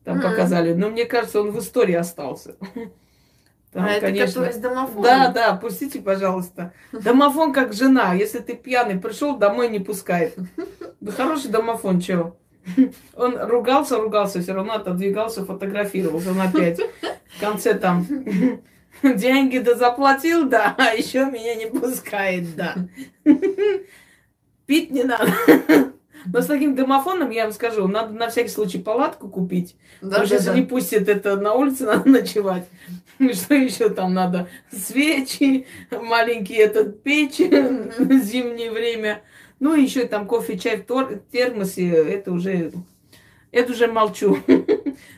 там 0.02 0.20
показали. 0.20 0.74
Но 0.74 0.90
мне 0.90 1.04
кажется, 1.04 1.40
он 1.40 1.52
в 1.52 1.60
истории 1.60 1.94
остался. 1.94 2.56
Там, 3.72 3.84
а 3.84 3.90
это 3.90 4.06
конечно, 4.06 4.40
который 4.40 4.52
с 4.52 4.56
домофоном? 4.56 5.02
да, 5.02 5.28
да, 5.32 5.54
пустите, 5.54 6.00
пожалуйста. 6.00 6.72
Домофон 6.92 7.52
как 7.52 7.72
жена. 7.72 8.14
Если 8.14 8.38
ты 8.38 8.54
пьяный 8.54 8.98
пришел, 8.98 9.36
домой 9.36 9.68
не 9.68 9.78
пускает. 9.78 10.36
Да 11.00 11.12
хороший 11.12 11.50
домофон, 11.50 12.00
чего? 12.00 12.36
Он 13.16 13.36
ругался, 13.38 13.98
ругался, 13.98 14.40
все 14.40 14.52
равно 14.52 14.74
отодвигался, 14.74 15.44
фотографировался 15.44 16.30
он 16.30 16.40
опять. 16.40 16.80
В 17.36 17.40
конце 17.40 17.74
там 17.74 18.06
деньги 19.02 19.58
да 19.58 19.74
заплатил, 19.74 20.48
да, 20.48 20.74
а 20.78 20.94
еще 20.94 21.26
меня 21.26 21.54
не 21.54 21.66
пускает, 21.66 22.54
да. 22.56 22.74
Пить 24.66 24.90
не 24.90 25.02
надо. 25.02 25.30
Но 26.26 26.40
с 26.40 26.46
таким 26.46 26.74
домофоном, 26.74 27.30
я 27.30 27.44
вам 27.44 27.52
скажу, 27.52 27.86
надо 27.86 28.14
на 28.14 28.30
всякий 28.30 28.48
случай 28.48 28.78
палатку 28.78 29.28
купить. 29.28 29.76
Да, 30.00 30.08
Потому 30.08 30.26
что 30.26 30.34
да, 30.34 30.36
если 30.36 30.50
да. 30.50 30.56
не 30.56 30.62
пустят 30.62 31.08
это 31.08 31.36
на 31.36 31.52
улице, 31.52 31.84
надо 31.84 32.08
ночевать. 32.08 32.66
Что 33.32 33.54
еще 33.54 33.90
там 33.90 34.14
надо? 34.14 34.48
Свечи, 34.72 35.66
маленький 35.90 36.54
этот 36.54 37.02
печь 37.02 37.36
зимнее 37.36 38.70
время. 38.70 39.22
Ну, 39.64 39.74
еще 39.74 40.04
там 40.06 40.26
кофе, 40.26 40.58
чай 40.58 40.84
в 40.86 41.20
термосе. 41.32 41.88
Это 41.88 42.32
уже, 42.32 42.70
это 43.50 43.72
уже 43.72 43.86
молчу. 43.86 44.36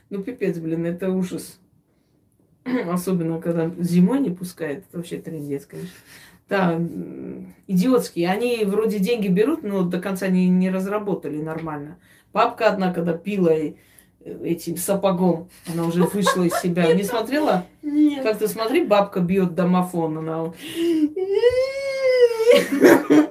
Ну, 0.09 0.22
пипец, 0.22 0.57
блин, 0.59 0.86
это 0.86 1.11
ужас. 1.11 1.59
Особенно, 2.88 3.40
когда 3.40 3.72
зимой 3.76 4.20
не 4.20 4.30
пускают. 4.30 4.84
Это 4.88 4.99
вообще 4.99 5.16
трендец, 5.16 5.66
конечно. 5.66 5.90
Да, 6.49 6.80
идиотские. 7.66 8.30
Они 8.30 8.64
вроде 8.64 9.01
деньги 9.01 9.26
берут, 9.26 9.64
но 9.64 9.82
до 9.82 10.01
конца 10.01 10.28
не, 10.28 10.49
не 10.49 10.70
разработали 10.70 11.42
нормально. 11.42 11.99
Папка 12.30 12.68
одна, 12.68 12.94
когда 12.94 13.14
пила 13.14 13.53
и 13.53 13.74
этим 14.24 14.76
сапогом. 14.76 15.49
Она 15.66 15.86
уже 15.86 16.05
вышла 16.05 16.44
из 16.44 16.55
себя. 16.61 16.94
Не 16.94 17.03
смотрела? 17.03 17.66
Нет. 17.82 18.22
Как 18.22 18.38
ты 18.38 18.47
смотри, 18.47 18.86
бабка 18.86 19.18
бьет 19.18 19.57
домофон. 19.57 20.18
Она... 20.18 20.53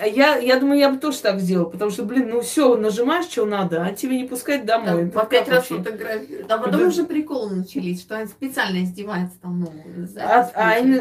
А 0.00 0.06
Я, 0.06 0.36
я 0.36 0.58
думаю, 0.58 0.78
я 0.78 0.90
бы 0.90 0.98
тоже 0.98 1.18
так 1.20 1.40
сделала, 1.40 1.68
потому 1.68 1.90
что, 1.90 2.04
блин, 2.04 2.28
ну 2.28 2.40
все, 2.40 2.76
нажимаешь, 2.76 3.26
что 3.26 3.46
надо, 3.46 3.84
а 3.84 3.92
тебе 3.92 4.20
не 4.20 4.28
пускать 4.28 4.64
домой. 4.66 5.06
По 5.08 5.24
пять 5.24 5.48
раз 5.48 5.66
фотографируют. 5.66 6.50
А 6.50 6.58
потом 6.58 6.80
Да. 6.80 6.86
уже 6.88 7.04
приколы 7.04 7.56
начались, 7.56 8.00
что 8.02 8.16
они 8.16 8.26
специально 8.26 8.82
издеваются 8.84 9.38
там, 9.40 9.60
ну, 9.60 9.72
А, 10.18 10.42
запись 10.44 10.52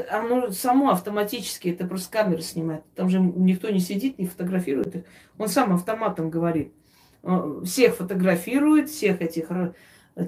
а 0.09 0.19
оно, 0.19 0.51
само 0.51 0.89
автоматически, 0.91 1.69
это 1.69 1.85
просто 1.85 2.11
камера 2.11 2.41
снимает. 2.41 2.83
Там 2.95 3.09
же 3.09 3.19
никто 3.19 3.69
не 3.69 3.79
сидит, 3.79 4.19
не 4.19 4.27
фотографирует 4.27 4.95
их. 4.95 5.03
Он 5.37 5.47
сам 5.49 5.73
автоматом 5.73 6.29
говорит. 6.29 6.71
Э, 7.23 7.61
Всех 7.65 7.95
фотографирует, 7.95 8.89
всех 8.89 9.21
этих 9.21 9.47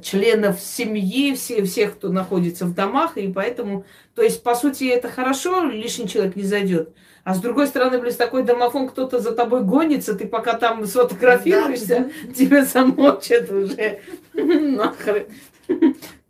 членов 0.01 0.59
семьи, 0.59 1.35
все, 1.35 1.63
всех, 1.63 1.95
кто 1.95 2.09
находится 2.09 2.65
в 2.65 2.73
домах, 2.73 3.17
и 3.17 3.31
поэтому, 3.31 3.85
то 4.15 4.21
есть, 4.21 4.43
по 4.43 4.55
сути, 4.55 4.85
это 4.85 5.09
хорошо, 5.09 5.65
лишний 5.65 6.07
человек 6.07 6.35
не 6.35 6.43
зайдет. 6.43 6.93
А 7.23 7.35
с 7.35 7.39
другой 7.39 7.67
стороны, 7.67 7.99
блин, 7.99 8.13
такой 8.13 8.43
домофон, 8.43 8.89
кто-то 8.89 9.19
за 9.19 9.33
тобой 9.33 9.63
гонится, 9.63 10.13
ты 10.13 10.27
пока 10.27 10.57
там 10.57 10.85
сфотографируешься, 10.85 12.09
Да, 12.25 12.33
тебя 12.33 12.65
замочат 12.65 13.49
уже. 13.49 14.01
Нахрен. 14.33 15.27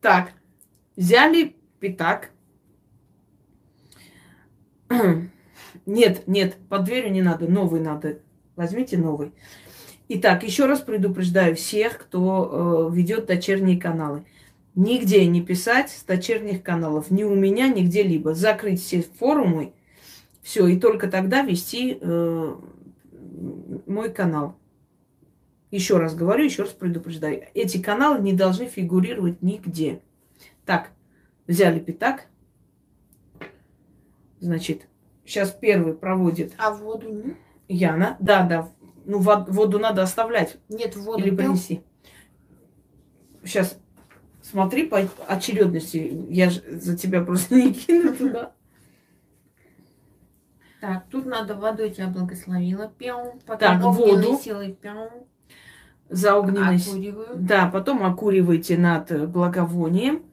Так, 0.02 0.32
взяли 0.96 1.56
пятак. 1.80 2.30
Нет, 5.86 6.28
нет, 6.28 6.56
под 6.70 6.84
дверью 6.84 7.12
не 7.12 7.22
надо, 7.22 7.48
новый 7.48 7.82
надо. 7.82 8.20
Возьмите 8.56 8.98
новый. 8.98 9.34
Итак, 10.10 10.44
еще 10.44 10.66
раз 10.66 10.82
предупреждаю 10.82 11.56
всех, 11.56 11.98
кто 11.98 12.90
э, 12.92 12.96
ведет 12.96 13.26
дочерние 13.26 13.80
каналы. 13.80 14.26
Нигде 14.76 15.26
не 15.28 15.42
писать 15.42 15.92
с 15.92 16.04
дочерних 16.04 16.64
каналов, 16.64 17.10
ни 17.10 17.24
у 17.24 17.36
меня, 17.36 17.68
ни 17.68 17.84
где-либо. 17.84 18.34
Закрыть 18.34 18.82
все 18.82 19.02
форумы, 19.02 19.74
все, 20.42 20.68
и 20.68 20.80
только 20.80 21.08
тогда 21.08 21.42
вести 21.42 21.98
э, 22.00 22.56
мой 23.88 24.12
канал. 24.12 24.58
Еще 25.72 25.98
раз 25.98 26.16
говорю, 26.16 26.44
еще 26.44 26.64
раз 26.64 26.72
предупреждаю. 26.72 27.48
Эти 27.54 27.82
каналы 27.82 28.20
не 28.20 28.34
должны 28.34 28.68
фигурировать 28.68 29.42
нигде. 29.42 30.02
Так, 30.66 30.92
взяли 31.48 31.80
пятак. 31.80 32.28
Значит, 34.40 34.88
сейчас 35.26 35.52
первый 35.52 35.94
проводит 35.94 36.54
А 36.58 36.72
воду? 36.72 37.36
Яна. 37.68 38.18
Да, 38.20 38.44
да. 38.46 38.70
Ну, 39.06 39.20
вод- 39.20 39.50
воду 39.50 39.80
надо 39.80 40.02
оставлять 40.04 40.58
Нет, 40.70 40.96
воду 40.96 41.20
или 41.20 41.30
пил? 41.30 41.38
принеси. 41.38 41.82
Сейчас 43.44 43.78
смотри 44.42 44.88
по 44.88 45.02
очередности. 45.28 46.26
Я 46.30 46.50
же 46.50 46.62
за 46.80 46.98
тебя 46.98 47.22
просто 47.24 47.56
не 47.62 47.74
кину 47.74 48.16
туда. 48.16 48.52
Так, 50.82 51.06
тут 51.10 51.26
надо 51.26 51.56
водой 51.56 51.92
тебя 51.92 52.08
благословила. 52.08 52.92
Пяу. 52.98 53.40
Потом 53.46 53.58
Так, 53.60 53.82
воду. 53.82 54.38
силой 54.42 54.74
пяу. 54.74 55.28
За 56.10 56.36
огненной 56.38 56.78
с- 56.78 56.88
Окуриваю. 56.90 57.28
Да, 57.36 57.68
потом 57.68 58.04
окуривайте 58.04 58.78
над 58.78 59.30
благовонием. 59.30 60.24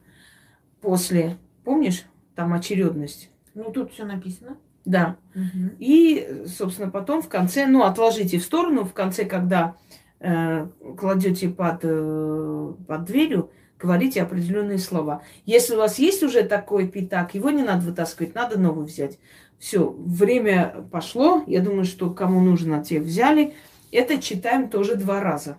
После, 0.81 1.37
помнишь, 1.65 2.05
там 2.35 2.53
очередность. 2.53 3.31
Ну, 3.55 3.71
тут 3.71 3.93
все 3.93 4.05
написано. 4.05 4.57
Да. 4.85 5.17
Мгм. 5.35 5.73
И, 5.79 6.45
собственно, 6.47 6.91
потом 6.91 7.23
в 7.23 7.29
конце, 7.29 7.67
ну, 7.67 7.85
отложите 7.85 8.39
в 8.39 8.43
сторону, 8.43 8.85
в 8.85 8.93
конце, 8.93 9.25
когда 9.25 9.77
э, 10.21 10.67
кладете 10.99 11.49
под, 11.49 11.81
э, 11.83 12.73
под 12.87 13.05
дверью, 13.05 13.51
говорите 13.79 14.23
определенные 14.23 14.79
слова. 14.79 15.23
Если 15.47 15.75
у 15.75 15.79
вас 15.79 15.99
есть 15.99 16.23
уже 16.23 16.43
такой 16.43 16.89
пятак, 16.89 17.35
его 17.35 17.51
не 17.51 17.63
надо 17.63 17.87
вытаскивать, 17.87 18.35
надо 18.35 18.59
новый 18.59 18.87
взять. 18.87 19.19
Все, 19.59 19.91
время 19.91 20.87
пошло. 20.91 21.43
Я 21.47 21.61
думаю, 21.61 21.85
что 21.85 22.11
кому 22.11 22.41
нужно, 22.41 22.83
те 22.83 23.01
взяли. 23.01 23.55
Это 23.93 24.21
читаем 24.21 24.71
тоже 24.71 24.97
два 24.97 25.21
раза. 25.21 25.59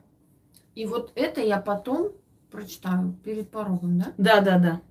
И 0.74 0.86
вот 0.86 1.11
это 1.15 1.41
я 1.41 1.57
потом 1.57 2.11
прочитаю 2.49 3.15
перед 3.24 3.49
порогом, 3.49 3.99
да? 3.99 4.13
Да, 4.17 4.41
да, 4.41 4.57
да. 4.57 4.82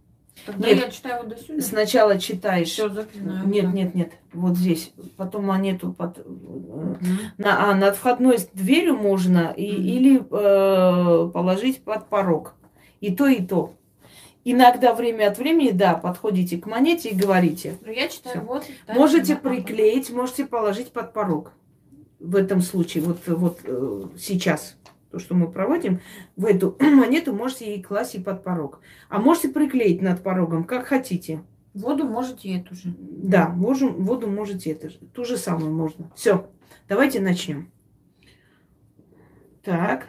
Тогда 0.46 0.68
Нет. 0.68 0.78
я 0.86 0.90
читаю 0.90 1.22
вот 1.22 1.28
до 1.28 1.36
сюда. 1.36 1.60
Сначала 1.60 2.18
читаешь. 2.18 2.68
Все 2.68 2.88
заклинаю. 2.88 3.46
Нет, 3.46 3.64
Да. 3.66 3.72
нет, 3.72 3.94
нет. 3.94 4.12
Вот 4.32 4.56
здесь. 4.56 4.92
Потом 5.16 5.44
монету 5.46 5.92
под, 5.92 6.26
Мгм. 6.26 6.98
На, 7.38 7.70
а, 7.70 7.74
над 7.74 7.96
входной 7.96 8.38
дверью 8.54 8.96
можно 8.96 9.52
и, 9.56 9.70
Мгм. 9.72 9.82
или 9.82 10.16
э, 10.18 11.30
положить 11.30 11.82
под 11.84 12.08
порог. 12.08 12.54
И 13.00 13.14
то, 13.14 13.26
и 13.26 13.44
то. 13.44 13.74
Иногда 14.44 14.94
время 14.94 15.28
от 15.28 15.36
времени, 15.38 15.70
да, 15.70 15.94
подходите 15.94 16.56
к 16.56 16.66
монете 16.66 17.10
и 17.10 17.14
говорите. 17.14 17.76
Ну, 17.84 17.92
я 17.92 18.08
читаю 18.08 18.36
Всё. 18.38 18.46
вот. 18.46 18.64
дальше 18.86 18.98
Можете 18.98 19.36
приклеить, 19.36 20.10
можете 20.10 20.46
положить 20.46 20.92
под 20.92 21.12
порог. 21.12 21.52
В 22.18 22.36
этом 22.36 22.62
случае, 22.62 23.02
вот, 23.04 23.18
вот 23.26 23.58
э, 23.64 24.02
сейчас, 24.18 24.76
то, 25.10 25.18
что 25.18 25.34
мы 25.34 25.50
проводим, 25.50 26.00
в 26.36 26.44
эту 26.44 26.76
монету 26.80 27.34
можете 27.34 27.74
и 27.74 27.82
класть 27.82 28.14
и 28.14 28.20
под 28.20 28.42
порог. 28.44 28.80
А 29.08 29.18
можете 29.20 29.48
приклеить 29.48 30.02
над 30.02 30.22
порогом, 30.22 30.64
как 30.64 30.86
хотите. 30.86 31.42
Воду 31.74 32.04
можете 32.04 32.56
эту 32.56 32.74
же. 32.74 32.94
Да, 32.98 33.48
можем, 33.48 34.04
воду 34.04 34.26
можете 34.28 34.70
это 34.70 34.88
же, 34.90 34.98
ту 35.12 35.24
же 35.24 35.36
самую 35.36 35.72
можно. 35.72 36.10
Все, 36.16 36.50
давайте 36.88 37.20
начнем. 37.20 37.70
Так, 39.62 40.08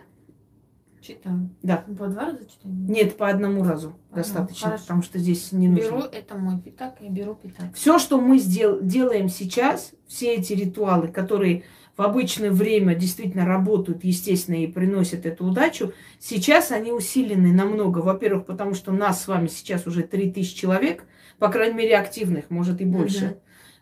Читаю. 1.01 1.49
да. 1.61 1.77
По 1.97 2.07
два 2.07 2.25
раза 2.27 2.45
читаю? 2.45 2.73
Нет, 2.87 3.17
по 3.17 3.27
одному 3.27 3.63
разу 3.63 3.89
Ага, 4.11 4.21
достаточно, 4.21 4.67
хорошо. 4.67 4.83
потому 4.83 5.01
что 5.01 5.19
здесь 5.19 5.51
не 5.51 5.67
Беру, 5.67 5.95
нужно. 5.95 6.09
это 6.09 6.35
мой 6.37 6.59
пятак, 6.61 6.97
я 7.01 7.09
беру 7.09 7.35
пятак. 7.35 7.73
Все, 7.73 7.99
что 7.99 8.19
мы 8.21 8.37
сдел- 8.37 8.81
делаем 8.81 9.27
сейчас, 9.29 9.93
все 10.07 10.35
эти 10.35 10.53
ритуалы, 10.53 11.09
которые 11.09 11.63
в 11.97 12.01
обычное 12.01 12.51
время 12.51 12.95
действительно 12.95 13.45
работают, 13.45 14.03
естественно, 14.03 14.55
и 14.55 14.67
приносят 14.67 15.25
эту 15.25 15.45
удачу, 15.45 15.93
сейчас 16.19 16.71
они 16.71 16.91
усилены 16.91 17.53
намного. 17.53 17.99
Во-первых, 17.99 18.45
потому 18.45 18.73
что 18.73 18.91
нас 18.91 19.23
с 19.23 19.27
вами 19.27 19.47
сейчас 19.47 19.87
уже 19.87 20.03
3000 20.03 20.55
человек, 20.55 21.03
по 21.37 21.49
крайней 21.49 21.75
мере, 21.75 21.97
активных, 21.97 22.49
может 22.49 22.81
и 22.81 22.85
больше. 22.85 23.25
Мгм. 23.25 23.35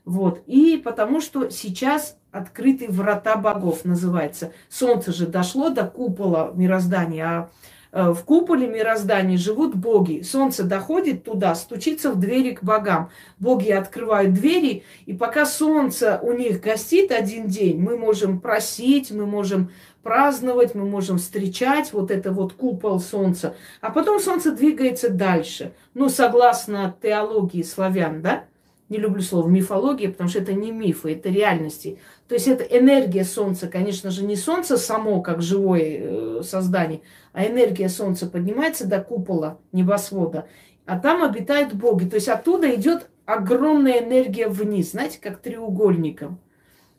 Вот. 0.05 0.43
И 0.47 0.81
потому 0.83 1.21
что 1.21 1.49
сейчас 1.49 2.17
открыты 2.31 2.87
врата 2.89 3.35
богов, 3.35 3.85
называется. 3.85 4.53
Солнце 4.69 5.11
же 5.11 5.27
дошло 5.27 5.69
до 5.69 5.85
купола 5.85 6.51
мироздания, 6.55 7.25
а 7.25 7.49
в 7.91 8.23
куполе 8.23 8.67
мироздания 8.67 9.37
живут 9.37 9.75
боги. 9.75 10.21
Солнце 10.21 10.63
доходит 10.63 11.23
туда, 11.23 11.55
стучится 11.55 12.11
в 12.11 12.19
двери 12.19 12.51
к 12.51 12.63
богам. 12.63 13.09
Боги 13.39 13.71
открывают 13.71 14.33
двери, 14.33 14.83
и 15.05 15.13
пока 15.13 15.45
солнце 15.45 16.19
у 16.21 16.33
них 16.33 16.61
гостит 16.61 17.11
один 17.11 17.47
день, 17.47 17.79
мы 17.79 17.97
можем 17.97 18.39
просить, 18.39 19.11
мы 19.11 19.25
можем 19.25 19.71
праздновать, 20.03 20.75
мы 20.75 20.85
можем 20.85 21.17
встречать 21.17 21.91
вот 21.91 22.11
это 22.11 22.31
вот 22.31 22.53
купол 22.53 22.99
солнца. 22.99 23.55
А 23.81 23.89
потом 23.89 24.19
солнце 24.19 24.51
двигается 24.51 25.09
дальше. 25.09 25.73
Ну, 25.93 26.09
согласно 26.09 26.95
теологии 27.01 27.63
славян, 27.63 28.21
да? 28.21 28.45
Не 28.87 28.97
люблю 28.97 29.21
слово 29.21 29.47
мифология, 29.47 30.09
потому 30.09 30.29
что 30.29 30.39
это 30.39 30.53
не 30.53 30.71
мифы, 30.71 31.13
это 31.13 31.29
реальности. 31.29 31.99
То 32.29 32.35
есть 32.35 32.47
это 32.47 32.63
энергия 32.63 33.23
Солнца, 33.23 33.67
конечно 33.67 34.11
же, 34.11 34.23
не 34.23 34.35
Солнце 34.35 34.77
само, 34.77 35.19
как 35.19 35.41
живое 35.41 35.81
э, 35.81 36.41
создание, 36.43 37.01
а 37.33 37.43
энергия 37.47 37.89
Солнца 37.89 38.27
поднимается 38.27 38.87
до 38.87 39.01
купола 39.01 39.57
небосвода, 39.71 40.47
а 40.85 40.99
там 40.99 41.23
обитают 41.23 41.73
боги. 41.73 42.07
То 42.07 42.17
есть 42.17 42.29
оттуда 42.29 42.73
идет 42.75 43.09
огромная 43.25 44.03
энергия 44.03 44.47
вниз, 44.47 44.91
знаете, 44.91 45.19
как 45.19 45.41
треугольником. 45.41 46.39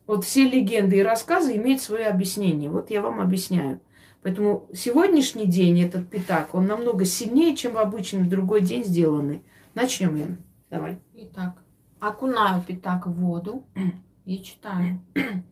Вот 0.09 0.24
все 0.24 0.49
легенды 0.49 0.97
и 0.97 1.03
рассказы 1.05 1.55
имеют 1.55 1.81
свое 1.81 2.09
объяснение. 2.09 2.68
Вот 2.68 2.91
я 2.91 3.01
вам 3.01 3.20
объясняю. 3.20 3.81
Поэтому 4.22 4.66
сегодняшний 4.74 5.47
день 5.47 5.81
этот 5.81 6.11
пятак, 6.11 6.57
он 6.57 6.66
намного 6.66 7.05
сильнее, 7.05 7.55
чем 7.55 7.74
в 7.74 7.78
обычный 7.78 8.24
другой 8.24 8.62
день 8.62 8.85
сделанный. 8.85 9.45
Начнем, 9.74 10.16
Лена. 10.16 10.39
Давай. 10.70 10.99
Итак, 11.14 11.62
окунаю 12.01 12.64
пятак 12.66 13.07
в 13.07 13.12
воду 13.12 13.64
и 14.31 14.41
читаю. 14.45 15.01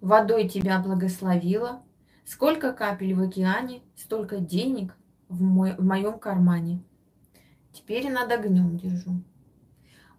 Водой 0.00 0.48
тебя 0.48 0.78
благословила. 0.78 1.82
Сколько 2.24 2.72
капель 2.72 3.14
в 3.14 3.20
океане, 3.20 3.82
столько 3.96 4.38
денег 4.38 4.96
в, 5.28 5.42
мой, 5.42 5.74
в 5.74 5.84
моем 5.84 6.20
кармане. 6.20 6.80
Теперь 7.72 8.08
над 8.08 8.30
огнем 8.30 8.76
держу. 8.76 9.24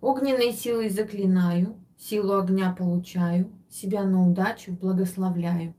Огненной 0.02 0.52
силой 0.52 0.90
заклинаю, 0.90 1.78
силу 1.98 2.38
огня 2.38 2.76
получаю, 2.78 3.54
себя 3.70 4.04
на 4.04 4.28
удачу 4.28 4.74
благословляю. 4.74 5.74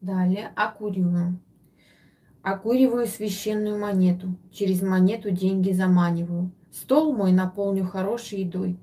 Далее 0.00 0.50
окуриваю. 0.56 1.38
Окуриваю 2.40 3.06
священную 3.06 3.78
монету. 3.78 4.38
Через 4.50 4.80
монету 4.80 5.30
деньги 5.30 5.72
заманиваю. 5.72 6.52
Стол 6.70 7.14
мой 7.14 7.32
наполню 7.32 7.84
хорошей 7.84 8.40
едой. 8.40 8.78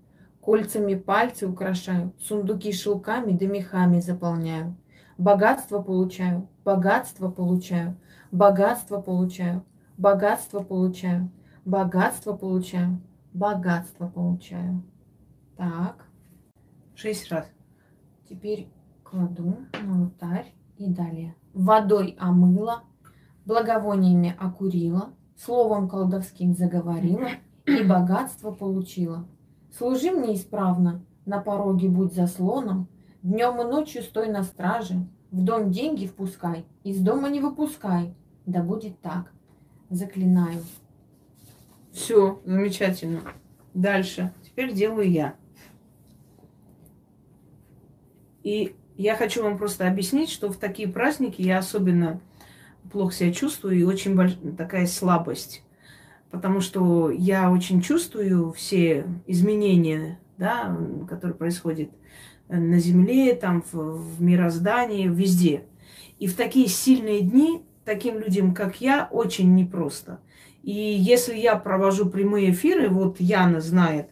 Кольцами 0.50 0.96
пальцы 0.96 1.46
украшаю. 1.48 2.12
Сундуки 2.20 2.72
шелками 2.72 3.34
да 3.34 3.46
мехами 3.46 4.00
заполняю. 4.00 4.76
Богатство 5.20 5.80
получаю, 5.80 6.50
богатство 6.66 7.30
получаю, 7.30 7.96
богатство 8.32 9.00
получаю, 9.00 9.64
богатство 9.96 10.64
получаю, 10.64 11.30
богатство 11.66 12.34
получаю, 12.36 13.00
богатство 13.32 14.08
получаю. 14.08 14.82
Так. 15.56 16.08
Шесть 16.96 17.30
раз. 17.32 17.46
Теперь 18.28 18.72
кладу 19.04 19.56
на 19.84 20.06
алтарь 20.06 20.56
и 20.80 20.90
далее. 20.90 21.36
Водой 21.54 22.18
омыла, 22.20 22.86
благовониями 23.46 24.36
окурила, 24.40 25.12
словом 25.38 25.88
колдовским 25.88 26.56
заговорила 26.56 27.28
и 27.68 27.84
богатство 27.84 28.50
получила. 28.50 29.28
Служи 29.78 30.12
мне 30.12 30.36
исправно, 30.36 31.06
на 31.26 31.40
пороге 31.40 31.90
будь 31.90 32.14
заслоном, 32.14 32.88
днем 33.22 33.62
и 33.62 33.64
ночью 33.66 34.02
стой 34.04 34.30
на 34.30 34.44
страже, 34.44 35.08
в 35.32 35.44
дом 35.44 35.72
деньги 35.72 36.08
впускай, 36.08 36.66
из 36.84 37.00
дома 37.00 37.30
не 37.30 37.40
выпускай. 37.40 38.16
Да 38.46 38.64
будет 38.64 39.00
так. 39.02 39.32
Заклинаю. 39.90 40.64
Все, 41.92 42.42
замечательно. 42.46 43.22
Дальше. 43.74 44.34
Теперь 44.44 44.74
делаю 44.74 45.10
я. 45.10 45.36
И 48.44 48.76
я 48.98 49.16
хочу 49.16 49.44
вам 49.44 49.58
просто 49.58 49.88
объяснить, 49.88 50.30
что 50.30 50.50
в 50.50 50.58
такие 50.58 50.88
праздники 50.88 51.42
я 51.42 51.60
особенно 51.60 52.20
плохо 52.92 53.14
себя 53.14 53.32
чувствую 53.32 53.78
и 53.78 53.84
очень 53.84 54.16
больш... 54.16 54.34
такая 54.58 54.88
слабость. 54.88 55.64
Потому 56.32 56.62
что 56.62 57.10
я 57.10 57.52
очень 57.52 57.82
чувствую 57.82 58.52
все 58.52 59.06
изменения, 59.26 60.20
да, 60.38 60.78
которые 61.10 61.36
происходят 61.36 61.90
на 62.48 62.80
Земле, 62.80 63.36
там, 63.36 63.64
в, 63.72 64.18
в 64.18 64.22
мироздании, 64.22 65.08
везде. 65.08 65.64
И 66.20 66.28
в 66.28 66.36
такие 66.36 66.68
сильные 66.68 67.22
дни 67.22 67.64
таким 67.86 68.20
людям, 68.20 68.54
как 68.54 68.82
я, 68.82 69.08
очень 69.12 69.56
непросто. 69.56 70.20
И 70.62 70.72
если 70.72 71.36
я 71.36 71.56
провожу 71.56 72.10
прямые 72.10 72.52
эфиры, 72.52 72.90
вот 72.90 73.20
Яна 73.20 73.62
знает, 73.62 74.10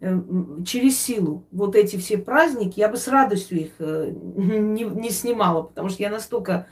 э, 0.00 0.18
через 0.64 0.98
силу 0.98 1.44
вот 1.50 1.74
эти 1.76 1.96
все 1.96 2.18
праздники, 2.18 2.78
я 2.78 2.88
бы 2.88 2.96
с 2.96 3.08
радостью 3.08 3.60
их 3.60 3.72
э, 3.78 4.12
не, 4.36 4.84
не 4.84 5.10
снимала, 5.10 5.62
потому 5.62 5.88
что 5.88 6.02
я 6.02 6.10
настолько 6.10 6.68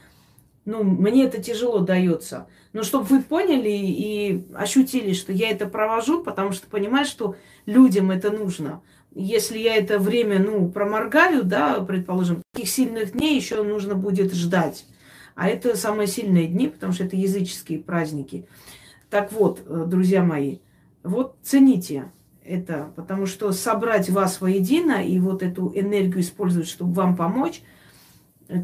ну, 0.67 0.83
мне 0.83 1.25
это 1.25 1.41
тяжело 1.41 1.79
дается. 1.79 2.49
Но 2.73 2.83
чтобы 2.83 3.07
вы 3.07 3.23
поняли 3.23 3.71
и 3.71 4.45
ощутили, 4.55 5.14
что 5.14 5.33
я 5.33 5.51
это 5.51 5.67
провожу, 5.67 6.23
потому 6.23 6.53
что 6.53 6.67
понимаю, 6.67 7.07
что 7.07 7.37
людям 7.64 8.11
это 8.11 8.31
нужно. 8.31 8.83
Если 9.14 9.59
я 9.59 9.77
это 9.77 9.99
время, 9.99 10.41
ну, 10.41 10.69
проморгаю, 10.69 11.45
да, 11.45 11.81
предположим, 11.81 12.43
таких 12.53 12.69
сильных 12.69 13.12
дней 13.12 13.37
еще 13.37 13.62
нужно 13.62 13.95
будет 13.95 14.35
ждать. 14.35 14.85
А 15.37 15.49
это 15.49 15.77
самые 15.77 16.09
сильные 16.09 16.49
дни, 16.49 16.69
потому 16.69 16.93
что 16.93 17.05
это 17.05 17.17
языческие 17.17 17.79
праздники. 17.79 18.47
Так 19.09 19.33
вот, 19.33 19.62
э, 19.64 19.85
друзья 19.87 20.23
мои, 20.23 20.59
вот 21.05 21.37
цените 21.43 22.11
это, 22.45 22.93
потому 22.97 23.27
что 23.27 23.53
собрать 23.53 24.11
вас 24.11 24.41
воедино 24.41 25.05
и 25.07 25.21
вот 25.21 25.43
эту 25.43 25.73
энергию 25.75 26.21
использовать, 26.21 26.69
чтобы 26.69 26.93
вам 26.93 27.17
помочь– 27.17 27.62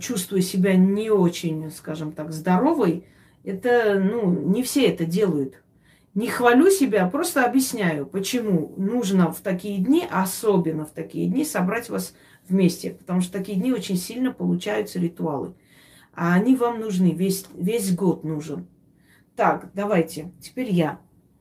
чувствую 0.01 0.43
себя 0.43 0.77
не 0.77 1.11
очень, 1.11 1.71
скажем 1.71 2.13
так, 2.13 2.33
здоровой, 2.33 3.05
это, 3.45 3.99
ну, 3.99 4.31
не 4.31 4.63
все 4.63 4.87
это 4.87 5.05
делают. 5.05 5.63
Не 6.15 6.29
хвалю 6.29 6.71
себя, 6.71 7.09
просто 7.09 7.45
объясняю, 7.45 8.07
почему 8.07 8.75
нужно 8.77 9.33
в 9.33 9.41
такие 9.41 9.79
дни, 9.79 10.07
особенно 10.11 10.85
в 10.85 10.91
такие 10.91 11.27
дни, 11.29 11.45
собрать 11.45 11.89
вас 11.89 12.15
вместе. 12.49 12.91
Потому 12.91 13.23
что 13.23 13.33
такие 13.33 13.59
дни 13.59 13.73
очень 13.73 13.97
сильно 13.97 14.31
получаются 14.31 14.99
ритуалы. 14.99 15.55
А 16.15 16.35
они 16.35 16.55
вам 16.55 16.81
нужны, 16.81 17.13
весь, 17.13 17.47
весь 17.55 17.95
год 17.95 18.25
нужен. 18.25 18.67
Так, 19.37 19.71
давайте, 19.73 20.31
теперь 20.41 20.71
я. 20.71 20.99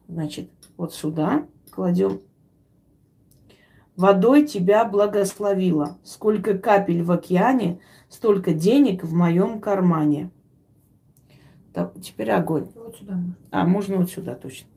Значит, 0.08 0.50
вот 0.78 0.94
сюда 0.94 1.46
кладем. 1.72 2.22
Водой 3.96 4.46
тебя 4.46 4.86
благословила. 4.86 5.98
Сколько 6.04 6.58
капель 6.58 7.04
в 7.04 7.12
океане, 7.12 7.80
столько 8.10 8.54
денег 8.54 9.04
в 9.04 9.14
моем 9.14 9.60
кармане. 9.60 10.32
Так, 11.74 11.94
теперь 12.02 12.32
огонь. 12.32 12.68
Вот 12.76 12.98
сюда. 12.98 13.20
А, 13.52 13.66
можно 13.66 13.98
вот 13.98 14.10
сюда 14.10 14.36
точно. 14.36 14.68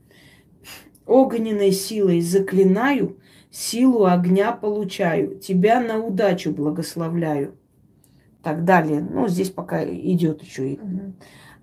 Огненной 1.07 1.73
силой 1.73 2.21
заклинаю, 2.21 3.19
силу 3.51 4.07
огня 4.07 4.53
получаю, 4.53 5.39
тебя 5.39 5.81
на 5.81 5.99
удачу 5.99 6.51
благословляю. 6.51 7.57
Так 8.43 8.65
далее. 8.65 9.01
Ну, 9.01 9.27
здесь 9.29 9.51
пока 9.51 9.85
идет 9.85 10.43
еще 10.43 10.73
и. 10.73 10.79
Угу. 10.79 11.15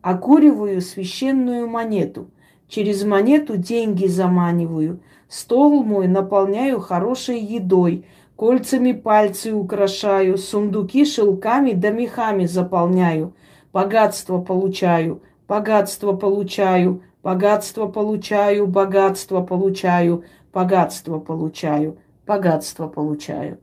Окуриваю 0.02 0.82
священную 0.82 1.68
монету. 1.68 2.32
Через 2.68 3.04
монету 3.04 3.56
деньги 3.58 4.08
заманиваю. 4.08 5.02
Стол 5.32 5.84
мой 5.84 6.08
наполняю 6.08 6.80
хорошей 6.80 7.40
едой– 7.40 8.06
Кольцами 8.42 8.92
пальцы 8.94 9.54
украшаю, 9.54 10.36
сундуки 10.40 11.06
шелками 11.06 11.74
да 11.74 11.92
мехами 11.92 12.48
заполняю. 12.48 13.36
Богатство 13.72 14.42
получаю, 14.42 15.22
богатство 15.48 16.14
получаю, 16.14 17.04
богатство 17.22 17.86
получаю, 17.86 18.66
богатство 18.66 19.42
получаю, 19.42 20.24
богатство 20.52 21.20
получаю, 21.20 22.00
богатство 22.26 22.88
получаю. 22.88 23.60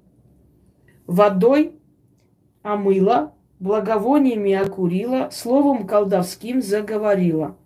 Водой 1.08 1.72
омыла, 2.62 3.32
благовониями 3.58 4.52
окурила, 4.54 5.30
словом 5.32 5.88
колдовским 5.88 6.62
заговорила. 6.62 7.56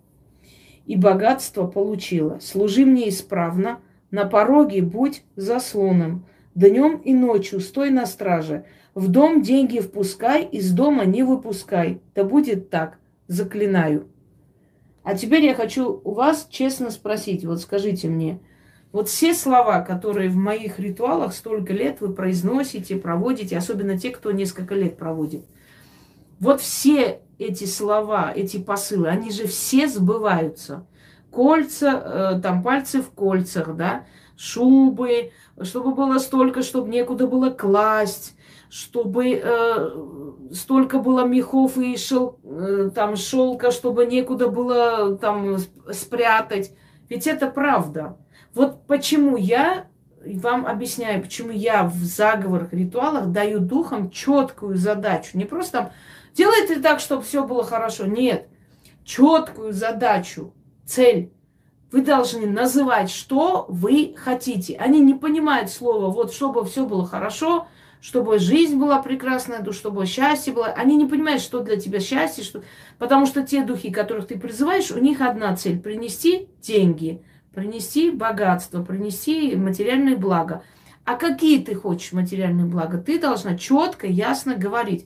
И 0.87 0.95
богатство 0.95 1.67
получила. 1.67 2.39
Служи 2.41 2.87
мне 2.87 3.09
исправно, 3.09 3.77
на 4.13 4.23
пороге 4.23 4.81
будь 4.81 5.23
заслоном– 5.35 6.25
Днем 6.55 6.97
и 6.97 7.15
ночью 7.15 7.59
стой 7.59 7.89
на 7.89 8.05
страже. 8.05 8.65
В 8.93 9.07
дом 9.07 9.41
деньги 9.41 9.79
впускай, 9.79 10.43
из 10.43 10.71
дома 10.71 11.03
не 11.03 11.23
выпускай. 11.23 11.99
Да 12.13 12.23
будет 12.23 12.69
так, 12.69 12.99
заклинаю. 13.27 14.07
А 15.03 15.15
теперь 15.15 15.43
я 15.43 15.55
хочу 15.55 15.99
у 16.03 16.13
вас 16.13 16.47
честно 16.49 16.91
спросить, 16.91 17.43
вот 17.43 17.59
скажите 17.59 18.07
мне, 18.07 18.39
вот 18.91 19.09
все 19.09 19.33
слова, 19.33 19.81
которые 19.81 20.29
в 20.29 20.35
моих 20.35 20.79
ритуалах 20.79 21.33
столько 21.33 21.73
лет 21.73 21.99
вы 21.99 22.13
произносите, 22.13 22.97
проводите, 22.97 23.57
особенно 23.57 23.97
те, 23.97 24.11
кто 24.11 24.31
несколько 24.31 24.75
лет 24.75 24.95
проводит, 24.95 25.43
вот 26.39 26.61
все 26.61 27.19
эти 27.39 27.65
слова, 27.65 28.31
эти 28.33 28.57
посылы, 28.57 29.09
они 29.09 29.31
же 29.31 29.47
все 29.47 29.87
сбываются. 29.87 30.85
Кольца, 31.33 32.35
э, 32.35 32.39
там 32.41 32.61
пальцы 32.61 33.01
в 33.01 33.09
кольцах, 33.11 33.75
да, 33.75 34.05
шубы, 34.37 35.31
чтобы 35.61 35.93
было 35.93 36.19
столько, 36.19 36.61
чтобы 36.61 36.89
некуда 36.89 37.27
было 37.27 37.49
класть, 37.49 38.35
чтобы 38.69 39.41
э, 39.43 39.89
столько 40.53 40.99
было 40.99 41.25
мехов 41.25 41.77
и 41.77 41.97
шел, 41.97 42.39
э, 42.43 42.91
там 42.93 43.15
шелка, 43.15 43.71
чтобы 43.71 44.05
некуда 44.05 44.47
было 44.47 45.17
там 45.17 45.57
спрятать. 45.91 46.71
Ведь 47.09 47.27
это 47.27 47.47
правда. 47.47 48.17
Вот 48.53 48.85
почему 48.87 49.37
я 49.37 49.87
вам 50.25 50.65
объясняю, 50.65 51.21
почему 51.21 51.51
я 51.51 51.83
в 51.83 51.95
заговорах, 51.95 52.73
ритуалах 52.73 53.27
даю 53.27 53.59
духам 53.59 54.09
четкую 54.09 54.77
задачу. 54.77 55.37
Не 55.37 55.45
просто 55.45 55.71
там 55.71 55.91
делайте 56.33 56.79
так, 56.79 56.99
чтобы 56.99 57.23
все 57.23 57.45
было 57.45 57.63
хорошо. 57.63 58.05
Нет, 58.05 58.47
четкую 59.03 59.73
задачу, 59.73 60.53
цель 60.85 61.31
вы 61.91 62.01
должны 62.01 62.47
называть, 62.47 63.11
что 63.11 63.67
вы 63.69 64.15
хотите. 64.17 64.75
Они 64.77 64.99
не 64.99 65.13
понимают 65.13 65.69
слова, 65.69 66.09
вот 66.09 66.33
чтобы 66.33 66.65
все 66.65 66.87
было 66.87 67.05
хорошо, 67.05 67.67
чтобы 68.01 68.39
жизнь 68.39 68.77
была 68.77 69.01
прекрасная, 69.01 69.63
чтобы 69.71 70.07
счастье 70.07 70.53
было. 70.53 70.67
Они 70.67 70.95
не 70.95 71.05
понимают, 71.05 71.41
что 71.41 71.59
для 71.59 71.77
тебя 71.77 71.99
счастье, 71.99 72.43
что... 72.43 72.63
потому 72.97 73.27
что 73.27 73.43
те 73.43 73.63
духи, 73.63 73.91
которых 73.91 74.27
ты 74.27 74.39
призываешь, 74.39 74.91
у 74.91 74.97
них 74.97 75.21
одна 75.21 75.55
цель– 75.55 75.79
принести 75.81 76.49
деньги, 76.61 77.23
принести 77.53 78.09
богатство, 78.09 78.83
принести 78.83 79.55
материальные 79.55 80.17
блага. 80.17 80.63
А 81.05 81.15
какие 81.15 81.63
ты 81.63 81.75
хочешь 81.75 82.11
материальные 82.11 82.65
блага? 82.65 82.97
Ты 82.97 83.19
должна 83.19 83.55
четко, 83.57 84.07
ясно 84.07 84.55
говорить. 84.55 85.05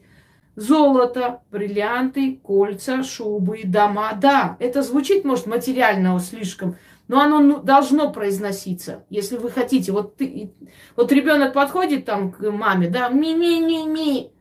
Золото, 0.57 1.41
бриллианты, 1.51 2.39
кольца, 2.41 3.03
шубы, 3.03 3.61
дома. 3.63 4.13
Да, 4.19 4.57
это 4.59 4.81
звучит, 4.81 5.23
может, 5.23 5.45
материального 5.45 6.19
слишком, 6.19 6.77
но 7.07 7.21
оно 7.21 7.39
ну, 7.41 7.61
должно 7.61 8.11
произноситься, 8.11 9.05
если 9.11 9.37
вы 9.37 9.51
хотите. 9.51 9.91
Вот, 9.91 10.15
ты, 10.17 10.51
вот 10.95 11.11
ребенок 11.11 11.53
подходит 11.53 12.05
там 12.05 12.31
к 12.31 12.41
маме, 12.49 12.89
да, 12.89 13.09
ми-ми-ми-ми, 13.09 14.31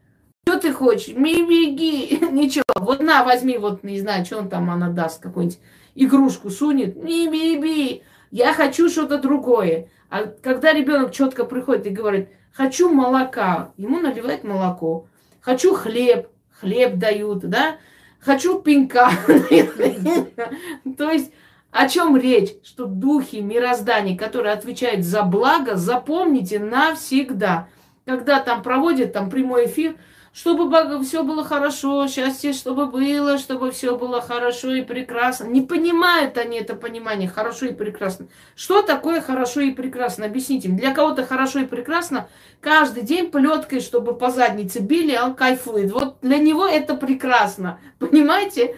что 0.48 0.58
ты 0.58 0.72
хочешь? 0.72 1.14
Ми-беги. 1.14 2.18
Ничего. 2.32 2.64
Вот 2.76 3.00
на, 3.00 3.22
возьми, 3.22 3.58
вот, 3.58 3.82
не 3.82 4.00
знаю, 4.00 4.24
что 4.24 4.38
он 4.38 4.48
там, 4.48 4.70
она 4.70 4.88
даст, 4.88 5.20
какую-нибудь 5.20 5.58
игрушку 5.94 6.48
сунет. 6.48 6.96
Ми-би-би. 6.96 8.02
Я 8.30 8.54
хочу 8.54 8.88
что-то 8.88 9.18
другое. 9.18 9.88
А 10.08 10.24
когда 10.24 10.72
ребенок 10.72 11.12
четко 11.12 11.44
приходит 11.44 11.86
и 11.86 11.90
говорит, 11.90 12.28
хочу 12.52 12.88
молока, 12.88 13.72
ему 13.76 13.98
наливает 14.00 14.44
молоко. 14.44 15.08
Хочу 15.46 15.74
хлеб, 15.74 16.26
хлеб 16.58 16.96
дают, 16.96 17.38
да, 17.48 17.76
хочу 18.18 18.60
пинка. 18.60 19.12
То 20.98 21.10
есть 21.12 21.32
о 21.70 21.88
чем 21.88 22.16
речь? 22.16 22.56
Что 22.64 22.86
духи 22.86 23.36
мироздания, 23.36 24.18
которые 24.18 24.54
отвечают 24.54 25.04
за 25.04 25.22
благо, 25.22 25.76
запомните 25.76 26.58
навсегда. 26.58 27.68
Когда 28.06 28.40
там 28.40 28.64
проводят 28.64 29.12
там 29.12 29.30
прямой 29.30 29.66
эфир, 29.66 29.94
чтобы 30.36 31.02
все 31.02 31.22
было 31.22 31.42
хорошо, 31.42 32.06
счастье, 32.08 32.52
чтобы 32.52 32.86
было, 32.86 33.38
чтобы 33.38 33.70
все 33.70 33.96
было 33.96 34.20
хорошо 34.20 34.74
и 34.74 34.82
прекрасно. 34.82 35.44
Не 35.44 35.62
понимают 35.62 36.36
они 36.36 36.58
это 36.58 36.74
понимание, 36.74 37.26
хорошо 37.26 37.64
и 37.66 37.72
прекрасно. 37.72 38.28
Что 38.54 38.82
такое 38.82 39.22
хорошо 39.22 39.62
и 39.62 39.70
прекрасно? 39.70 40.26
Объясните. 40.26 40.68
Для 40.68 40.92
кого-то 40.92 41.24
хорошо 41.24 41.60
и 41.60 41.64
прекрасно 41.64 42.28
каждый 42.60 43.02
день 43.02 43.30
плеткой, 43.30 43.80
чтобы 43.80 44.14
по 44.14 44.30
заднице 44.30 44.80
били, 44.80 45.14
а 45.14 45.24
он 45.24 45.34
кайфует. 45.34 45.90
Вот 45.90 46.18
для 46.20 46.36
него 46.36 46.66
это 46.66 46.96
прекрасно. 46.96 47.80
Понимаете? 47.98 48.76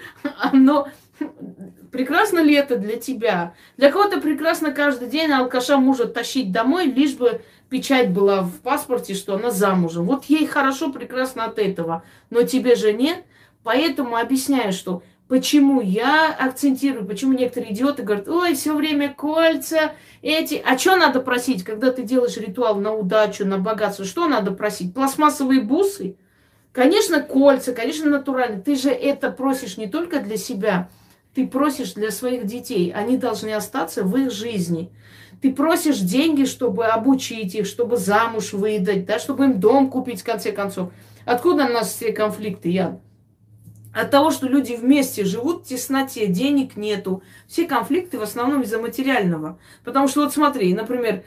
Но 0.52 0.86
прекрасно 1.90 2.38
ли 2.38 2.54
это 2.54 2.76
для 2.76 2.98
тебя? 2.98 3.54
Для 3.76 3.90
кого-то 3.90 4.20
прекрасно 4.20 4.70
каждый 4.70 5.08
день 5.08 5.32
алкаша 5.32 5.78
мужа 5.78 6.06
тащить 6.06 6.52
домой, 6.52 6.86
лишь 6.86 7.14
бы 7.14 7.42
печать 7.68 8.10
была 8.10 8.42
в 8.42 8.60
паспорте, 8.60 9.14
что 9.14 9.34
она 9.34 9.50
замужем. 9.50 10.04
Вот 10.04 10.24
ей 10.26 10.46
хорошо, 10.46 10.92
прекрасно 10.92 11.44
от 11.44 11.58
этого, 11.58 12.02
но 12.30 12.42
тебе 12.42 12.74
же 12.74 12.92
нет. 12.92 13.24
Поэтому 13.62 14.16
объясняю, 14.16 14.72
что 14.72 15.02
почему 15.28 15.80
я 15.80 16.34
акцентирую, 16.34 17.06
почему 17.06 17.34
некоторые 17.34 17.72
идиоты 17.72 18.02
говорят, 18.02 18.28
ой, 18.28 18.54
все 18.54 18.74
время 18.74 19.12
кольца, 19.12 19.92
эти. 20.22 20.62
А 20.64 20.78
что 20.78 20.96
надо 20.96 21.20
просить, 21.20 21.64
когда 21.64 21.92
ты 21.92 22.02
делаешь 22.02 22.36
ритуал 22.36 22.76
на 22.76 22.94
удачу, 22.94 23.44
на 23.44 23.58
богатство? 23.58 24.04
Что 24.04 24.26
надо 24.26 24.52
просить? 24.52 24.94
Пластмассовые 24.94 25.60
бусы? 25.60 26.16
Конечно, 26.72 27.20
кольца, 27.20 27.72
конечно, 27.72 28.08
натуральные. 28.08 28.62
Ты 28.62 28.76
же 28.76 28.90
это 28.90 29.30
просишь 29.30 29.76
не 29.76 29.88
только 29.88 30.20
для 30.20 30.36
себя, 30.36 30.88
ты 31.34 31.46
просишь 31.46 31.92
для 31.92 32.10
своих 32.10 32.46
детей. 32.46 32.92
Они 32.92 33.16
должны 33.16 33.50
остаться 33.50 34.04
в 34.04 34.16
их 34.16 34.30
жизни. 34.30 34.90
Ты 35.40 35.52
просишь 35.52 35.98
деньги, 35.98 36.44
чтобы 36.44 36.86
обучить 36.86 37.54
их, 37.54 37.66
чтобы 37.66 37.96
замуж 37.96 38.52
выдать, 38.52 39.06
да, 39.06 39.18
чтобы 39.18 39.44
им 39.44 39.60
дом 39.60 39.88
купить, 39.88 40.22
в 40.22 40.24
конце 40.24 40.50
концов. 40.50 40.90
Откуда 41.24 41.66
у 41.66 41.68
нас 41.68 41.92
все 41.92 42.12
конфликты, 42.12 42.70
Ян? 42.70 43.00
От 43.94 44.10
того, 44.10 44.30
что 44.30 44.48
люди 44.48 44.74
вместе 44.74 45.24
живут 45.24 45.64
в 45.64 45.68
тесноте, 45.68 46.26
денег 46.26 46.76
нету. 46.76 47.22
Все 47.46 47.66
конфликты 47.66 48.18
в 48.18 48.22
основном 48.22 48.62
из-за 48.62 48.78
материального. 48.78 49.58
Потому 49.84 50.08
что 50.08 50.22
вот 50.22 50.32
смотри, 50.32 50.74
например, 50.74 51.22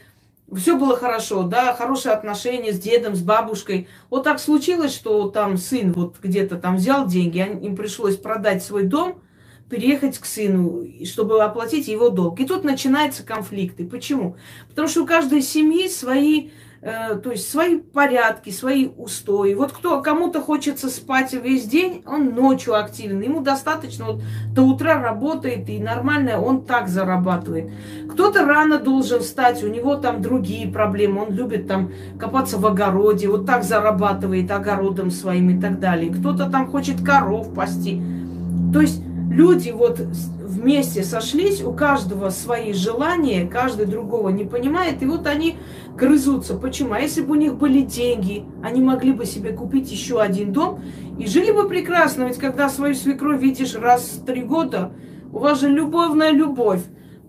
все 0.54 0.78
было 0.78 0.98
хорошо, 0.98 1.44
да, 1.44 1.74
хорошие 1.74 2.14
отношения 2.14 2.74
с 2.74 2.80
дедом, 2.80 3.16
с 3.16 3.22
бабушкой. 3.22 3.88
Вот 4.10 4.24
так 4.24 4.40
случилось, 4.40 4.94
что 4.94 5.30
там 5.30 5.58
сын 5.58 5.94
вот 5.94 6.18
где-то 6.22 6.58
там 6.58 6.76
взял 6.76 7.08
деньги, 7.08 7.40
им 7.40 7.76
пришлось 7.78 8.18
продать 8.18 8.62
свой 8.62 8.84
дом– 8.84 9.22
переехать 9.72 10.20
к 10.20 10.26
сыну, 10.26 10.86
чтобы 11.06 11.42
оплатить 11.42 11.88
его 11.88 12.10
долг. 12.10 12.42
И 12.42 12.46
тут 12.46 12.66
начинаются 12.66 13.24
конфликты. 13.24 13.88
Почему? 13.88 14.36
Потому 14.70 14.90
что 14.90 15.04
у 15.04 15.06
каждой 15.06 15.42
семьи 15.42 15.88
свои, 15.88 16.50
э, 16.82 17.16
то 17.16 17.32
есть 17.32 17.50
свои 17.50 17.78
порядки, 17.80 18.50
свои 18.50 18.90
устои. 18.98 19.54
Вот 19.54 19.72
кто 19.72 20.02
кому-то 20.02 20.42
хочется 20.42 20.90
спать 20.90 21.32
весь 21.32 21.64
день, 21.64 22.04
он 22.06 22.36
ночью 22.36 22.76
активен. 22.76 23.22
Ему 23.22 23.40
достаточно 23.40 24.08
вот 24.08 24.22
до 24.54 24.64
утра 24.64 25.02
работает 25.02 25.70
и 25.70 25.80
нормально 25.80 26.42
он 26.42 26.66
так 26.66 26.90
зарабатывает. 26.90 27.72
Кто-то 28.12 28.46
рано 28.46 28.78
должен 28.78 29.22
встать, 29.22 29.64
у 29.64 29.68
него 29.68 29.96
там 29.96 30.22
другие 30.22 30.68
проблемы. 30.68 31.22
Он 31.22 31.34
любит 31.34 31.66
там 31.66 31.94
копаться 32.20 32.58
в 32.58 32.66
огороде, 32.66 33.30
вот 33.30 33.46
так 33.46 33.64
зарабатывает 33.64 34.52
огородом 34.52 35.12
своим 35.12 35.50
и 35.50 35.62
так 35.62 35.80
далее. 35.80 36.12
Кто-то 36.12 36.50
там 36.50 36.70
хочет 36.70 37.02
коров 37.02 37.54
пасти. 37.54 38.02
То 38.74 38.82
есть 38.82 39.02
люди 39.32 39.72
вот 39.72 40.00
вместе 40.00 41.04
сошлись, 41.04 41.64
у 41.64 41.72
каждого 41.72 42.30
свои 42.30 42.74
желания, 42.74 43.48
каждый 43.48 43.86
другого 43.86 44.30
не 44.30 44.44
понимает, 44.44 45.02
и 45.02 45.06
вот 45.06 45.26
они 45.26 45.58
грызутся. 45.96 46.56
Почему? 46.56 46.94
А 46.94 47.00
если 47.00 47.22
бы 47.22 47.32
у 47.32 47.36
них 47.36 47.56
были 47.56 47.82
деньги, 47.82 48.44
они 48.62 48.82
могли 48.82 49.14
бы 49.14 49.26
себе 49.26 49.54
купить 49.54 49.90
еще 49.90 50.22
один 50.22 50.52
дом 50.52 50.82
и 51.18 51.28
жили 51.28 51.52
бы 51.52 51.68
прекрасно. 51.68 52.24
Ведь 52.24 52.38
когда 52.38 52.70
свою 52.70 52.94
свекровь 52.94 53.42
видишь 53.42 53.76
раз 53.76 54.04
в 54.04 54.26
три 54.26 54.42
года, 54.42 54.92
у 55.32 55.40
вас 55.40 55.62
же 55.62 55.70
любовная 55.70 56.32
любовь 56.32 56.82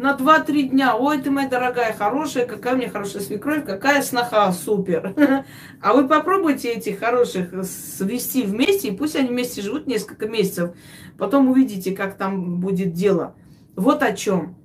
на 0.02 0.16
2-3 0.16 0.62
дня. 0.64 0.96
Ой, 0.96 1.20
ты 1.22 1.30
моя 1.30 1.48
дорогая, 1.48 1.92
хорошая, 1.92 2.44
какая 2.44 2.74
у 2.74 2.76
меня 2.76 2.90
хорошая 2.90 3.22
свекровь, 3.22 3.64
какая 3.64 4.02
сноха, 4.02 4.52
супер. 4.52 5.14
А 5.80 5.94
вы 5.94 6.06
попробуйте 6.06 6.72
этих 6.72 7.00
хороших 7.00 7.64
свести 7.64 8.42
вместе, 8.42 8.88
и 8.88 8.96
пусть 8.96 9.16
они 9.16 9.28
вместе 9.28 9.62
живут 9.62 9.86
несколько 9.86 10.28
месяцев. 10.28 10.70
Потом 11.18 11.48
увидите, 11.48 11.92
как 11.92 12.16
там 12.16 12.60
будет 12.60 12.92
дело. 12.92 13.34
Вот 13.76 14.02
о 14.02 14.12
чем. 14.12 14.56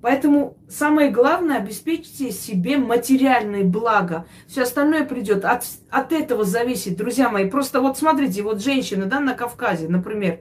Поэтому 0.00 0.56
самое 0.68 1.10
главное, 1.10 1.58
обеспечьте 1.58 2.30
себе 2.30 2.76
материальные 2.76 3.64
блага. 3.64 4.26
Все 4.46 4.62
остальное 4.62 5.04
придет. 5.04 5.44
От, 5.44 5.64
от 5.90 6.12
этого 6.12 6.44
зависит, 6.44 6.96
друзья 6.96 7.30
мои. 7.30 7.48
Просто 7.48 7.80
вот 7.80 7.98
смотрите, 7.98 8.42
вот 8.42 8.62
женщина, 8.62 9.06
да, 9.06 9.20
на 9.20 9.34
Кавказе, 9.34 9.88
например, 9.88 10.40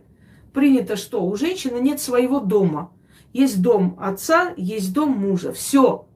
принято 0.53 0.95
что? 0.95 1.23
У 1.23 1.35
женщины 1.35 1.79
нет 1.79 1.99
своего 1.99 2.39
дома. 2.39 2.91
Есть 3.37 3.61
дом 3.61 3.95
отца, 4.01 4.55
есть 4.57 4.93
дом 4.93 5.11
мужа. 5.11 5.53
Все. 5.53 6.07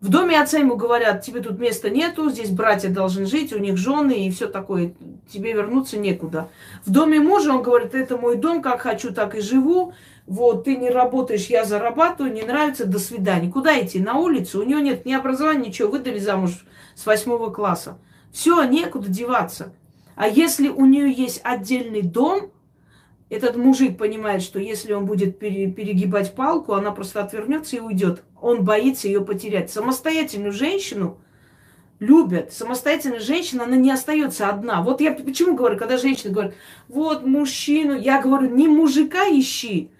В 0.00 0.08
доме 0.08 0.40
отца 0.40 0.58
ему 0.58 0.74
говорят, 0.74 1.22
тебе 1.22 1.40
тут 1.40 1.60
места 1.60 1.88
нету, 1.88 2.28
здесь 2.30 2.50
братья 2.50 2.88
должны 2.88 3.26
жить, 3.26 3.52
у 3.52 3.58
них 3.58 3.76
жены 3.76 4.26
и 4.26 4.30
все 4.32 4.48
такое, 4.48 4.92
тебе 5.32 5.52
вернуться 5.52 5.98
некуда. 5.98 6.48
В 6.84 6.90
доме 6.90 7.20
мужа 7.20 7.52
он 7.52 7.62
говорит, 7.62 7.94
это 7.94 8.16
мой 8.16 8.38
дом, 8.38 8.60
как 8.60 8.80
хочу, 8.80 9.14
так 9.14 9.36
и 9.36 9.40
живу. 9.40 9.94
Вот, 10.26 10.64
ты 10.64 10.76
не 10.76 10.90
работаешь, 10.90 11.46
я 11.46 11.64
зарабатываю, 11.64 12.32
не 12.32 12.42
нравится, 12.42 12.86
до 12.86 12.98
свидания. 12.98 13.48
Куда 13.48 13.80
идти? 13.80 14.00
На 14.00 14.18
улицу? 14.18 14.62
У 14.62 14.64
него 14.64 14.80
нет 14.80 15.06
ни 15.06 15.12
образования, 15.12 15.68
ничего, 15.68 15.92
выдали 15.92 16.18
замуж 16.18 16.66
с 16.96 17.06
восьмого 17.06 17.50
класса. 17.50 17.98
Все, 18.32 18.64
некуда 18.64 19.08
деваться. 19.08 19.72
А 20.16 20.26
если 20.26 20.68
у 20.70 20.86
нее 20.86 21.12
есть 21.12 21.40
отдельный 21.44 22.02
дом, 22.02 22.50
этот 23.32 23.56
мужик 23.56 23.96
понимает, 23.96 24.42
что 24.42 24.58
если 24.58 24.92
он 24.92 25.06
будет 25.06 25.38
перегибать 25.38 26.34
палку, 26.34 26.74
она 26.74 26.90
просто 26.90 27.22
отвернется 27.22 27.76
и 27.76 27.80
уйдет. 27.80 28.24
Он 28.38 28.62
боится 28.62 29.08
ее 29.08 29.22
потерять. 29.22 29.70
Самостоятельную 29.70 30.52
женщину 30.52 31.18
любят. 31.98 32.52
Самостоятельная 32.52 33.20
женщина, 33.20 33.64
она 33.64 33.76
не 33.76 33.90
остается 33.90 34.50
одна. 34.50 34.82
Вот 34.82 35.00
я 35.00 35.12
почему 35.12 35.56
говорю, 35.56 35.78
когда 35.78 35.96
женщина 35.96 36.30
говорит, 36.30 36.54
вот 36.88 37.24
мужчину, 37.24 37.98
я 37.98 38.20
говорю, 38.20 38.50
не 38.50 38.68
мужика 38.68 39.24
ищи, 39.24 39.90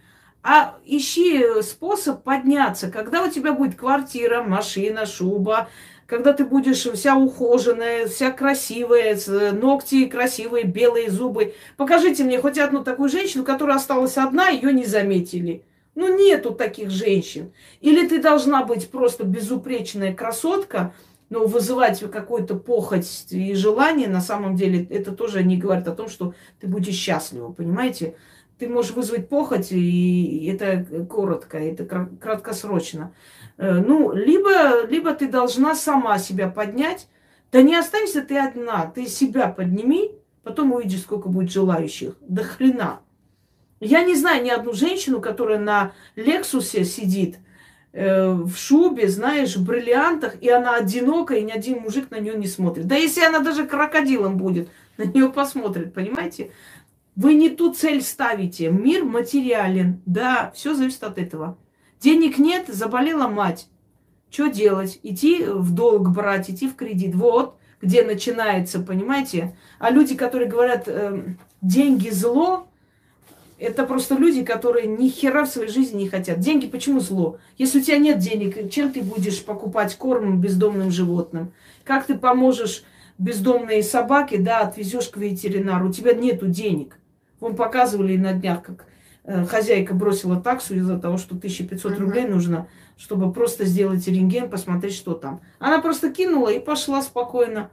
а 0.42 0.76
ищи 0.84 1.62
способ 1.62 2.22
подняться. 2.24 2.90
Когда 2.90 3.22
у 3.22 3.30
тебя 3.30 3.54
будет 3.54 3.76
квартира, 3.76 4.42
машина, 4.42 5.06
шуба, 5.06 5.70
когда 6.12 6.34
ты 6.34 6.44
будешь 6.44 6.82
вся 6.82 7.16
ухоженная, 7.16 8.06
вся 8.06 8.32
красивая, 8.32 9.18
ногти 9.52 10.04
красивые, 10.04 10.66
белые 10.66 11.10
зубы. 11.10 11.54
Покажите 11.78 12.22
мне 12.22 12.38
хоть 12.38 12.58
одну 12.58 12.84
такую 12.84 13.08
женщину, 13.08 13.44
которая 13.44 13.78
осталась 13.78 14.18
одна, 14.18 14.50
ее 14.50 14.74
не 14.74 14.84
заметили. 14.84 15.64
Ну, 15.94 16.14
нету 16.14 16.50
таких 16.50 16.90
женщин. 16.90 17.54
Или 17.80 18.06
ты 18.06 18.20
должна 18.20 18.62
быть 18.62 18.90
просто 18.90 19.24
безупречная 19.24 20.12
красотка, 20.12 20.92
но 21.30 21.46
вызывать 21.46 22.00
какую-то 22.00 22.56
похоть 22.56 23.08
и 23.30 23.54
желание, 23.54 24.08
на 24.08 24.20
самом 24.20 24.54
деле, 24.54 24.86
это 24.90 25.12
тоже 25.12 25.42
не 25.42 25.56
говорит 25.56 25.88
о 25.88 25.94
том, 25.94 26.10
что 26.10 26.34
ты 26.60 26.66
будешь 26.66 26.94
счастлива, 26.94 27.52
понимаете? 27.52 28.16
Ты 28.58 28.68
можешь 28.68 28.92
вызвать 28.92 29.30
похоть, 29.30 29.72
и 29.72 30.46
это 30.54 31.06
коротко, 31.06 31.56
это 31.56 31.86
краткосрочно. 32.20 33.14
Э, 33.58 33.74
ну, 33.74 34.12
либо, 34.12 34.86
либо 34.86 35.14
ты 35.14 35.28
должна 35.28 35.74
сама 35.74 36.18
себя 36.18 36.48
поднять. 36.48 37.08
Да 37.50 37.62
не 37.62 37.76
останься 37.76 38.22
ты 38.22 38.38
одна, 38.38 38.86
ты 38.86 39.06
себя 39.06 39.48
подними, 39.48 40.12
потом 40.42 40.72
увидишь, 40.72 41.02
сколько 41.02 41.28
будет 41.28 41.50
желающих. 41.50 42.16
Да 42.20 42.42
хрена. 42.42 43.00
Я 43.80 44.04
не 44.04 44.14
знаю 44.14 44.42
ни 44.44 44.48
одну 44.48 44.72
женщину, 44.72 45.20
которая 45.20 45.58
на 45.58 45.92
Лексусе 46.16 46.84
сидит, 46.84 47.38
э, 47.92 48.30
в 48.30 48.54
шубе, 48.56 49.08
знаешь, 49.08 49.56
в 49.56 49.66
бриллиантах, 49.66 50.40
и 50.40 50.48
она 50.48 50.76
одинокая, 50.76 51.38
и 51.38 51.44
ни 51.44 51.50
один 51.50 51.80
мужик 51.80 52.10
на 52.10 52.20
нее 52.20 52.34
не 52.36 52.46
смотрит. 52.46 52.86
Да 52.86 52.94
если 52.94 53.24
она 53.24 53.40
даже 53.40 53.66
крокодилом 53.66 54.38
будет, 54.38 54.68
на 54.96 55.02
нее 55.02 55.30
посмотрит, 55.30 55.92
понимаете? 55.92 56.52
Вы 57.16 57.34
не 57.34 57.50
ту 57.50 57.74
цель 57.74 58.02
ставите. 58.02 58.70
Мир 58.70 59.04
материален. 59.04 60.00
Да, 60.06 60.50
все 60.54 60.74
зависит 60.74 61.02
от 61.02 61.18
этого. 61.18 61.58
Денег 62.02 62.38
нет, 62.38 62.66
заболела 62.66 63.28
мать. 63.28 63.68
Что 64.28 64.48
делать? 64.48 64.98
Идти 65.04 65.44
в 65.44 65.72
долг 65.72 66.10
брать, 66.10 66.50
идти 66.50 66.68
в 66.68 66.74
кредит. 66.74 67.14
Вот 67.14 67.56
где 67.80 68.02
начинается, 68.02 68.80
понимаете? 68.80 69.56
А 69.78 69.90
люди, 69.90 70.16
которые 70.16 70.48
говорят, 70.48 70.84
э, 70.86 71.34
деньги 71.60 72.10
зло, 72.10 72.66
это 73.58 73.84
просто 73.84 74.16
люди, 74.16 74.44
которые 74.44 74.88
ни 74.88 75.08
хера 75.08 75.44
в 75.44 75.48
своей 75.48 75.68
жизни 75.68 76.02
не 76.02 76.08
хотят. 76.08 76.40
Деньги 76.40 76.66
почему 76.66 76.98
зло? 76.98 77.38
Если 77.56 77.78
у 77.78 77.82
тебя 77.82 77.98
нет 77.98 78.18
денег, 78.18 78.70
чем 78.70 78.92
ты 78.92 79.02
будешь 79.02 79.44
покупать 79.44 79.94
корм 79.96 80.40
бездомным 80.40 80.90
животным? 80.90 81.52
Как 81.84 82.06
ты 82.06 82.16
поможешь 82.16 82.82
бездомные 83.18 83.84
собаки, 83.84 84.38
да, 84.38 84.60
отвезешь 84.60 85.08
к 85.08 85.16
ветеринару, 85.18 85.90
у 85.90 85.92
тебя 85.92 86.14
нету 86.14 86.48
денег. 86.48 86.98
Вам 87.38 87.54
показывали 87.54 88.16
на 88.16 88.32
днях, 88.32 88.62
как 88.62 88.86
хозяйка 89.24 89.94
бросила 89.94 90.40
таксу 90.40 90.74
из-за 90.74 90.98
того, 90.98 91.16
что 91.16 91.36
1500 91.36 91.92
Мгм. 91.92 92.00
рублей 92.00 92.26
нужно, 92.26 92.68
чтобы 92.96 93.32
просто 93.32 93.64
сделать 93.64 94.06
рентген, 94.06 94.50
посмотреть, 94.50 94.94
что 94.94 95.14
там. 95.14 95.40
Она 95.58 95.80
просто 95.80 96.10
кинула 96.10 96.48
и 96.48 96.58
пошла 96.58 97.02
спокойно. 97.02 97.70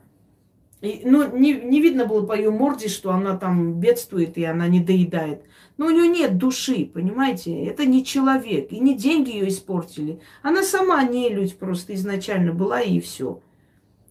И, 0.81 1.01
ну, 1.03 1.35
не, 1.35 1.53
не 1.53 1.81
видно 1.81 2.05
было 2.05 2.25
по 2.25 2.35
ее 2.37 2.51
морде, 2.51 2.87
что 2.87 3.11
она 3.11 3.35
там 3.35 3.79
бедствует 3.79 4.37
и 4.37 4.45
она 4.45 4.67
не 4.67 4.79
доедает. 4.79 5.43
Но 5.77 5.87
у 5.87 5.89
нее 5.89 6.07
нет 6.07 6.37
души, 6.37 6.85
понимаете? 6.85 7.65
Это 7.65 7.85
не 7.85 8.05
человек. 8.05 8.71
И 8.71 8.79
не 8.79 8.95
деньги 8.95 9.31
ее 9.31 9.49
испортили. 9.49 10.19
Она 10.41 10.63
сама 10.63 11.03
нелюдь 11.03 11.57
просто 11.57 11.93
изначально 11.95 12.53
была 12.53 12.81
и 12.81 12.99
все. 12.99 13.41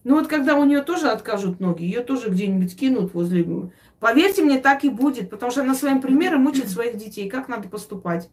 Ну 0.03 0.15
вот 0.15 0.27
когда 0.27 0.55
у 0.55 0.65
нее 0.65 0.81
тоже 0.81 1.09
откажут 1.09 1.59
ноги, 1.59 1.83
ее 1.83 2.01
тоже 2.01 2.29
где-нибудь 2.29 2.77
кинут 2.77 3.13
возле... 3.13 3.71
Поверьте 3.99 4.41
мне, 4.41 4.59
так 4.59 4.83
и 4.83 4.89
будет, 4.89 5.29
потому 5.29 5.51
что 5.51 5.61
она 5.61 5.75
своим 5.75 6.01
примером 6.01 6.47
учит 6.47 6.69
своих 6.69 6.97
детей, 6.97 7.29
как 7.29 7.49
надо 7.49 7.67
поступать. 7.67 8.29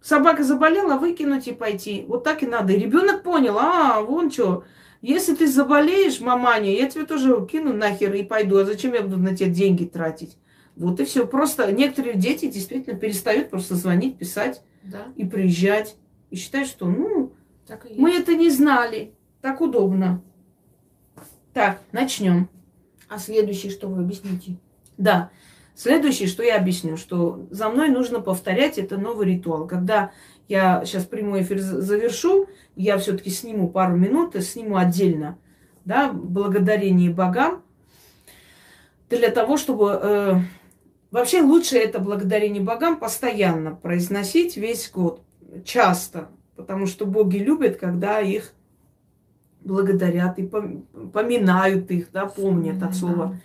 Собака 0.00 0.42
заболела, 0.42 0.96
выкинуть 0.96 1.48
и 1.48 1.52
пойти. 1.52 2.04
Вот 2.08 2.24
так 2.24 2.42
и 2.42 2.46
надо. 2.46 2.72
И 2.72 2.78
ребенок 2.78 3.22
понял, 3.22 3.58
а, 3.58 4.00
вон 4.00 4.30
что, 4.30 4.64
если 5.02 5.34
ты 5.34 5.46
заболеешь, 5.46 6.20
маманя, 6.20 6.74
я 6.74 6.88
тебя 6.88 7.04
тоже 7.04 7.46
кину 7.46 7.74
нахер 7.74 8.14
и 8.14 8.22
пойду. 8.22 8.56
А 8.56 8.64
зачем 8.64 8.94
я 8.94 9.02
буду 9.02 9.18
на 9.18 9.36
тебя 9.36 9.50
деньги 9.50 9.84
тратить? 9.84 10.38
Вот 10.76 10.98
и 11.00 11.04
все. 11.04 11.26
Просто 11.26 11.70
некоторые 11.70 12.14
дети 12.16 12.46
действительно 12.46 12.98
перестают 12.98 13.50
просто 13.50 13.74
звонить, 13.74 14.16
писать 14.16 14.62
Да, 14.82 15.08
и 15.16 15.26
приезжать. 15.26 15.96
И 16.30 16.36
считают, 16.36 16.68
что, 16.68 16.86
ну, 16.86 17.34
мы 17.96 18.12
это 18.12 18.34
не 18.34 18.48
знали. 18.48 19.12
Так 19.42 19.60
удобно. 19.60 20.22
Так, 21.52 21.80
начнем. 21.92 22.48
А 23.08 23.18
следующее, 23.18 23.70
что 23.70 23.88
вы 23.88 24.02
объясните? 24.02 24.56
Да. 25.00 25.30
Следующее, 25.74 26.28
что 26.28 26.42
я 26.42 26.56
объясню, 26.58 26.98
что 26.98 27.46
за 27.50 27.70
мной 27.70 27.88
нужно 27.88 28.20
повторять, 28.20 28.76
это 28.76 28.98
новый 28.98 29.26
ритуал. 29.26 29.66
Когда 29.66 30.12
я 30.46 30.84
сейчас 30.84 31.06
прямой 31.06 31.40
эфир 31.42 31.58
за- 31.58 31.80
завершу, 31.80 32.48
я 32.76 32.98
все-таки 32.98 33.30
сниму 33.30 33.70
пару 33.70 33.96
минут, 33.96 34.36
сниму 34.44 34.76
отдельно, 34.76 35.38
да, 35.86 36.12
благодарение 36.12 37.10
богам, 37.10 37.62
для 39.08 39.30
того, 39.30 39.56
чтобы... 39.56 39.98
э, 40.02 40.34
вообще 41.10 41.40
лучше 41.40 41.78
это 41.78 41.98
благодарение 41.98 42.62
богам 42.62 42.98
постоянно 42.98 43.74
произносить 43.74 44.58
весь 44.58 44.90
год, 44.90 45.22
часто, 45.64 46.28
потому 46.56 46.86
что 46.86 47.06
боги 47.06 47.38
любят, 47.38 47.78
когда 47.78 48.20
их 48.20 48.52
благодарят 49.62 50.38
и 50.38 50.42
пом- 50.42 51.10
поминают 51.10 51.90
их, 51.90 52.12
да, 52.12 52.26
помнят 52.26 52.82
от 52.82 52.94
слова. 52.94 53.40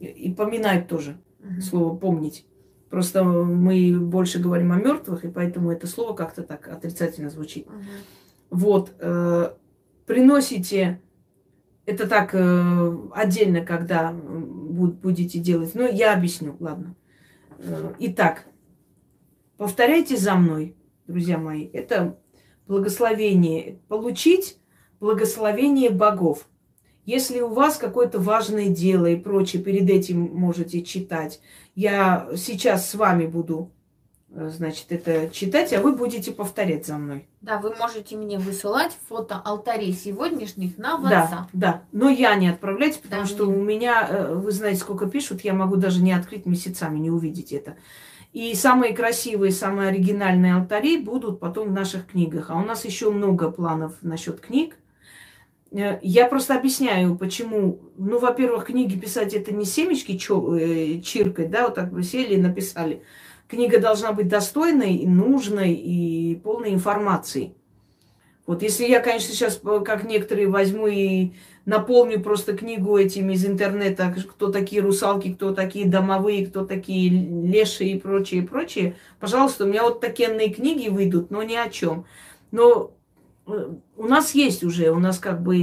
И- 0.00 0.32
поминать 0.34 0.88
тоже, 0.88 1.20
Мгм. 1.40 1.60
слово 1.60 1.96
помнить. 1.96 2.46
Просто 2.88 3.22
мы 3.22 3.98
больше 4.00 4.40
говорим 4.40 4.72
о 4.72 4.76
мертвых, 4.76 5.24
и 5.24 5.28
поэтому 5.28 5.70
это 5.70 5.86
слово 5.86 6.14
как-то 6.16 6.42
так 6.42 6.66
отрицательно 6.68 7.30
звучит. 7.30 7.68
Мгм. 7.68 7.82
Вот, 8.50 8.92
э, 8.98 9.52
приносите, 10.06 11.00
это 11.86 12.08
так 12.08 12.30
э, 12.34 12.96
отдельно, 13.14 13.64
когда 13.64 14.12
буд- 14.12 15.00
будете 15.00 15.38
делать. 15.38 15.70
Ну, 15.74 15.86
я 15.88 16.14
объясню, 16.14 16.56
ладно. 16.58 16.96
Э, 17.58 17.92
итак, 18.00 18.46
повторяйте 19.56 20.16
за 20.16 20.34
мной, 20.34 20.76
друзья 21.06 21.38
мои. 21.38 21.66
Это 21.66 22.18
благословение. 22.66 23.78
Получить 23.88 24.58
благословение 25.00 25.90
богов. 25.90 26.48
Если 27.10 27.40
у 27.40 27.48
вас 27.48 27.76
какое-то 27.76 28.20
важное 28.20 28.68
дело 28.68 29.06
и 29.06 29.16
прочее, 29.16 29.60
перед 29.60 29.90
этим 29.90 30.20
можете 30.32 30.80
читать. 30.82 31.40
Я 31.74 32.28
сейчас 32.36 32.88
с 32.88 32.94
вами 32.94 33.26
буду, 33.26 33.72
э, 34.32 34.48
значит, 34.56 34.86
это 34.90 35.28
читать, 35.30 35.72
а 35.72 35.80
вы 35.80 35.90
будете 35.96 36.30
повторять 36.30 36.86
за 36.86 36.98
мной. 36.98 37.26
Да, 37.40 37.58
вы 37.58 37.74
можете 37.74 38.16
мне 38.16 38.38
высылать 38.38 38.96
фото 39.08 39.42
алтарей 39.44 39.92
сегодняшних 39.92 40.78
на 40.78 40.92
WhatsApp. 41.00 41.08
Да, 41.10 41.48
да. 41.52 41.82
Но 41.90 42.08
я 42.08 42.36
не 42.36 42.46
отправляйте, 42.46 43.00
потому 43.02 43.22
Да, 43.22 43.28
что 43.28 43.46
не- 43.46 43.56
у 43.56 43.60
меня, 43.60 44.06
э, 44.08 44.34
вы 44.36 44.52
знаете, 44.52 44.78
сколько 44.78 45.06
пишут, 45.06 45.40
я 45.40 45.52
могу 45.52 45.74
даже 45.74 46.00
не 46.00 46.12
открыть 46.12 46.46
месяцами, 46.46 47.00
не 47.00 47.10
увидеть 47.10 47.50
это. 47.52 47.74
И 48.32 48.54
самые 48.54 48.94
красивые, 48.94 49.50
самые 49.50 49.88
оригинальные 49.88 50.54
алтари 50.54 50.96
будут 50.98 51.40
потом 51.40 51.70
в 51.70 51.72
наших 51.72 52.06
книгах. 52.06 52.50
А 52.50 52.54
у 52.56 52.64
нас 52.64 52.84
еще 52.84 53.10
много 53.10 53.50
планов 53.50 53.94
насчет 54.02 54.38
книг. 54.40 54.76
Э, 55.72 55.98
Я 56.02 56.26
просто 56.26 56.56
объясняю, 56.56 57.16
почему. 57.16 57.80
Ну, 57.96 58.18
во-первых, 58.18 58.66
книги 58.66 58.98
писать 58.98 59.34
это 59.34 59.52
не 59.52 59.64
семечки 59.64 60.12
э, 60.12 61.00
чиркать, 61.00 61.50
да, 61.50 61.64
вот 61.66 61.74
так 61.74 61.92
вы 61.92 62.02
сели 62.02 62.34
и 62.34 62.40
написали. 62.42 63.02
Книга 63.48 63.80
должна 63.80 64.12
быть 64.12 64.28
достойной, 64.28 64.94
и 64.96 65.06
нужной 65.06 65.72
и 65.72 66.36
полной 66.36 66.72
информацией. 66.72 67.54
Вот 68.46 68.62
если 68.62 68.84
я, 68.84 69.00
конечно, 69.00 69.32
сейчас, 69.32 69.60
э, 69.64 69.80
как 69.84 70.04
некоторые, 70.04 70.48
возьму 70.48 70.86
и 70.88 71.32
наполню 71.66 72.20
просто 72.20 72.56
книгу 72.56 72.96
этим 72.96 73.30
из 73.30 73.46
интернета, 73.46 74.14
кто 74.28 74.50
такие 74.50 74.82
русалки, 74.82 75.34
кто 75.34 75.54
такие 75.54 75.86
домовые, 75.86 76.46
кто 76.46 76.64
такие 76.64 77.10
леши 77.10 77.84
и 77.84 77.98
прочее, 77.98 78.42
прочее, 78.42 78.96
пожалуйста, 79.20 79.64
у 79.64 79.68
меня 79.68 79.84
вот 79.84 80.00
такие 80.00 80.28
книги 80.50 80.88
выйдут, 80.88 81.30
но 81.30 81.42
ни 81.44 81.54
о 81.54 81.68
чем. 81.70 82.06
Но 82.50 82.92
у 83.96 84.06
нас 84.06 84.34
есть 84.34 84.64
уже, 84.64 84.90
у 84.90 84.98
нас 84.98 85.18
как 85.18 85.42
бы 85.42 85.56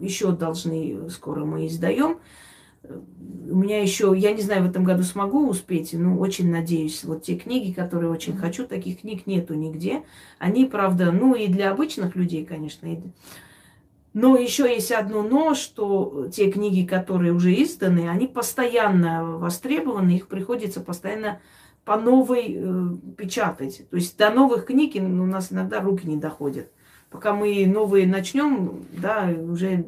еще 0.00 0.32
должны, 0.32 1.08
скоро 1.10 1.44
мы 1.44 1.66
издаем. 1.66 2.18
Э, 2.82 3.00
У 3.50 3.56
меня 3.56 3.80
еще, 3.82 4.14
я 4.16 4.32
не 4.32 4.42
знаю, 4.42 4.62
в 4.62 4.70
этом 4.70 4.84
году 4.84 5.02
смогу 5.02 5.48
успеть, 5.48 5.92
но 5.92 6.18
очень 6.18 6.50
надеюсь. 6.50 7.04
Вот 7.04 7.22
те 7.22 7.36
книги, 7.36 7.72
которые 7.72 8.10
очень 8.10 8.36
хочу, 8.36 8.66
таких 8.66 9.00
книг 9.00 9.26
нету 9.26 9.54
нигде. 9.54 10.04
Они, 10.38 10.64
правда, 10.66 11.12
ну 11.12 11.34
и 11.34 11.48
для 11.48 11.70
обычных 11.70 12.16
людей, 12.16 12.44
конечно. 12.44 12.88
Но 14.14 14.36
еще 14.36 14.64
есть 14.64 14.90
одно 14.90 15.22
но, 15.22 15.54
что 15.54 16.28
те 16.32 16.50
книги, 16.50 16.86
которые 16.86 17.32
уже 17.32 17.52
изданы, 17.54 18.08
они 18.08 18.26
постоянно 18.26 19.24
востребованы, 19.38 20.16
их 20.16 20.28
приходится 20.28 20.80
постоянно 20.80 21.40
по 21.84 21.96
новой 21.96 22.54
э, 22.54 22.88
печатать. 23.16 23.88
То 23.90 23.96
есть 23.96 24.16
до 24.18 24.30
новых 24.30 24.66
книг 24.66 24.94
у 24.96 25.26
нас 25.26 25.52
иногда 25.52 25.80
руки 25.80 26.06
не 26.06 26.16
доходят. 26.16 26.70
Пока 27.10 27.32
мы 27.32 27.66
новые 27.66 28.06
начнем, 28.06 28.86
да, 28.92 29.26
уже 29.26 29.86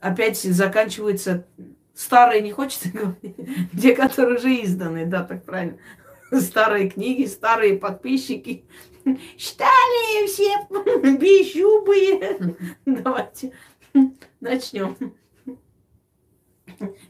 опять 0.00 0.38
заканчивается 0.40 1.46
старые, 1.94 2.42
не 2.42 2.52
хочется 2.52 2.90
говорить, 2.90 3.36
те, 3.80 3.94
которые 3.94 4.38
уже 4.38 4.62
изданы, 4.62 5.06
да, 5.06 5.22
так 5.22 5.44
правильно. 5.44 5.78
Старые 6.32 6.90
книги, 6.90 7.26
старые 7.26 7.76
подписчики. 7.76 8.64
Читали 9.36 10.26
все 10.26 10.66
бесшубые. 11.18 12.56
Давайте 12.86 13.52
начнем. 14.40 14.96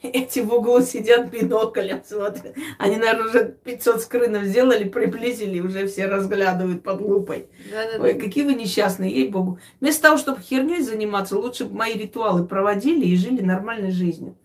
Эти 0.02 0.40
в 0.40 0.52
углу 0.52 0.80
сидят 0.80 1.30
биноклем, 1.30 2.02
смотрят. 2.04 2.54
Они, 2.78 2.96
наверное, 2.96 3.26
уже 3.26 3.56
500 3.64 4.00
скрынов 4.02 4.44
сделали, 4.44 4.88
приблизили, 4.88 5.60
уже 5.60 5.86
все 5.86 6.06
разглядывают 6.06 6.82
под 6.82 7.00
лупой. 7.00 7.48
Да-да-да. 7.70 8.02
Ой, 8.02 8.14
какие 8.14 8.44
вы 8.44 8.54
несчастные, 8.54 9.12
ей-богу. 9.12 9.58
Вместо 9.80 10.02
того, 10.02 10.18
чтобы 10.18 10.40
херней 10.40 10.80
заниматься, 10.80 11.38
лучше 11.38 11.64
бы 11.64 11.74
мои 11.76 11.94
ритуалы 11.94 12.46
проводили 12.46 13.06
и 13.06 13.16
жили 13.16 13.42
нормальной 13.42 13.90
жизнью. 13.90 14.36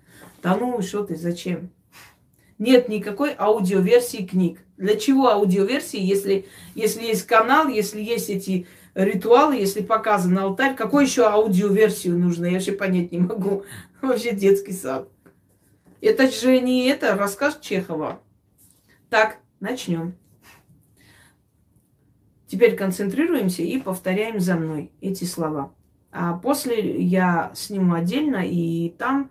Да 0.42 0.56
ну, 0.56 0.82
что 0.82 1.04
ты, 1.04 1.16
зачем? 1.16 1.72
Нет 2.58 2.90
никакой 2.90 3.34
аудиоверсии 3.38 4.26
книг. 4.26 4.60
Для 4.78 4.96
чего 4.96 5.30
аудиоверсии, 5.30 6.00
если, 6.00 6.46
если 6.76 7.06
есть 7.06 7.26
канал, 7.26 7.68
если 7.68 8.02
есть 8.02 8.30
эти 8.30 8.68
ритуалы, 8.96 9.56
если 9.56 9.82
показан 9.82 10.38
алтарь, 10.38 10.76
какой 10.76 11.06
еще 11.06 11.24
аудиоверсию 11.26 12.18
нужно? 12.18 12.46
Я 12.46 12.54
вообще 12.54 12.72
понять 12.72 13.12
не 13.12 13.20
могу. 13.20 13.64
Вообще 14.02 14.34
детский 14.34 14.74
сад. 14.74 15.10
Это 16.02 16.32
же 16.32 16.60
не 16.62 16.88
это, 16.88 17.16
рассказ 17.16 17.60
Чехова. 17.62 18.22
Так, 19.10 19.40
начнем. 19.60 20.16
Теперь 22.48 22.76
концентрируемся 22.76 23.62
и 23.64 23.78
повторяем 23.80 24.40
за 24.40 24.56
мной 24.56 24.92
эти 25.02 25.26
слова. 25.26 25.74
А 26.12 26.34
после 26.34 27.02
я 27.04 27.52
сниму 27.54 27.94
отдельно 27.94 28.38
и 28.38 28.90
там 28.98 29.30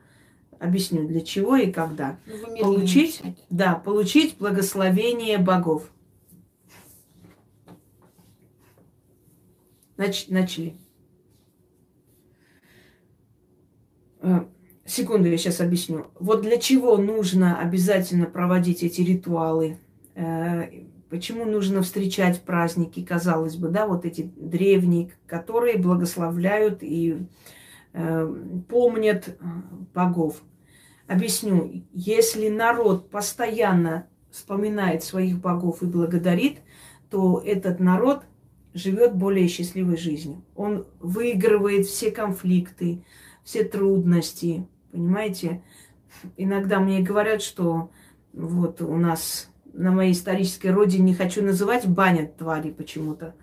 объясню, 0.60 1.06
для 1.08 1.20
чего 1.20 1.56
и 1.56 1.72
когда. 1.72 2.18
Ну, 2.26 2.56
Получить, 2.58 3.22
да, 3.50 3.74
получить 3.74 4.36
благословение 4.38 5.38
богов. 5.38 5.90
Нач- 9.98 10.26
начали. 10.28 10.76
Э, 14.20 14.46
Секунду, 14.86 15.28
я 15.28 15.36
сейчас 15.36 15.60
объясню. 15.60 16.06
Вот 16.18 16.40
для 16.40 16.56
чего 16.56 16.96
нужно 16.96 17.60
обязательно 17.60 18.24
проводить 18.24 18.82
эти 18.82 19.02
ритуалы? 19.02 19.78
Э, 20.14 20.64
Почему 21.10 21.46
нужно 21.46 21.80
встречать 21.82 22.42
праздники, 22.42 23.02
казалось 23.02 23.56
бы, 23.56 23.68
да, 23.68 23.86
вот 23.86 24.04
эти 24.04 24.30
древние, 24.36 25.10
которые 25.26 25.78
благословляют 25.78 26.82
и 26.82 27.26
э, 27.94 28.34
помнят 28.68 29.38
богов. 29.94 30.42
Объясню, 31.06 31.86
если 31.94 32.50
народ 32.50 33.08
постоянно 33.08 34.06
вспоминает 34.30 35.02
своих 35.02 35.38
богов 35.38 35.82
и 35.82 35.86
благодарит, 35.86 36.58
то 37.10 37.42
этот 37.42 37.80
народ 37.80 38.24
живет 38.78 39.14
более 39.14 39.48
счастливой 39.48 39.96
жизнью. 39.96 40.42
Он 40.54 40.86
выигрывает 41.00 41.86
все 41.86 42.10
конфликты, 42.10 43.04
все 43.44 43.64
трудности, 43.64 44.66
понимаете? 44.92 45.62
Иногда 46.36 46.80
мне 46.80 47.00
говорят, 47.00 47.42
что 47.42 47.90
вот 48.32 48.80
у 48.80 48.96
нас 48.96 49.50
на 49.72 49.92
моей 49.92 50.12
исторической 50.12 50.68
родине, 50.68 51.04
не 51.04 51.14
хочу 51.14 51.42
называть, 51.42 51.86
банят 51.86 52.36
твари 52.36 52.70
почему-то, 52.70 53.34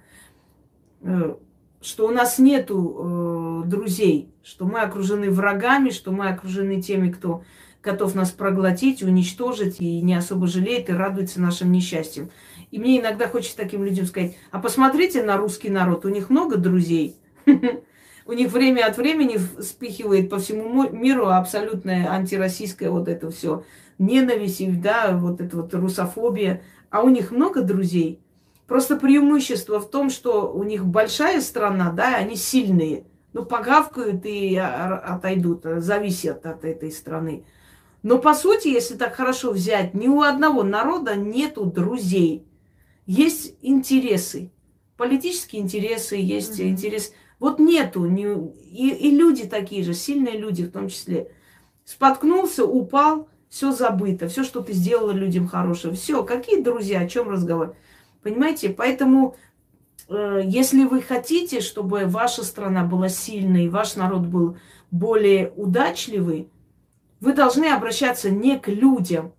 э, 1.02 1.36
что 1.82 2.08
у 2.08 2.12
нас 2.12 2.40
нету 2.40 3.64
э, 3.64 3.70
друзей, 3.70 4.34
что 4.44 4.66
мы 4.66 4.82
окружены 4.82 5.30
врагами, 5.30 5.92
что 5.92 6.12
мы 6.12 6.28
окружены 6.30 6.82
теми, 6.82 7.12
кто 7.12 7.44
готов 7.82 8.16
нас 8.16 8.32
проглотить, 8.32 9.04
уничтожить 9.04 9.80
и 9.80 10.02
не 10.02 10.16
особо 10.16 10.48
жалеет 10.48 10.90
и 10.90 10.94
радуется 10.94 11.40
нашим 11.40 11.72
несчастьям. 11.72 12.30
И 12.72 12.80
мне 12.80 13.00
иногда 13.00 13.28
хочется 13.28 13.58
таким 13.58 13.84
людям 13.84 14.06
сказать, 14.06 14.38
а 14.52 14.60
посмотрите 14.60 15.24
на 15.24 15.38
русский 15.38 15.70
народ, 15.70 16.06
у 16.06 16.10
них 16.10 16.30
много 16.30 16.58
друзей. 16.58 17.18
У 18.28 18.34
них 18.34 18.52
время 18.52 18.88
от 18.88 18.98
времени 18.98 19.40
спихивает 19.62 20.32
по 20.32 20.40
всему 20.40 20.90
миру 20.90 21.28
абсолютное 21.28 22.10
антироссийское 22.10 22.90
вот 22.90 23.08
это 23.08 23.30
все 23.30 23.64
ненависть, 24.00 24.82
да, 24.82 25.16
вот 25.16 25.42
это 25.42 25.58
вот 25.58 25.74
русофобия. 25.74 26.64
А 26.90 27.02
у 27.02 27.10
них 27.10 27.32
много 27.32 27.62
друзей. 27.62 28.20
Просто 28.68 28.96
преимущество 28.96 29.80
в 29.80 29.90
том, 29.90 30.10
что 30.10 30.52
у 30.52 30.64
них 30.64 30.86
большая 30.86 31.40
страна, 31.42 31.92
да, 31.92 32.16
они 32.16 32.36
сильные. 32.36 33.06
Ну, 33.34 33.46
погавкают 33.46 34.26
и 34.26 34.56
отойдут, 34.56 35.64
зависят 35.64 36.46
от 36.46 36.64
этой 36.64 36.92
страны. 36.92 37.44
Но 38.02 38.18
по 38.18 38.34
сути, 38.34 38.70
если 38.70 38.96
так 38.96 39.16
хорошо 39.16 39.52
взять, 39.52 39.94
ни 39.94 40.08
у 40.08 40.22
одного 40.22 40.64
народа 40.64 41.16
нету 41.16 41.66
друзей. 41.66 42.48
Есть 43.06 43.56
интересы, 43.62 44.52
политические 44.98 45.62
интересы, 45.62 46.16
есть 46.16 46.60
mm-hmm. 46.60 46.70
интерес. 46.70 47.14
Вот 47.40 47.60
нету, 47.60 48.06
не, 48.06 48.24
и, 48.24 48.90
и 48.90 49.12
люди 49.12 49.46
такие 49.46 49.84
же, 49.84 49.94
сильные 49.94 50.38
люди 50.38 50.64
в 50.64 50.72
том 50.72 50.90
числе. 50.90 51.32
Споткнулся, 51.84 52.66
упал, 52.66 53.30
все 53.50 53.72
забыто, 53.72 54.28
все, 54.28 54.44
что 54.44 54.62
ты 54.62 54.74
сделала 54.74 55.12
людям 55.12 55.48
хорошее, 55.48 55.94
все. 55.94 56.24
Какие 56.24 56.62
друзья, 56.62 57.02
о 57.02 57.08
чем 57.08 57.30
разговор? 57.30 57.76
Понимаете? 58.24 58.70
Поэтому, 58.70 59.36
э, 60.10 60.42
если 60.44 60.84
вы 60.84 61.02
хотите, 61.02 61.62
чтобы 61.62 62.06
ваша 62.06 62.44
страна 62.44 62.84
была 62.84 63.08
сильной, 63.08 63.70
ваш 63.70 63.96
народ 63.96 64.24
был 64.24 64.58
более 64.90 65.54
удачливый, 65.56 66.50
вы 67.20 67.34
должны 67.34 67.66
обращаться 67.68 68.30
не 68.32 68.60
к 68.60 68.68
людям, 68.68 69.34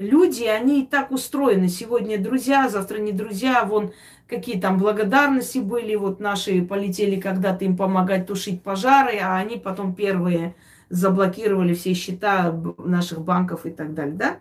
люди, 0.00 0.44
они 0.44 0.82
и 0.82 0.86
так 0.86 1.12
устроены. 1.12 1.68
Сегодня 1.68 2.18
друзья, 2.18 2.68
завтра 2.68 2.98
не 2.98 3.12
друзья. 3.12 3.64
Вон 3.64 3.92
какие 4.26 4.58
там 4.58 4.78
благодарности 4.78 5.58
были. 5.58 5.94
Вот 5.94 6.18
наши 6.18 6.62
полетели 6.62 7.20
когда-то 7.20 7.64
им 7.64 7.76
помогать 7.76 8.26
тушить 8.26 8.62
пожары, 8.62 9.18
а 9.18 9.36
они 9.36 9.56
потом 9.56 9.94
первые 9.94 10.56
заблокировали 10.88 11.74
все 11.74 11.94
счета 11.94 12.52
наших 12.78 13.20
банков 13.20 13.66
и 13.66 13.70
так 13.70 13.94
далее, 13.94 14.14
да? 14.14 14.38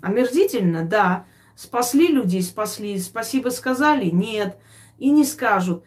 Омерзительно, 0.00 0.84
да. 0.84 1.26
Спасли 1.56 2.06
людей, 2.06 2.42
спасли. 2.42 2.98
Спасибо 2.98 3.50
сказали? 3.50 4.06
Нет. 4.06 4.56
И 4.98 5.10
не 5.10 5.24
скажут. 5.24 5.84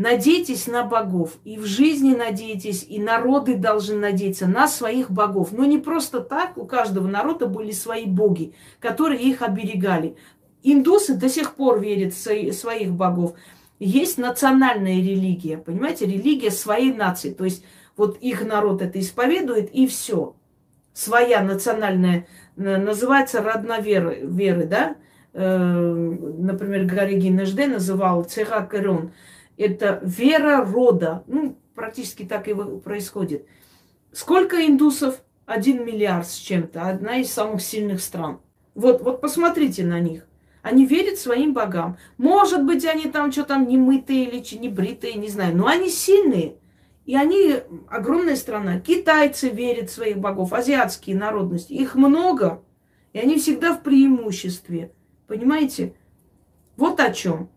Надейтесь 0.00 0.66
на 0.66 0.82
богов. 0.82 1.32
И 1.44 1.58
в 1.58 1.66
жизни 1.66 2.14
надейтесь, 2.14 2.86
и 2.88 2.98
народы 2.98 3.56
должны 3.56 3.96
надеяться 3.96 4.46
на 4.46 4.66
своих 4.66 5.10
богов. 5.10 5.52
Но 5.52 5.66
не 5.66 5.76
просто 5.76 6.20
так, 6.20 6.56
у 6.56 6.64
каждого 6.64 7.06
народа 7.06 7.44
были 7.44 7.70
свои 7.70 8.06
боги, 8.06 8.54
которые 8.78 9.20
их 9.20 9.42
оберегали. 9.42 10.16
Индусы 10.62 11.16
до 11.16 11.28
сих 11.28 11.54
пор 11.54 11.80
верят 11.80 12.14
в 12.14 12.52
своих 12.54 12.92
богов. 12.92 13.34
Есть 13.78 14.16
национальная 14.16 14.96
религия, 15.02 15.58
понимаете, 15.58 16.06
религия 16.06 16.50
своей 16.50 16.94
нации. 16.94 17.34
То 17.34 17.44
есть 17.44 17.62
вот 17.94 18.16
их 18.22 18.42
народ 18.42 18.80
это 18.80 18.98
исповедует, 18.98 19.68
и 19.70 19.86
все. 19.86 20.34
Своя 20.94 21.42
национальная, 21.42 22.26
называется 22.56 23.42
родноверы, 23.42 24.20
веры, 24.22 24.64
да? 24.64 24.96
Э, 25.34 25.92
например, 26.38 26.86
Гарри 26.86 27.16
Гиннежде 27.16 27.66
называл 27.66 28.24
Цеха 28.24 28.66
Керон– 28.66 29.12
это 29.60 30.00
вера 30.02 30.64
рода. 30.64 31.22
Ну, 31.26 31.58
практически 31.74 32.24
так 32.24 32.48
и 32.48 32.54
происходит. 32.54 33.46
Сколько 34.12 34.66
индусов? 34.66 35.22
Один 35.46 35.84
миллиард 35.84 36.28
с 36.28 36.36
чем-то. 36.36 36.88
Одна 36.88 37.16
из 37.18 37.32
самых 37.32 37.60
сильных 37.60 38.00
стран. 38.00 38.40
Вот, 38.74 39.02
вот 39.02 39.20
посмотрите 39.20 39.84
на 39.84 40.00
них. 40.00 40.26
Они 40.62 40.86
верят 40.86 41.18
своим 41.18 41.52
богам. 41.52 41.98
Может 42.18 42.64
быть, 42.64 42.84
они 42.84 43.10
там 43.10 43.32
что 43.32 43.44
там 43.44 43.66
не 43.66 43.76
мытые 43.76 44.24
или 44.24 44.58
не 44.58 44.68
бритые, 44.68 45.14
не 45.14 45.28
знаю. 45.28 45.56
Но 45.56 45.66
они 45.66 45.90
сильные. 45.90 46.56
И 47.04 47.16
они 47.16 47.56
огромная 47.88 48.36
страна. 48.36 48.78
Китайцы 48.80 49.48
верят 49.48 49.90
в 49.90 49.94
своих 49.94 50.18
богов, 50.18 50.52
азиатские 50.52 51.16
народности. 51.16 51.72
Их 51.72 51.96
много. 51.96 52.62
И 53.12 53.18
они 53.18 53.38
всегда 53.38 53.74
в 53.74 53.82
преимуществе. 53.82 54.92
Понимаете? 55.26 55.94
Вот 56.76 57.00
о 57.00 57.12
чем. 57.12 57.50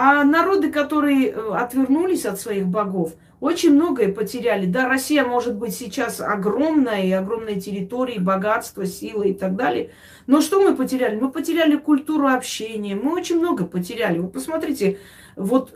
А 0.00 0.22
народы, 0.22 0.70
которые 0.70 1.30
э, 1.30 1.54
отвернулись 1.56 2.24
от 2.24 2.40
своих 2.40 2.68
богов, 2.68 3.14
очень 3.40 3.74
многое 3.74 4.12
потеряли. 4.12 4.64
Да, 4.64 4.88
Россия 4.88 5.24
может 5.24 5.56
быть 5.56 5.74
сейчас 5.74 6.20
огромная, 6.20 7.02
и 7.02 7.10
огромная 7.10 7.60
территория, 7.60 8.20
богатство, 8.20 8.86
сила 8.86 9.24
и 9.24 9.34
так 9.34 9.56
далее. 9.56 9.90
Но 10.28 10.40
что 10.40 10.62
мы 10.62 10.76
потеряли? 10.76 11.18
Мы 11.18 11.32
потеряли 11.32 11.74
культуру 11.74 12.28
общения, 12.28 12.94
мы 12.94 13.12
очень 13.12 13.40
много 13.40 13.66
потеряли. 13.66 14.20
Вы 14.20 14.28
посмотрите, 14.28 15.00
вот 15.34 15.74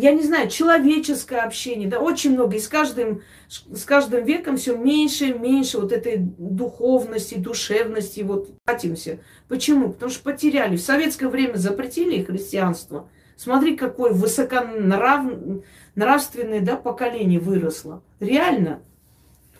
я 0.00 0.12
не 0.12 0.22
знаю, 0.22 0.48
человеческое 0.50 1.42
общение, 1.42 1.88
да, 1.88 2.00
очень 2.00 2.32
много. 2.32 2.56
И 2.56 2.60
с 2.60 2.66
каждым, 2.66 3.22
с 3.48 3.84
каждым 3.84 4.24
веком 4.24 4.56
все 4.56 4.76
меньше 4.76 5.26
и 5.26 5.32
меньше 5.32 5.78
вот 5.78 5.92
этой 5.92 6.16
духовности, 6.18 7.36
душевности, 7.36 8.22
вот 8.22 8.50
катимся. 8.64 9.20
Почему? 9.48 9.92
Потому 9.92 10.10
что 10.10 10.24
потеряли. 10.24 10.76
В 10.76 10.82
советское 10.82 11.28
время 11.28 11.54
запретили 11.56 12.24
христианство. 12.24 13.08
Смотри, 13.36 13.76
какое 13.76 14.12
высоконравственное 14.12 16.60
да, 16.60 16.74
поколение 16.76 17.38
выросло. 17.38 18.02
Реально. 18.18 18.82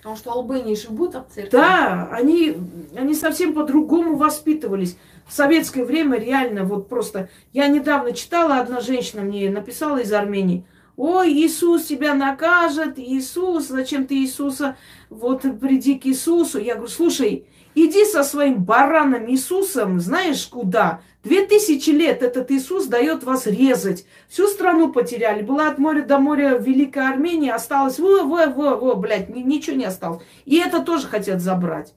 Потому 0.08 0.16
что 0.16 0.32
албы 0.32 0.60
не 0.60 0.74
живут 0.74 1.14
в 1.14 1.26
церкви. 1.34 1.50
Да, 1.50 2.08
они, 2.10 2.56
они 2.96 3.14
совсем 3.14 3.52
по-другому 3.52 4.16
воспитывались 4.16 4.96
в 5.26 5.34
советское 5.34 5.84
время 5.84 6.18
реально 6.18 6.64
вот 6.64 6.88
просто... 6.88 7.28
Я 7.52 7.68
недавно 7.68 8.14
читала, 8.14 8.56
одна 8.56 8.80
женщина 8.80 9.20
мне 9.20 9.50
написала 9.50 9.98
из 9.98 10.10
Армении. 10.10 10.64
Ой, 10.96 11.30
Иисус 11.30 11.84
тебя 11.84 12.14
накажет, 12.14 12.98
Иисус, 12.98 13.68
зачем 13.68 14.06
ты 14.06 14.14
Иисуса, 14.14 14.78
вот 15.10 15.42
приди 15.60 15.98
к 15.98 16.06
Иисусу. 16.06 16.58
Я 16.58 16.76
говорю, 16.76 16.90
слушай, 16.90 17.46
иди 17.74 18.06
со 18.06 18.24
своим 18.24 18.64
бараном 18.64 19.30
Иисусом, 19.30 20.00
знаешь 20.00 20.46
куда? 20.46 21.02
Две 21.28 21.44
тысячи 21.44 21.90
лет 21.90 22.22
этот 22.22 22.50
Иисус 22.50 22.86
дает 22.86 23.22
вас 23.22 23.46
резать. 23.46 24.06
Всю 24.30 24.46
страну 24.46 24.90
потеряли. 24.90 25.42
Была 25.42 25.68
от 25.68 25.76
моря 25.76 26.02
до 26.02 26.18
моря 26.18 26.56
Великая 26.56 27.10
Армения, 27.10 27.52
осталось 27.52 27.98
во, 27.98 28.22
во, 28.22 28.46
во, 28.46 28.76
во, 28.76 28.94
блядь, 28.94 29.28
ничего 29.28 29.76
не 29.76 29.84
осталось. 29.84 30.22
И 30.46 30.56
это 30.56 30.80
тоже 30.80 31.06
хотят 31.06 31.42
забрать. 31.42 31.92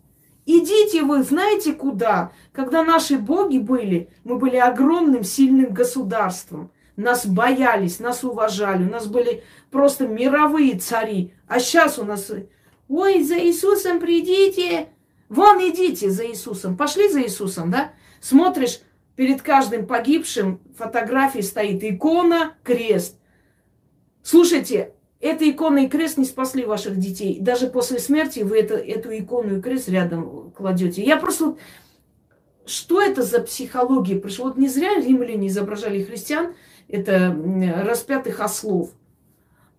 Идите 0.45 1.03
вы, 1.03 1.23
знаете 1.23 1.71
куда? 1.71 2.33
Когда 2.51 2.83
наши 2.83 3.17
боги 3.17 3.59
были, 3.59 4.09
мы 4.25 4.35
были 4.35 4.57
огромным, 4.57 5.23
сильным 5.23 5.73
государством. 5.73 6.69
Нас 6.97 7.25
боялись, 7.25 8.01
нас 8.01 8.25
уважали, 8.25 8.83
у 8.83 8.91
нас 8.91 9.07
были 9.07 9.45
просто 9.69 10.07
мировые 10.07 10.77
цари. 10.77 11.33
А 11.47 11.61
сейчас 11.61 11.97
у 11.97 12.03
нас, 12.03 12.29
ой, 12.89 13.23
за 13.23 13.39
Иисусом 13.39 14.01
придите. 14.01 14.89
Вон 15.29 15.59
идите 15.59 16.09
за 16.09 16.27
Иисусом. 16.27 16.75
Пошли 16.75 17.07
за 17.07 17.21
Иисусом, 17.21 17.71
да? 17.71 17.93
Смотришь, 18.19 18.81
перед 19.15 19.41
каждым 19.41 19.85
погибшим 19.85 20.61
фотографии 20.77 21.41
стоит 21.41 21.83
икона, 21.83 22.55
крест. 22.63 23.17
Слушайте, 24.23 24.93
эта 25.19 25.49
икона 25.49 25.85
и 25.85 25.87
крест 25.87 26.17
не 26.17 26.25
спасли 26.25 26.65
ваших 26.65 26.97
детей. 26.97 27.39
Даже 27.39 27.67
после 27.67 27.99
смерти 27.99 28.39
вы 28.39 28.59
это, 28.59 28.75
эту 28.75 29.15
икону 29.15 29.57
и 29.57 29.61
крест 29.61 29.89
рядом 29.89 30.51
кладете. 30.51 31.03
Я 31.03 31.17
просто... 31.17 31.57
Что 32.65 33.01
это 33.01 33.23
за 33.23 33.41
психология? 33.41 34.19
Пришло 34.19 34.45
вот 34.45 34.57
не 34.57 34.67
зря 34.67 34.95
римляне 34.95 35.47
изображали 35.47 36.03
христиан, 36.03 36.53
это 36.87 37.35
распятых 37.83 38.39
ослов. 38.39 38.91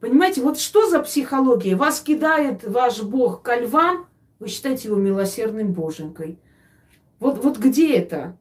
Понимаете, 0.01 0.43
вот 0.43 0.59
что 0.59 0.91
за 0.91 0.99
психология? 0.99 1.77
Вас 1.77 2.01
кидает 2.01 2.65
ваш 2.65 3.03
Бог 3.03 3.43
ко 3.43 3.55
львам, 3.55 4.09
вы 4.41 4.49
считаете 4.49 4.89
его 4.89 4.97
милосердным 4.97 5.73
боженькой. 5.73 6.41
Вот, 7.21 7.43
вот 7.43 7.59
где 7.59 7.95
это? 7.95 8.37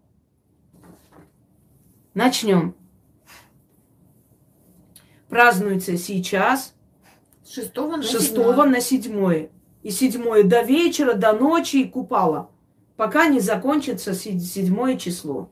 Начнем. 2.13 2.75
Празднуется 5.29 5.97
сейчас– 5.97 6.75
шестого 7.47 7.97
на 7.97 8.03
шестого 8.03 8.49
седьмое. 8.51 8.69
на 8.69 8.81
седьмое. 8.81 9.49
И 9.81 9.89
седьмое 9.91 10.43
до 10.43 10.61
вечера, 10.61 11.13
до 11.13 11.33
ночи 11.33 11.77
и 11.77 11.89
купала, 11.89 12.51
пока 12.97 13.27
не 13.27 13.39
закончится 13.39 14.13
се- 14.13 14.39
седьмое 14.39 14.97
число. 14.97 15.49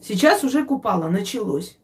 Сейчас 0.00 0.44
уже 0.44 0.64
купала, 0.64 1.08
началось. 1.08 1.78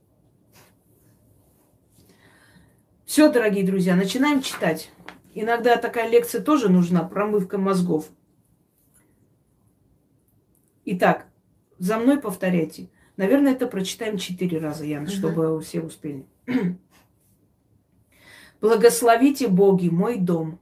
Все, 3.06 3.30
дорогие 3.30 3.64
друзья, 3.64 3.96
начинаем 3.96 4.42
читать. 4.42 4.90
Иногда 5.34 5.76
такая 5.76 6.08
лекция 6.08 6.40
тоже 6.42 6.68
нужна, 6.68 7.02
промывка 7.04 7.58
мозгов. 7.58 8.08
Итак, 10.84 11.26
за 11.78 11.96
мной 11.98 12.20
повторяйте. 12.20 12.90
Наверное, 13.16 13.52
это 13.52 13.66
прочитаем 13.66 14.18
четыре 14.18 14.58
раза, 14.58 14.84
Яна, 14.84 15.06
Мгм. 15.06 15.10
чтобы 15.10 15.60
все 15.60 15.80
успели. 15.80 16.26
Благословите 18.60 19.48
Боги 19.48 19.88
мой 19.88 20.18
дом. 20.18 20.58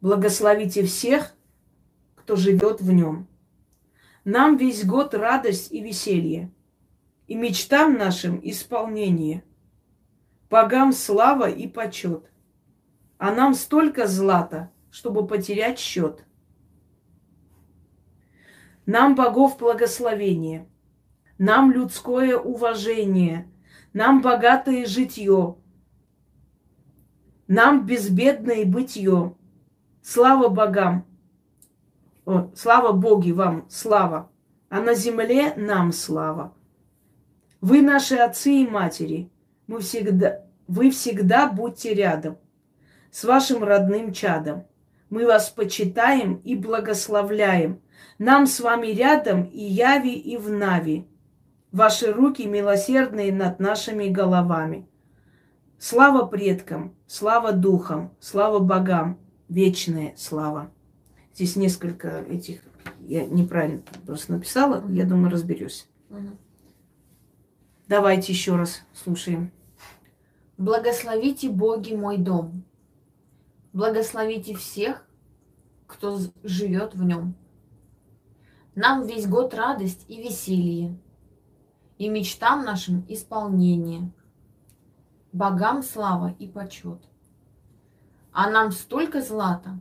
Благословите 0.00 0.84
всех, 0.84 1.34
кто 2.14 2.36
живет 2.36 2.80
в 2.80 2.92
нем. 2.92 3.26
Нам 4.24 4.56
весь 4.56 4.84
год 4.84 5.14
радость 5.14 5.72
и 5.72 5.80
веселье, 5.80 6.52
и 7.26 7.34
мечтам 7.34 7.94
нашим 7.94 8.40
исполнение. 8.42 9.42
Богам 10.50 10.92
слава 10.92 11.48
и 11.50 11.66
почет. 11.66 12.30
А 13.18 13.32
нам 13.32 13.54
столько 13.54 14.06
злата, 14.06 14.70
чтобы 14.90 15.26
потерять 15.26 15.78
счет. 15.78 16.24
Нам 18.84 19.14
богов 19.14 19.58
благословение, 19.58 20.68
нам 21.38 21.72
людское 21.72 22.36
уважение, 22.36 23.50
нам 23.92 24.22
богатое 24.22 24.86
житье, 24.86 25.56
нам 27.48 27.86
безбедное 27.86 28.64
бытие. 28.64 29.34
Слава 30.02 30.48
богам! 30.48 31.04
О, 32.24 32.50
слава 32.54 32.92
Боги 32.92 33.30
вам, 33.32 33.66
слава! 33.68 34.30
А 34.68 34.80
на 34.80 34.94
земле 34.94 35.54
нам 35.56 35.92
слава. 35.92 36.52
Вы 37.60 37.82
наши 37.82 38.16
отцы 38.16 38.62
и 38.62 38.66
матери. 38.66 39.30
Мы 39.66 39.80
всегда, 39.80 40.44
вы 40.66 40.90
всегда 40.90 41.48
будьте 41.48 41.94
рядом 41.94 42.36
с 43.10 43.24
вашим 43.24 43.62
родным 43.62 44.12
чадом. 44.12 44.66
Мы 45.08 45.24
вас 45.24 45.50
почитаем 45.50 46.34
и 46.44 46.56
благословляем. 46.56 47.80
Нам 48.18 48.46
с 48.46 48.60
вами 48.60 48.88
рядом 48.88 49.44
и 49.44 49.62
яви, 49.62 50.12
и 50.12 50.36
в 50.36 50.50
нави. 50.50 51.06
Ваши 51.76 52.10
руки 52.10 52.46
милосердные 52.46 53.30
над 53.30 53.60
нашими 53.60 54.08
головами. 54.08 54.88
Слава 55.78 56.24
предкам, 56.24 56.96
слава 57.06 57.52
духам, 57.52 58.16
слава 58.18 58.60
богам, 58.60 59.20
вечная 59.50 60.14
слава. 60.16 60.72
Здесь 61.34 61.54
несколько 61.54 62.22
этих, 62.22 62.62
я 63.00 63.26
неправильно 63.26 63.82
просто 64.06 64.32
написала, 64.32 64.82
я 64.88 65.04
думаю, 65.04 65.30
разберусь. 65.30 65.86
Давайте 67.88 68.32
еще 68.32 68.56
раз 68.56 68.80
слушаем. 68.94 69.52
Благословите 70.56 71.50
Боги 71.50 71.92
мой 71.92 72.16
дом. 72.16 72.64
Благословите 73.74 74.54
всех, 74.54 75.06
кто 75.86 76.20
живет 76.42 76.94
в 76.94 77.04
нем. 77.04 77.34
Нам 78.74 79.06
весь 79.06 79.26
год 79.26 79.52
радость 79.52 80.06
и 80.08 80.22
веселье, 80.22 80.98
и 81.98 82.08
мечтам 82.08 82.64
нашим 82.64 83.04
исполнение. 83.08 84.10
Богам 85.32 85.82
слава 85.82 86.34
и 86.38 86.46
почет. 86.46 87.00
А 88.32 88.50
нам 88.50 88.72
столько 88.72 89.22
злата, 89.22 89.78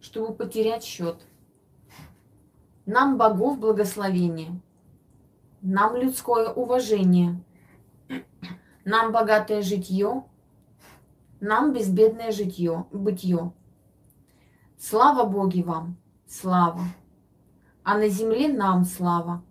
чтобы 0.00 0.34
потерять 0.34 0.84
счет. 0.84 1.26
Нам 2.84 3.16
богов 3.16 3.58
благословение, 3.58 4.60
нам 5.60 5.96
людское 5.96 6.48
уважение, 6.50 7.42
нам 8.84 9.10
богатое 9.10 9.62
житье, 9.62 10.24
нам 11.40 11.72
безбедное 11.72 12.30
житье, 12.30 12.86
бытие. 12.92 13.52
Слава 14.78 15.24
Боги 15.28 15.62
вам, 15.62 15.96
слава, 16.28 16.82
а 17.82 17.98
на 17.98 18.08
земле 18.08 18.46
нам 18.52 18.84
слава. 18.84 19.42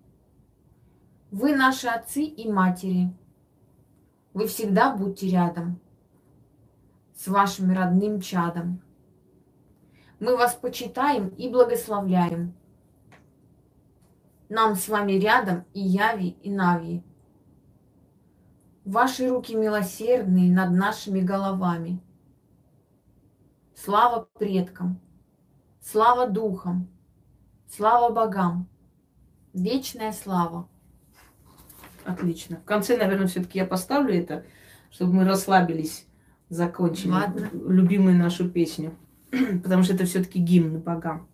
Вы 1.38 1.53
наши 1.53 1.89
отцы 1.89 2.23
и 2.23 2.49
матери, 2.49 3.13
вы 4.33 4.47
всегда 4.47 4.95
будьте 4.95 5.27
рядом 5.27 5.81
с 7.13 7.27
вашим 7.27 7.73
родным 7.73 8.21
чадом. 8.21 8.81
Мы 10.21 10.38
вас 10.38 10.55
почитаем 10.55 11.27
и 11.27 11.49
благословляем. 11.49 12.55
Нам 14.47 14.75
с 14.75 14.88
вами 14.88 15.19
рядом 15.19 15.65
и 15.73 15.81
Яви, 15.81 16.38
и 16.41 16.49
Нави. 16.49 17.03
Ваши 18.86 19.27
руки 19.27 19.53
милосердные 19.55 20.49
над 20.53 20.71
нашими 20.71 21.19
головами. 21.19 22.01
Слава 23.75 24.29
предкам, 24.39 25.01
слава 25.81 26.29
духам, 26.29 26.88
слава 27.67 28.13
богам, 28.13 28.69
вечная 29.53 30.13
слава. 30.13 30.69
Отлично. 32.06 32.58
В 32.58 32.66
конце, 32.66 32.97
наверное, 32.97 33.28
все-таки 33.28 33.58
я 33.58 33.66
поставлю 33.66 34.14
это, 34.14 34.45
чтобы 34.91 35.14
мы 35.14 35.26
расслабились, 35.26 36.06
закончили 36.49 37.10
Ладно. 37.10 37.49
любимую 37.51 38.16
нашу 38.16 38.49
песню. 38.49 38.95
Потому 39.64 39.84
что 39.84 39.95
это 39.95 40.06
все-таки 40.06 40.39
гимн 40.39 40.80
богам. 40.80 41.28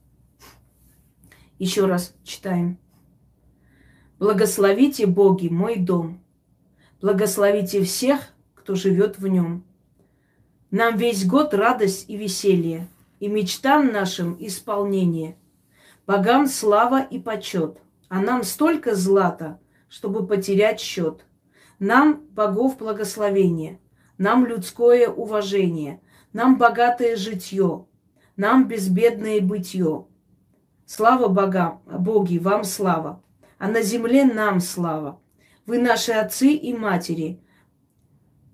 Еще 1.59 1.85
раз 1.85 2.15
читаем. 2.23 2.79
Благословите 4.17 5.05
Боги 5.05 5.49
мой 5.49 5.77
дом. 5.77 6.23
Благословите 7.01 7.83
всех, 7.83 8.19
кто 8.55 8.75
живет 8.75 9.19
в 9.19 9.27
нем. 9.27 9.65
Нам 10.69 10.95
весь 10.95 11.25
год 11.25 11.53
радость 11.53 12.09
и 12.09 12.15
веселье, 12.15 12.87
и 13.19 13.27
мечтам 13.27 13.91
нашим 13.91 14.37
исполнение. 14.39 15.35
Богам 16.07 16.47
слава 16.47 17.01
и 17.01 17.19
почет, 17.19 17.77
а 18.09 18.21
нам 18.21 18.43
столько 18.43 18.95
злата, 18.95 19.59
чтобы 19.91 20.25
потерять 20.25 20.79
счет. 20.79 21.25
Нам 21.77 22.25
богов 22.31 22.77
благословение, 22.77 23.79
нам 24.17 24.45
людское 24.45 25.09
уважение, 25.09 26.01
нам 26.31 26.57
богатое 26.57 27.17
житье, 27.17 27.87
нам 28.37 28.69
безбедное 28.69 29.41
бытие. 29.41 30.05
Слава 30.85 31.27
богам, 31.27 31.81
боги, 31.85 32.37
вам 32.37 32.63
слава, 32.63 33.21
а 33.57 33.67
на 33.67 33.81
земле 33.81 34.23
нам 34.23 34.61
слава. 34.61 35.19
Вы 35.65 35.77
наши 35.79 36.13
отцы 36.13 36.53
и 36.53 36.73
матери. 36.73 37.41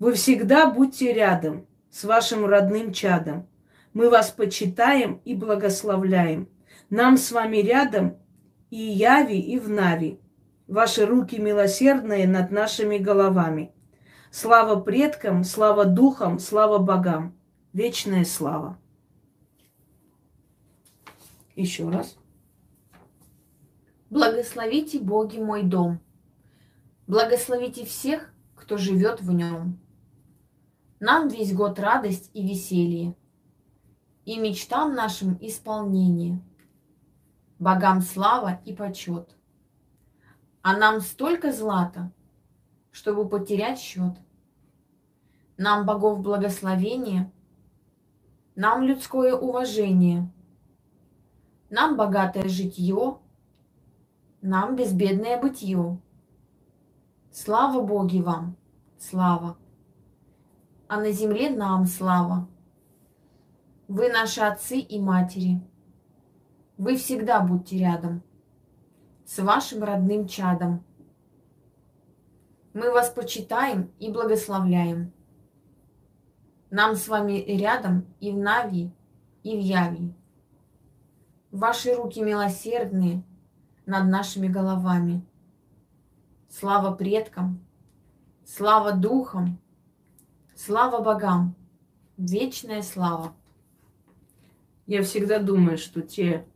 Вы 0.00 0.14
всегда 0.14 0.68
будьте 0.68 1.12
рядом 1.12 1.68
с 1.90 2.02
вашим 2.02 2.46
родным 2.46 2.92
чадом. 2.92 3.48
Мы 3.92 4.10
вас 4.10 4.30
почитаем 4.32 5.20
и 5.24 5.36
благословляем. 5.36 6.48
Нам 6.90 7.16
с 7.16 7.30
вами 7.30 7.58
рядом 7.58 8.16
и 8.70 8.78
яви, 8.78 9.38
и 9.38 9.58
в 9.60 9.68
нави. 9.68 10.20
Ваши 10.68 11.06
руки 11.06 11.38
милосердные 11.38 12.28
над 12.28 12.50
нашими 12.50 12.98
головами. 12.98 13.72
Слава 14.30 14.78
предкам, 14.78 15.42
слава 15.42 15.86
духам, 15.86 16.38
слава 16.38 16.76
богам. 16.76 17.34
Вечная 17.72 18.26
слава. 18.26 18.78
Еще 21.56 21.88
раз. 21.88 22.18
Благословите 24.10 25.00
Боги 25.00 25.38
мой 25.38 25.62
дом. 25.62 26.00
Благословите 27.06 27.86
всех, 27.86 28.30
кто 28.54 28.76
живет 28.76 29.22
в 29.22 29.32
нем. 29.32 29.80
Нам 31.00 31.28
весь 31.28 31.54
год 31.54 31.78
радость 31.78 32.30
и 32.34 32.46
веселье, 32.46 33.16
и 34.26 34.36
мечтам 34.38 34.94
нашим 34.94 35.38
исполнение. 35.40 36.42
Богам 37.58 38.02
слава 38.02 38.60
и 38.66 38.74
почет. 38.74 39.37
А 40.68 40.76
нам 40.76 41.00
столько 41.00 41.50
злата, 41.50 42.12
чтобы 42.90 43.26
потерять 43.26 43.78
счет. 43.78 44.12
Нам 45.56 45.86
богов 45.86 46.20
благословение, 46.20 47.32
нам 48.54 48.82
людское 48.82 49.34
уважение, 49.34 50.30
нам 51.70 51.96
богатое 51.96 52.48
житье, 52.48 53.16
нам 54.42 54.76
безбедное 54.76 55.40
бытие. 55.40 55.98
Слава 57.32 57.80
Боги 57.80 58.20
вам, 58.20 58.54
слава, 58.98 59.56
а 60.86 60.98
на 61.00 61.12
земле 61.12 61.48
нам 61.48 61.86
слава. 61.86 62.46
Вы 63.88 64.10
наши 64.10 64.42
отцы 64.42 64.80
и 64.80 65.00
матери. 65.00 65.66
Вы 66.76 66.96
всегда 66.96 67.40
будьте 67.40 67.78
рядом 67.78 68.22
с 69.28 69.38
вашим 69.42 69.84
родным 69.84 70.26
чадом. 70.26 70.82
Мы 72.72 72.90
вас 72.90 73.10
почитаем 73.10 73.92
и 73.98 74.10
благословляем. 74.10 75.12
нам 76.70 76.96
с 76.96 77.08
вами 77.08 77.44
рядом 77.46 78.06
и 78.20 78.30
в 78.30 78.38
Нави, 78.38 78.90
и 79.42 79.56
в 79.56 79.60
Яви. 79.60 80.14
Ваши 81.50 81.94
руки 81.94 82.22
милосердные 82.22 83.22
над 83.84 84.08
нашими 84.08 84.48
головами. 84.48 85.22
Слава 86.48 86.94
предкам, 86.94 87.62
слава 88.46 88.92
духам, 88.92 89.58
слава 90.56 91.02
богам, 91.02 91.54
вечная 92.16 92.82
слава. 92.82 93.34
Я 94.86 95.02
всегда 95.02 95.38
думаю, 95.38 95.76
что 95.76 96.00
те 96.00 96.46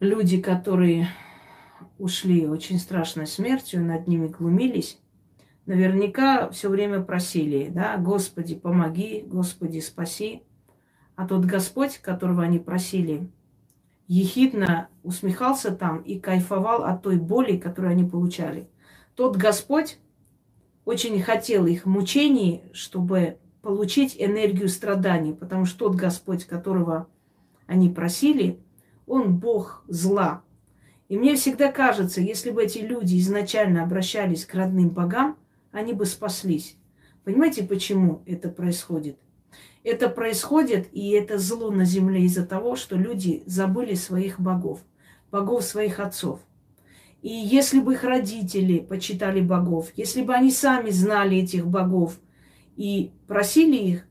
люди, 0.00 0.40
которые 0.40 1.08
ушли 2.02 2.48
очень 2.48 2.80
страшной 2.80 3.28
смертью, 3.28 3.84
над 3.84 4.08
ними 4.08 4.26
глумились, 4.26 4.98
наверняка 5.66 6.50
все 6.50 6.68
время 6.68 7.00
просили, 7.00 7.68
да, 7.68 7.96
Господи, 7.96 8.56
помоги, 8.56 9.22
Господи, 9.24 9.78
спаси. 9.78 10.42
А 11.14 11.28
тот 11.28 11.44
Господь, 11.44 11.98
которого 11.98 12.42
они 12.42 12.58
просили, 12.58 13.30
ехидно 14.08 14.88
усмехался 15.04 15.70
там 15.70 15.98
и 15.98 16.18
кайфовал 16.18 16.82
от 16.82 17.04
той 17.04 17.18
боли, 17.18 17.56
которую 17.56 17.92
они 17.92 18.02
получали. 18.02 18.68
Тот 19.14 19.36
Господь 19.36 19.98
очень 20.84 21.22
хотел 21.22 21.66
их 21.66 21.86
мучений, 21.86 22.62
чтобы 22.72 23.38
получить 23.60 24.16
энергию 24.18 24.68
страданий, 24.68 25.34
потому 25.34 25.66
что 25.66 25.86
тот 25.86 25.94
Господь, 25.94 26.46
которого 26.46 27.06
они 27.68 27.88
просили, 27.88 28.58
он 29.06 29.38
Бог 29.38 29.84
зла. 29.86 30.42
И 31.08 31.16
мне 31.16 31.36
всегда 31.36 31.70
кажется, 31.70 32.20
если 32.20 32.50
бы 32.50 32.64
эти 32.64 32.78
люди 32.78 33.18
изначально 33.18 33.82
обращались 33.82 34.46
к 34.46 34.54
родным 34.54 34.90
богам, 34.90 35.36
они 35.70 35.92
бы 35.92 36.06
спаслись. 36.06 36.76
Понимаете, 37.24 37.64
почему 37.64 38.22
это 38.26 38.48
происходит? 38.48 39.18
Это 39.84 40.08
происходит, 40.08 40.88
и 40.92 41.10
это 41.10 41.38
зло 41.38 41.70
на 41.70 41.84
земле 41.84 42.22
из-за 42.22 42.46
того, 42.46 42.76
что 42.76 42.96
люди 42.96 43.42
забыли 43.46 43.94
своих 43.94 44.40
богов, 44.40 44.80
богов 45.30 45.64
своих 45.64 45.98
отцов. 45.98 46.40
И 47.20 47.32
если 47.32 47.80
бы 47.80 47.94
их 47.94 48.04
родители 48.04 48.78
почитали 48.78 49.40
богов, 49.40 49.90
если 49.96 50.22
бы 50.22 50.34
они 50.34 50.50
сами 50.50 50.90
знали 50.90 51.38
этих 51.38 51.66
богов 51.66 52.18
и 52.76 53.12
просили 53.26 53.76
их, 53.76 54.06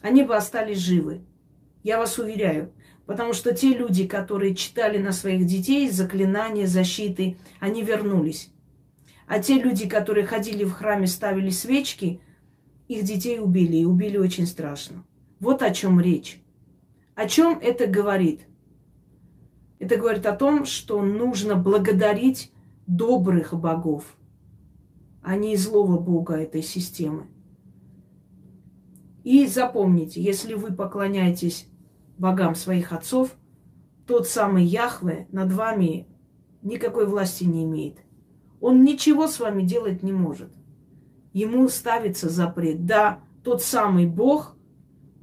они 0.00 0.22
бы 0.22 0.36
остались 0.36 0.78
живы. 0.78 1.22
Я 1.82 1.98
вас 1.98 2.18
уверяю. 2.18 2.72
Потому 3.06 3.34
что 3.34 3.54
те 3.54 3.74
люди, 3.74 4.06
которые 4.06 4.54
читали 4.54 4.98
на 4.98 5.12
своих 5.12 5.46
детей 5.46 5.90
заклинания, 5.90 6.66
защиты, 6.66 7.36
они 7.60 7.82
вернулись. 7.82 8.50
А 9.26 9.40
те 9.40 9.60
люди, 9.60 9.88
которые 9.88 10.26
ходили 10.26 10.64
в 10.64 10.72
храме, 10.72 11.06
ставили 11.06 11.50
свечки, 11.50 12.20
их 12.88 13.04
детей 13.04 13.40
убили, 13.40 13.78
и 13.78 13.84
убили 13.84 14.16
очень 14.16 14.46
страшно. 14.46 15.04
Вот 15.40 15.62
о 15.62 15.70
чем 15.70 16.00
речь. 16.00 16.40
О 17.14 17.28
чем 17.28 17.58
это 17.60 17.86
говорит? 17.86 18.42
Это 19.78 19.96
говорит 19.96 20.24
о 20.26 20.34
том, 20.34 20.64
что 20.64 21.02
нужно 21.02 21.56
благодарить 21.56 22.52
добрых 22.86 23.54
богов, 23.54 24.16
а 25.22 25.36
не 25.36 25.56
злого 25.56 25.98
бога 25.98 26.34
этой 26.34 26.62
системы. 26.62 27.26
И 29.24 29.46
запомните, 29.46 30.22
если 30.22 30.54
вы 30.54 30.72
поклоняетесь 30.72 31.66
богам 32.18 32.54
своих 32.54 32.92
отцов, 32.92 33.34
тот 34.06 34.28
самый 34.28 34.64
Яхве 34.64 35.26
над 35.32 35.52
вами 35.52 36.06
никакой 36.62 37.06
власти 37.06 37.44
не 37.44 37.64
имеет. 37.64 37.98
Он 38.60 38.82
ничего 38.82 39.26
с 39.26 39.40
вами 39.40 39.62
делать 39.62 40.02
не 40.02 40.12
может. 40.12 40.50
Ему 41.32 41.68
ставится 41.68 42.28
запрет. 42.28 42.86
Да, 42.86 43.20
тот 43.42 43.62
самый 43.62 44.06
Бог, 44.06 44.56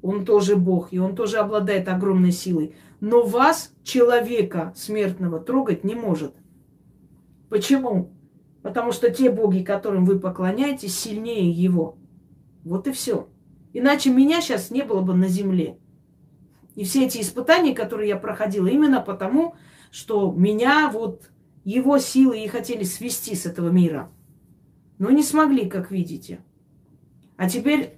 он 0.01 0.26
тоже 0.26 0.55
Бог, 0.55 0.89
и 0.91 0.99
он 0.99 1.15
тоже 1.15 1.38
обладает 1.38 1.88
огромной 1.88 2.31
силой. 2.31 2.76
Но 2.99 3.23
вас, 3.23 3.73
человека 3.84 4.73
смертного, 4.76 5.39
трогать 5.39 5.84
не 5.84 5.95
может. 5.95 6.35
Почему? 7.49 8.13
Потому 8.61 8.91
что 8.91 9.09
те 9.09 9.31
боги, 9.31 9.63
которым 9.63 10.05
вы 10.05 10.19
поклоняетесь, 10.19 10.97
сильнее 10.97 11.49
его. 11.49 11.97
Вот 12.63 12.88
и 12.88 12.91
все. 12.91 13.27
Иначе 13.73 14.11
меня 14.11 14.41
сейчас 14.41 14.69
не 14.69 14.84
было 14.84 15.01
бы 15.01 15.15
на 15.15 15.27
земле. 15.27 15.77
И 16.76 16.84
все 16.84 17.06
эти 17.06 17.19
испытания, 17.19 17.76
которые 17.76 18.10
я 18.10 18.18
проходила, 18.18 18.68
именно 18.68 19.02
потому, 19.02 19.56
что 19.91 20.31
меня 20.31 20.89
вот 20.91 21.30
его 21.64 21.99
силы 21.99 22.39
и 22.39 22.48
хотели 22.48 22.84
свести 22.84 23.35
с 23.35 23.45
этого 23.45 23.69
мира. 23.69 24.10
Но 24.98 25.10
не 25.10 25.23
смогли, 25.23 25.69
как 25.69 25.91
видите. 25.91 26.39
А 27.38 27.49
теперь 27.49 27.98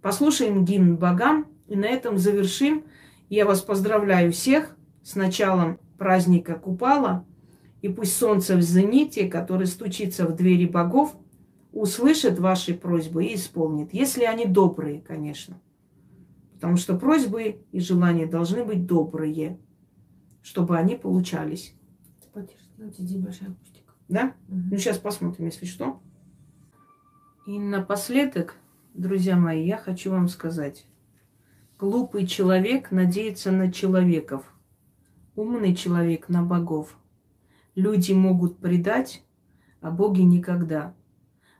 послушаем 0.00 0.64
гимн 0.64 0.96
богам 0.96 1.46
и 1.68 1.76
на 1.76 1.86
этом 1.86 2.18
завершим. 2.18 2.84
Я 3.28 3.44
вас 3.44 3.60
поздравляю 3.60 4.32
всех 4.32 4.76
с 5.02 5.14
началом 5.14 5.78
праздника 5.98 6.54
Купала. 6.54 7.24
И 7.82 7.88
пусть 7.88 8.16
солнце 8.16 8.56
в 8.56 8.62
зените, 8.62 9.28
которое 9.28 9.66
стучится 9.66 10.26
в 10.26 10.36
двери 10.36 10.66
богов, 10.66 11.16
услышит 11.72 12.38
ваши 12.38 12.74
просьбы 12.74 13.24
и 13.24 13.34
исполнит. 13.34 13.92
Если 13.92 14.24
они 14.24 14.46
добрые, 14.46 15.00
конечно. 15.00 15.60
Потому 16.62 16.76
что 16.76 16.96
просьбы 16.96 17.64
и 17.72 17.80
желания 17.80 18.24
должны 18.24 18.64
быть 18.64 18.86
добрые, 18.86 19.58
чтобы 20.42 20.78
они 20.78 20.94
получались. 20.94 21.74
Да? 24.08 24.36
Угу. 24.46 24.60
Ну, 24.70 24.76
сейчас 24.76 24.98
посмотрим, 24.98 25.46
если 25.46 25.66
что. 25.66 26.00
И 27.48 27.58
напоследок, 27.58 28.54
друзья 28.94 29.36
мои, 29.36 29.66
я 29.66 29.76
хочу 29.76 30.12
вам 30.12 30.28
сказать. 30.28 30.86
Глупый 31.80 32.28
человек 32.28 32.92
надеется 32.92 33.50
на 33.50 33.72
человеков. 33.72 34.44
Умный 35.34 35.74
человек 35.74 36.28
на 36.28 36.44
богов. 36.44 36.96
Люди 37.74 38.12
могут 38.12 38.58
предать, 38.58 39.24
а 39.80 39.90
боги 39.90 40.20
никогда. 40.20 40.94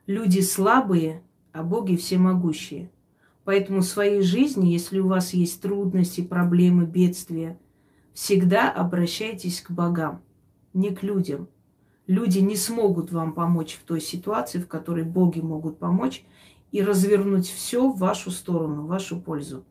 Люди 0.07 0.39
слабые, 0.39 1.25
а 1.51 1.65
боги 1.65 1.97
всемогущие. 1.97 2.92
Поэтому 3.45 3.81
в 3.81 3.87
своей 3.87 4.23
жизни, 4.23 4.69
если 4.69 5.01
у 5.01 5.09
вас 5.09 5.35
есть 5.35 5.61
трудности, 5.61 6.21
проблемы, 6.21 6.87
бедствия, 6.87 7.59
всегда 8.15 8.71
обращайтесь 8.71 9.61
к 9.61 9.71
богам 9.71 10.23
не 10.75 10.91
к 10.91 11.03
людям. 11.03 11.49
Люди 12.07 12.39
не 12.39 12.57
смогут 12.57 13.13
вам 13.13 13.33
помочь 13.33 13.75
в 13.75 13.85
той 13.85 14.01
ситуации, 14.01 14.59
в 14.59 14.69
которой 14.69 15.05
боги 15.05 15.41
могут 15.41 15.79
помочь, 15.79 16.25
и 16.71 16.83
развернуть 16.83 17.47
все 17.47 17.89
в 17.89 17.99
вашу 17.99 18.31
сторону, 18.31 18.83
в 18.83 18.87
вашу 18.87 19.21
пользу. 19.21 19.65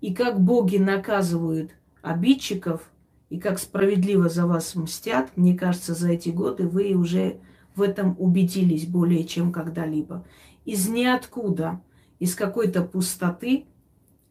И 0.00 0.14
как 0.14 0.40
боги 0.40 0.76
наказывают 0.76 1.72
обидчиков, 2.02 2.90
и 3.30 3.40
как 3.40 3.58
справедливо 3.58 4.28
за 4.28 4.46
вас 4.46 4.74
мстят, 4.74 5.36
мне 5.36 5.56
кажется, 5.56 5.94
за 5.94 6.12
эти 6.12 6.28
годы 6.28 6.68
вы 6.68 6.92
уже 6.94 7.40
в 7.74 7.82
этом 7.82 8.14
убедились 8.18 8.86
более 8.86 9.24
чем 9.24 9.50
когда-либо. 9.50 10.24
Из 10.64 10.88
ниоткуда, 10.88 11.80
из 12.18 12.34
какой-то 12.34 12.82
пустоты 12.82 13.66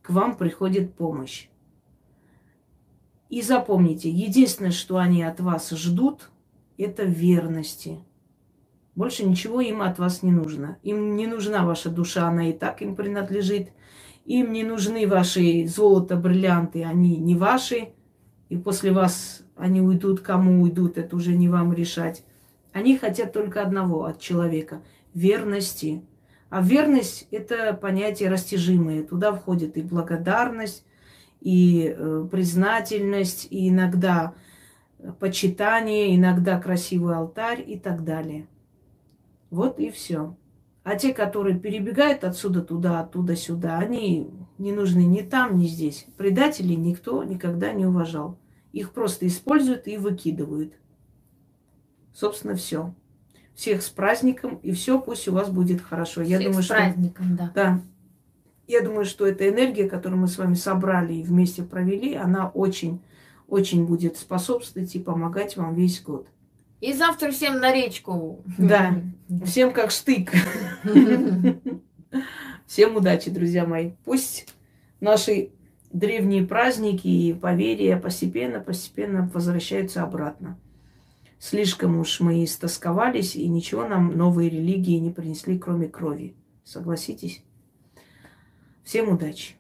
к 0.02 0.10
вам 0.10 0.38
приходит 0.38 0.94
помощь. 0.94 1.48
И 3.30 3.42
запомните, 3.42 4.10
единственное, 4.10 4.72
что 4.72 4.98
они 4.98 5.24
от 5.24 5.40
вас 5.40 5.72
ждут, 5.72 6.30
это 6.78 7.04
верности. 7.04 8.00
Больше 8.96 9.26
ничего 9.26 9.62
им 9.62 9.82
от 9.82 10.00
вас 10.00 10.24
не 10.24 10.32
нужно. 10.32 10.78
Им 10.84 11.16
не 11.16 11.28
нужна 11.28 11.66
ваша 11.66 11.90
душа, 11.90 12.28
она 12.28 12.50
и 12.50 12.54
так 12.54 12.82
им 12.82 12.96
принадлежит. 12.96 13.72
Им 14.26 14.54
не 14.54 14.64
нужны 14.64 15.08
ваши 15.08 15.68
золото, 15.68 16.16
бриллианты, 16.16 16.84
они 16.84 17.18
не 17.18 17.36
ваши. 17.36 17.90
И 18.50 18.58
после 18.58 18.92
вас 18.92 19.44
они 19.56 19.82
уйдут, 19.82 20.22
кому 20.22 20.62
уйдут, 20.62 20.98
это 20.98 21.16
уже 21.16 21.36
не 21.36 21.50
вам 21.50 21.74
решать. 21.74 22.24
Они 22.74 22.98
хотят 22.98 23.34
только 23.34 23.62
одного 23.62 24.06
от 24.06 24.20
человека– 24.20 24.82
верности. 25.14 26.04
А 26.56 26.62
верность– 26.62 27.28
это 27.32 27.74
понятие 27.74 28.30
растяжимое. 28.30 29.04
Туда 29.04 29.34
входит 29.34 29.76
и 29.76 29.82
благодарность, 29.82 30.86
и 31.42 31.94
э, 31.94 32.28
признательность, 32.32 33.48
и 33.50 33.68
иногда 33.68 34.36
почитание, 35.20 36.16
иногда 36.16 36.58
красивый 36.58 37.18
алтарь 37.18 37.62
и 37.68 37.78
так 37.78 38.06
далее. 38.06 38.48
Вот 39.50 39.82
и 39.82 39.92
все. 39.92 40.38
А 40.84 40.96
те, 40.96 41.14
которые 41.14 41.60
перебегают 41.60 42.24
отсюда 42.24 42.62
туда, 42.62 43.02
оттуда 43.02 43.36
сюда, 43.36 43.78
они 43.78 44.30
не 44.58 44.72
нужны 44.72 45.02
ни 45.02 45.24
там, 45.24 45.58
ни 45.58 45.68
здесь. 45.68 46.06
Предателей 46.16 46.78
никто 46.78 47.22
никогда 47.26 47.74
не 47.74 47.86
уважал. 47.86 48.40
Их 48.72 48.94
просто 48.94 49.28
используют 49.28 49.90
и 49.90 49.98
выкидывают. 49.98 50.74
Собственно, 52.14 52.56
все. 52.56 52.96
Всех 53.56 53.82
с 53.82 53.90
праздником, 53.90 54.60
и 54.62 54.72
все 54.72 55.00
пусть 55.00 55.28
у 55.28 55.32
вас 55.32 55.50
будет 55.50 55.82
хорошо. 55.82 56.24
Всех 56.24 56.40
Я 56.40 56.48
думаю, 56.48 56.64
с 56.64 56.68
праздником, 56.68 57.26
что... 57.26 57.36
да. 57.36 57.52
Да. 57.56 57.82
Я 58.68 58.82
думаю, 58.82 59.06
что 59.06 59.26
эта 59.26 59.48
энергия, 59.48 59.88
которую 59.88 60.20
мы 60.20 60.28
с 60.28 60.38
вами 60.38 60.56
собрали 60.56 61.14
и 61.14 61.24
вместе 61.24 61.64
провели, 61.64 62.16
она 62.16 62.50
очень, 62.50 63.00
очень 63.48 63.86
будет 63.86 64.18
способствовать 64.18 64.94
и 64.96 65.00
помогать 65.00 65.56
вам 65.56 65.76
весь 65.76 66.02
год. 66.02 66.28
И 66.82 66.94
завтра 66.94 67.32
всем 67.32 67.60
на 67.60 67.74
речку. 67.74 68.44
Да, 68.58 69.02
всем 69.46 69.72
как 69.72 69.92
штык. 69.92 70.32
Всем 72.66 72.96
удачи, 72.96 73.30
друзья 73.30 73.66
мои. 73.68 73.92
Пусть 74.06 74.48
наши 75.00 75.52
древние 75.92 76.46
праздники 76.46 77.08
и 77.08 77.34
поверья 77.34 77.98
постепенно, 77.98 78.60
постепенно 78.60 79.30
возвращаются 79.34 80.02
обратно. 80.02 80.58
Слишком 81.40 82.00
уж 82.00 82.20
мы 82.22 82.44
истосковались, 82.44 83.36
и 83.36 83.48
ничего 83.48 83.88
нам 83.88 84.18
новые 84.18 84.50
религии 84.50 84.98
не 84.98 85.12
принесли, 85.12 85.60
кроме 85.60 85.88
крови. 85.88 86.36
Согласитесь? 86.64 87.44
Всем 88.84 89.10
удачи! 89.10 89.56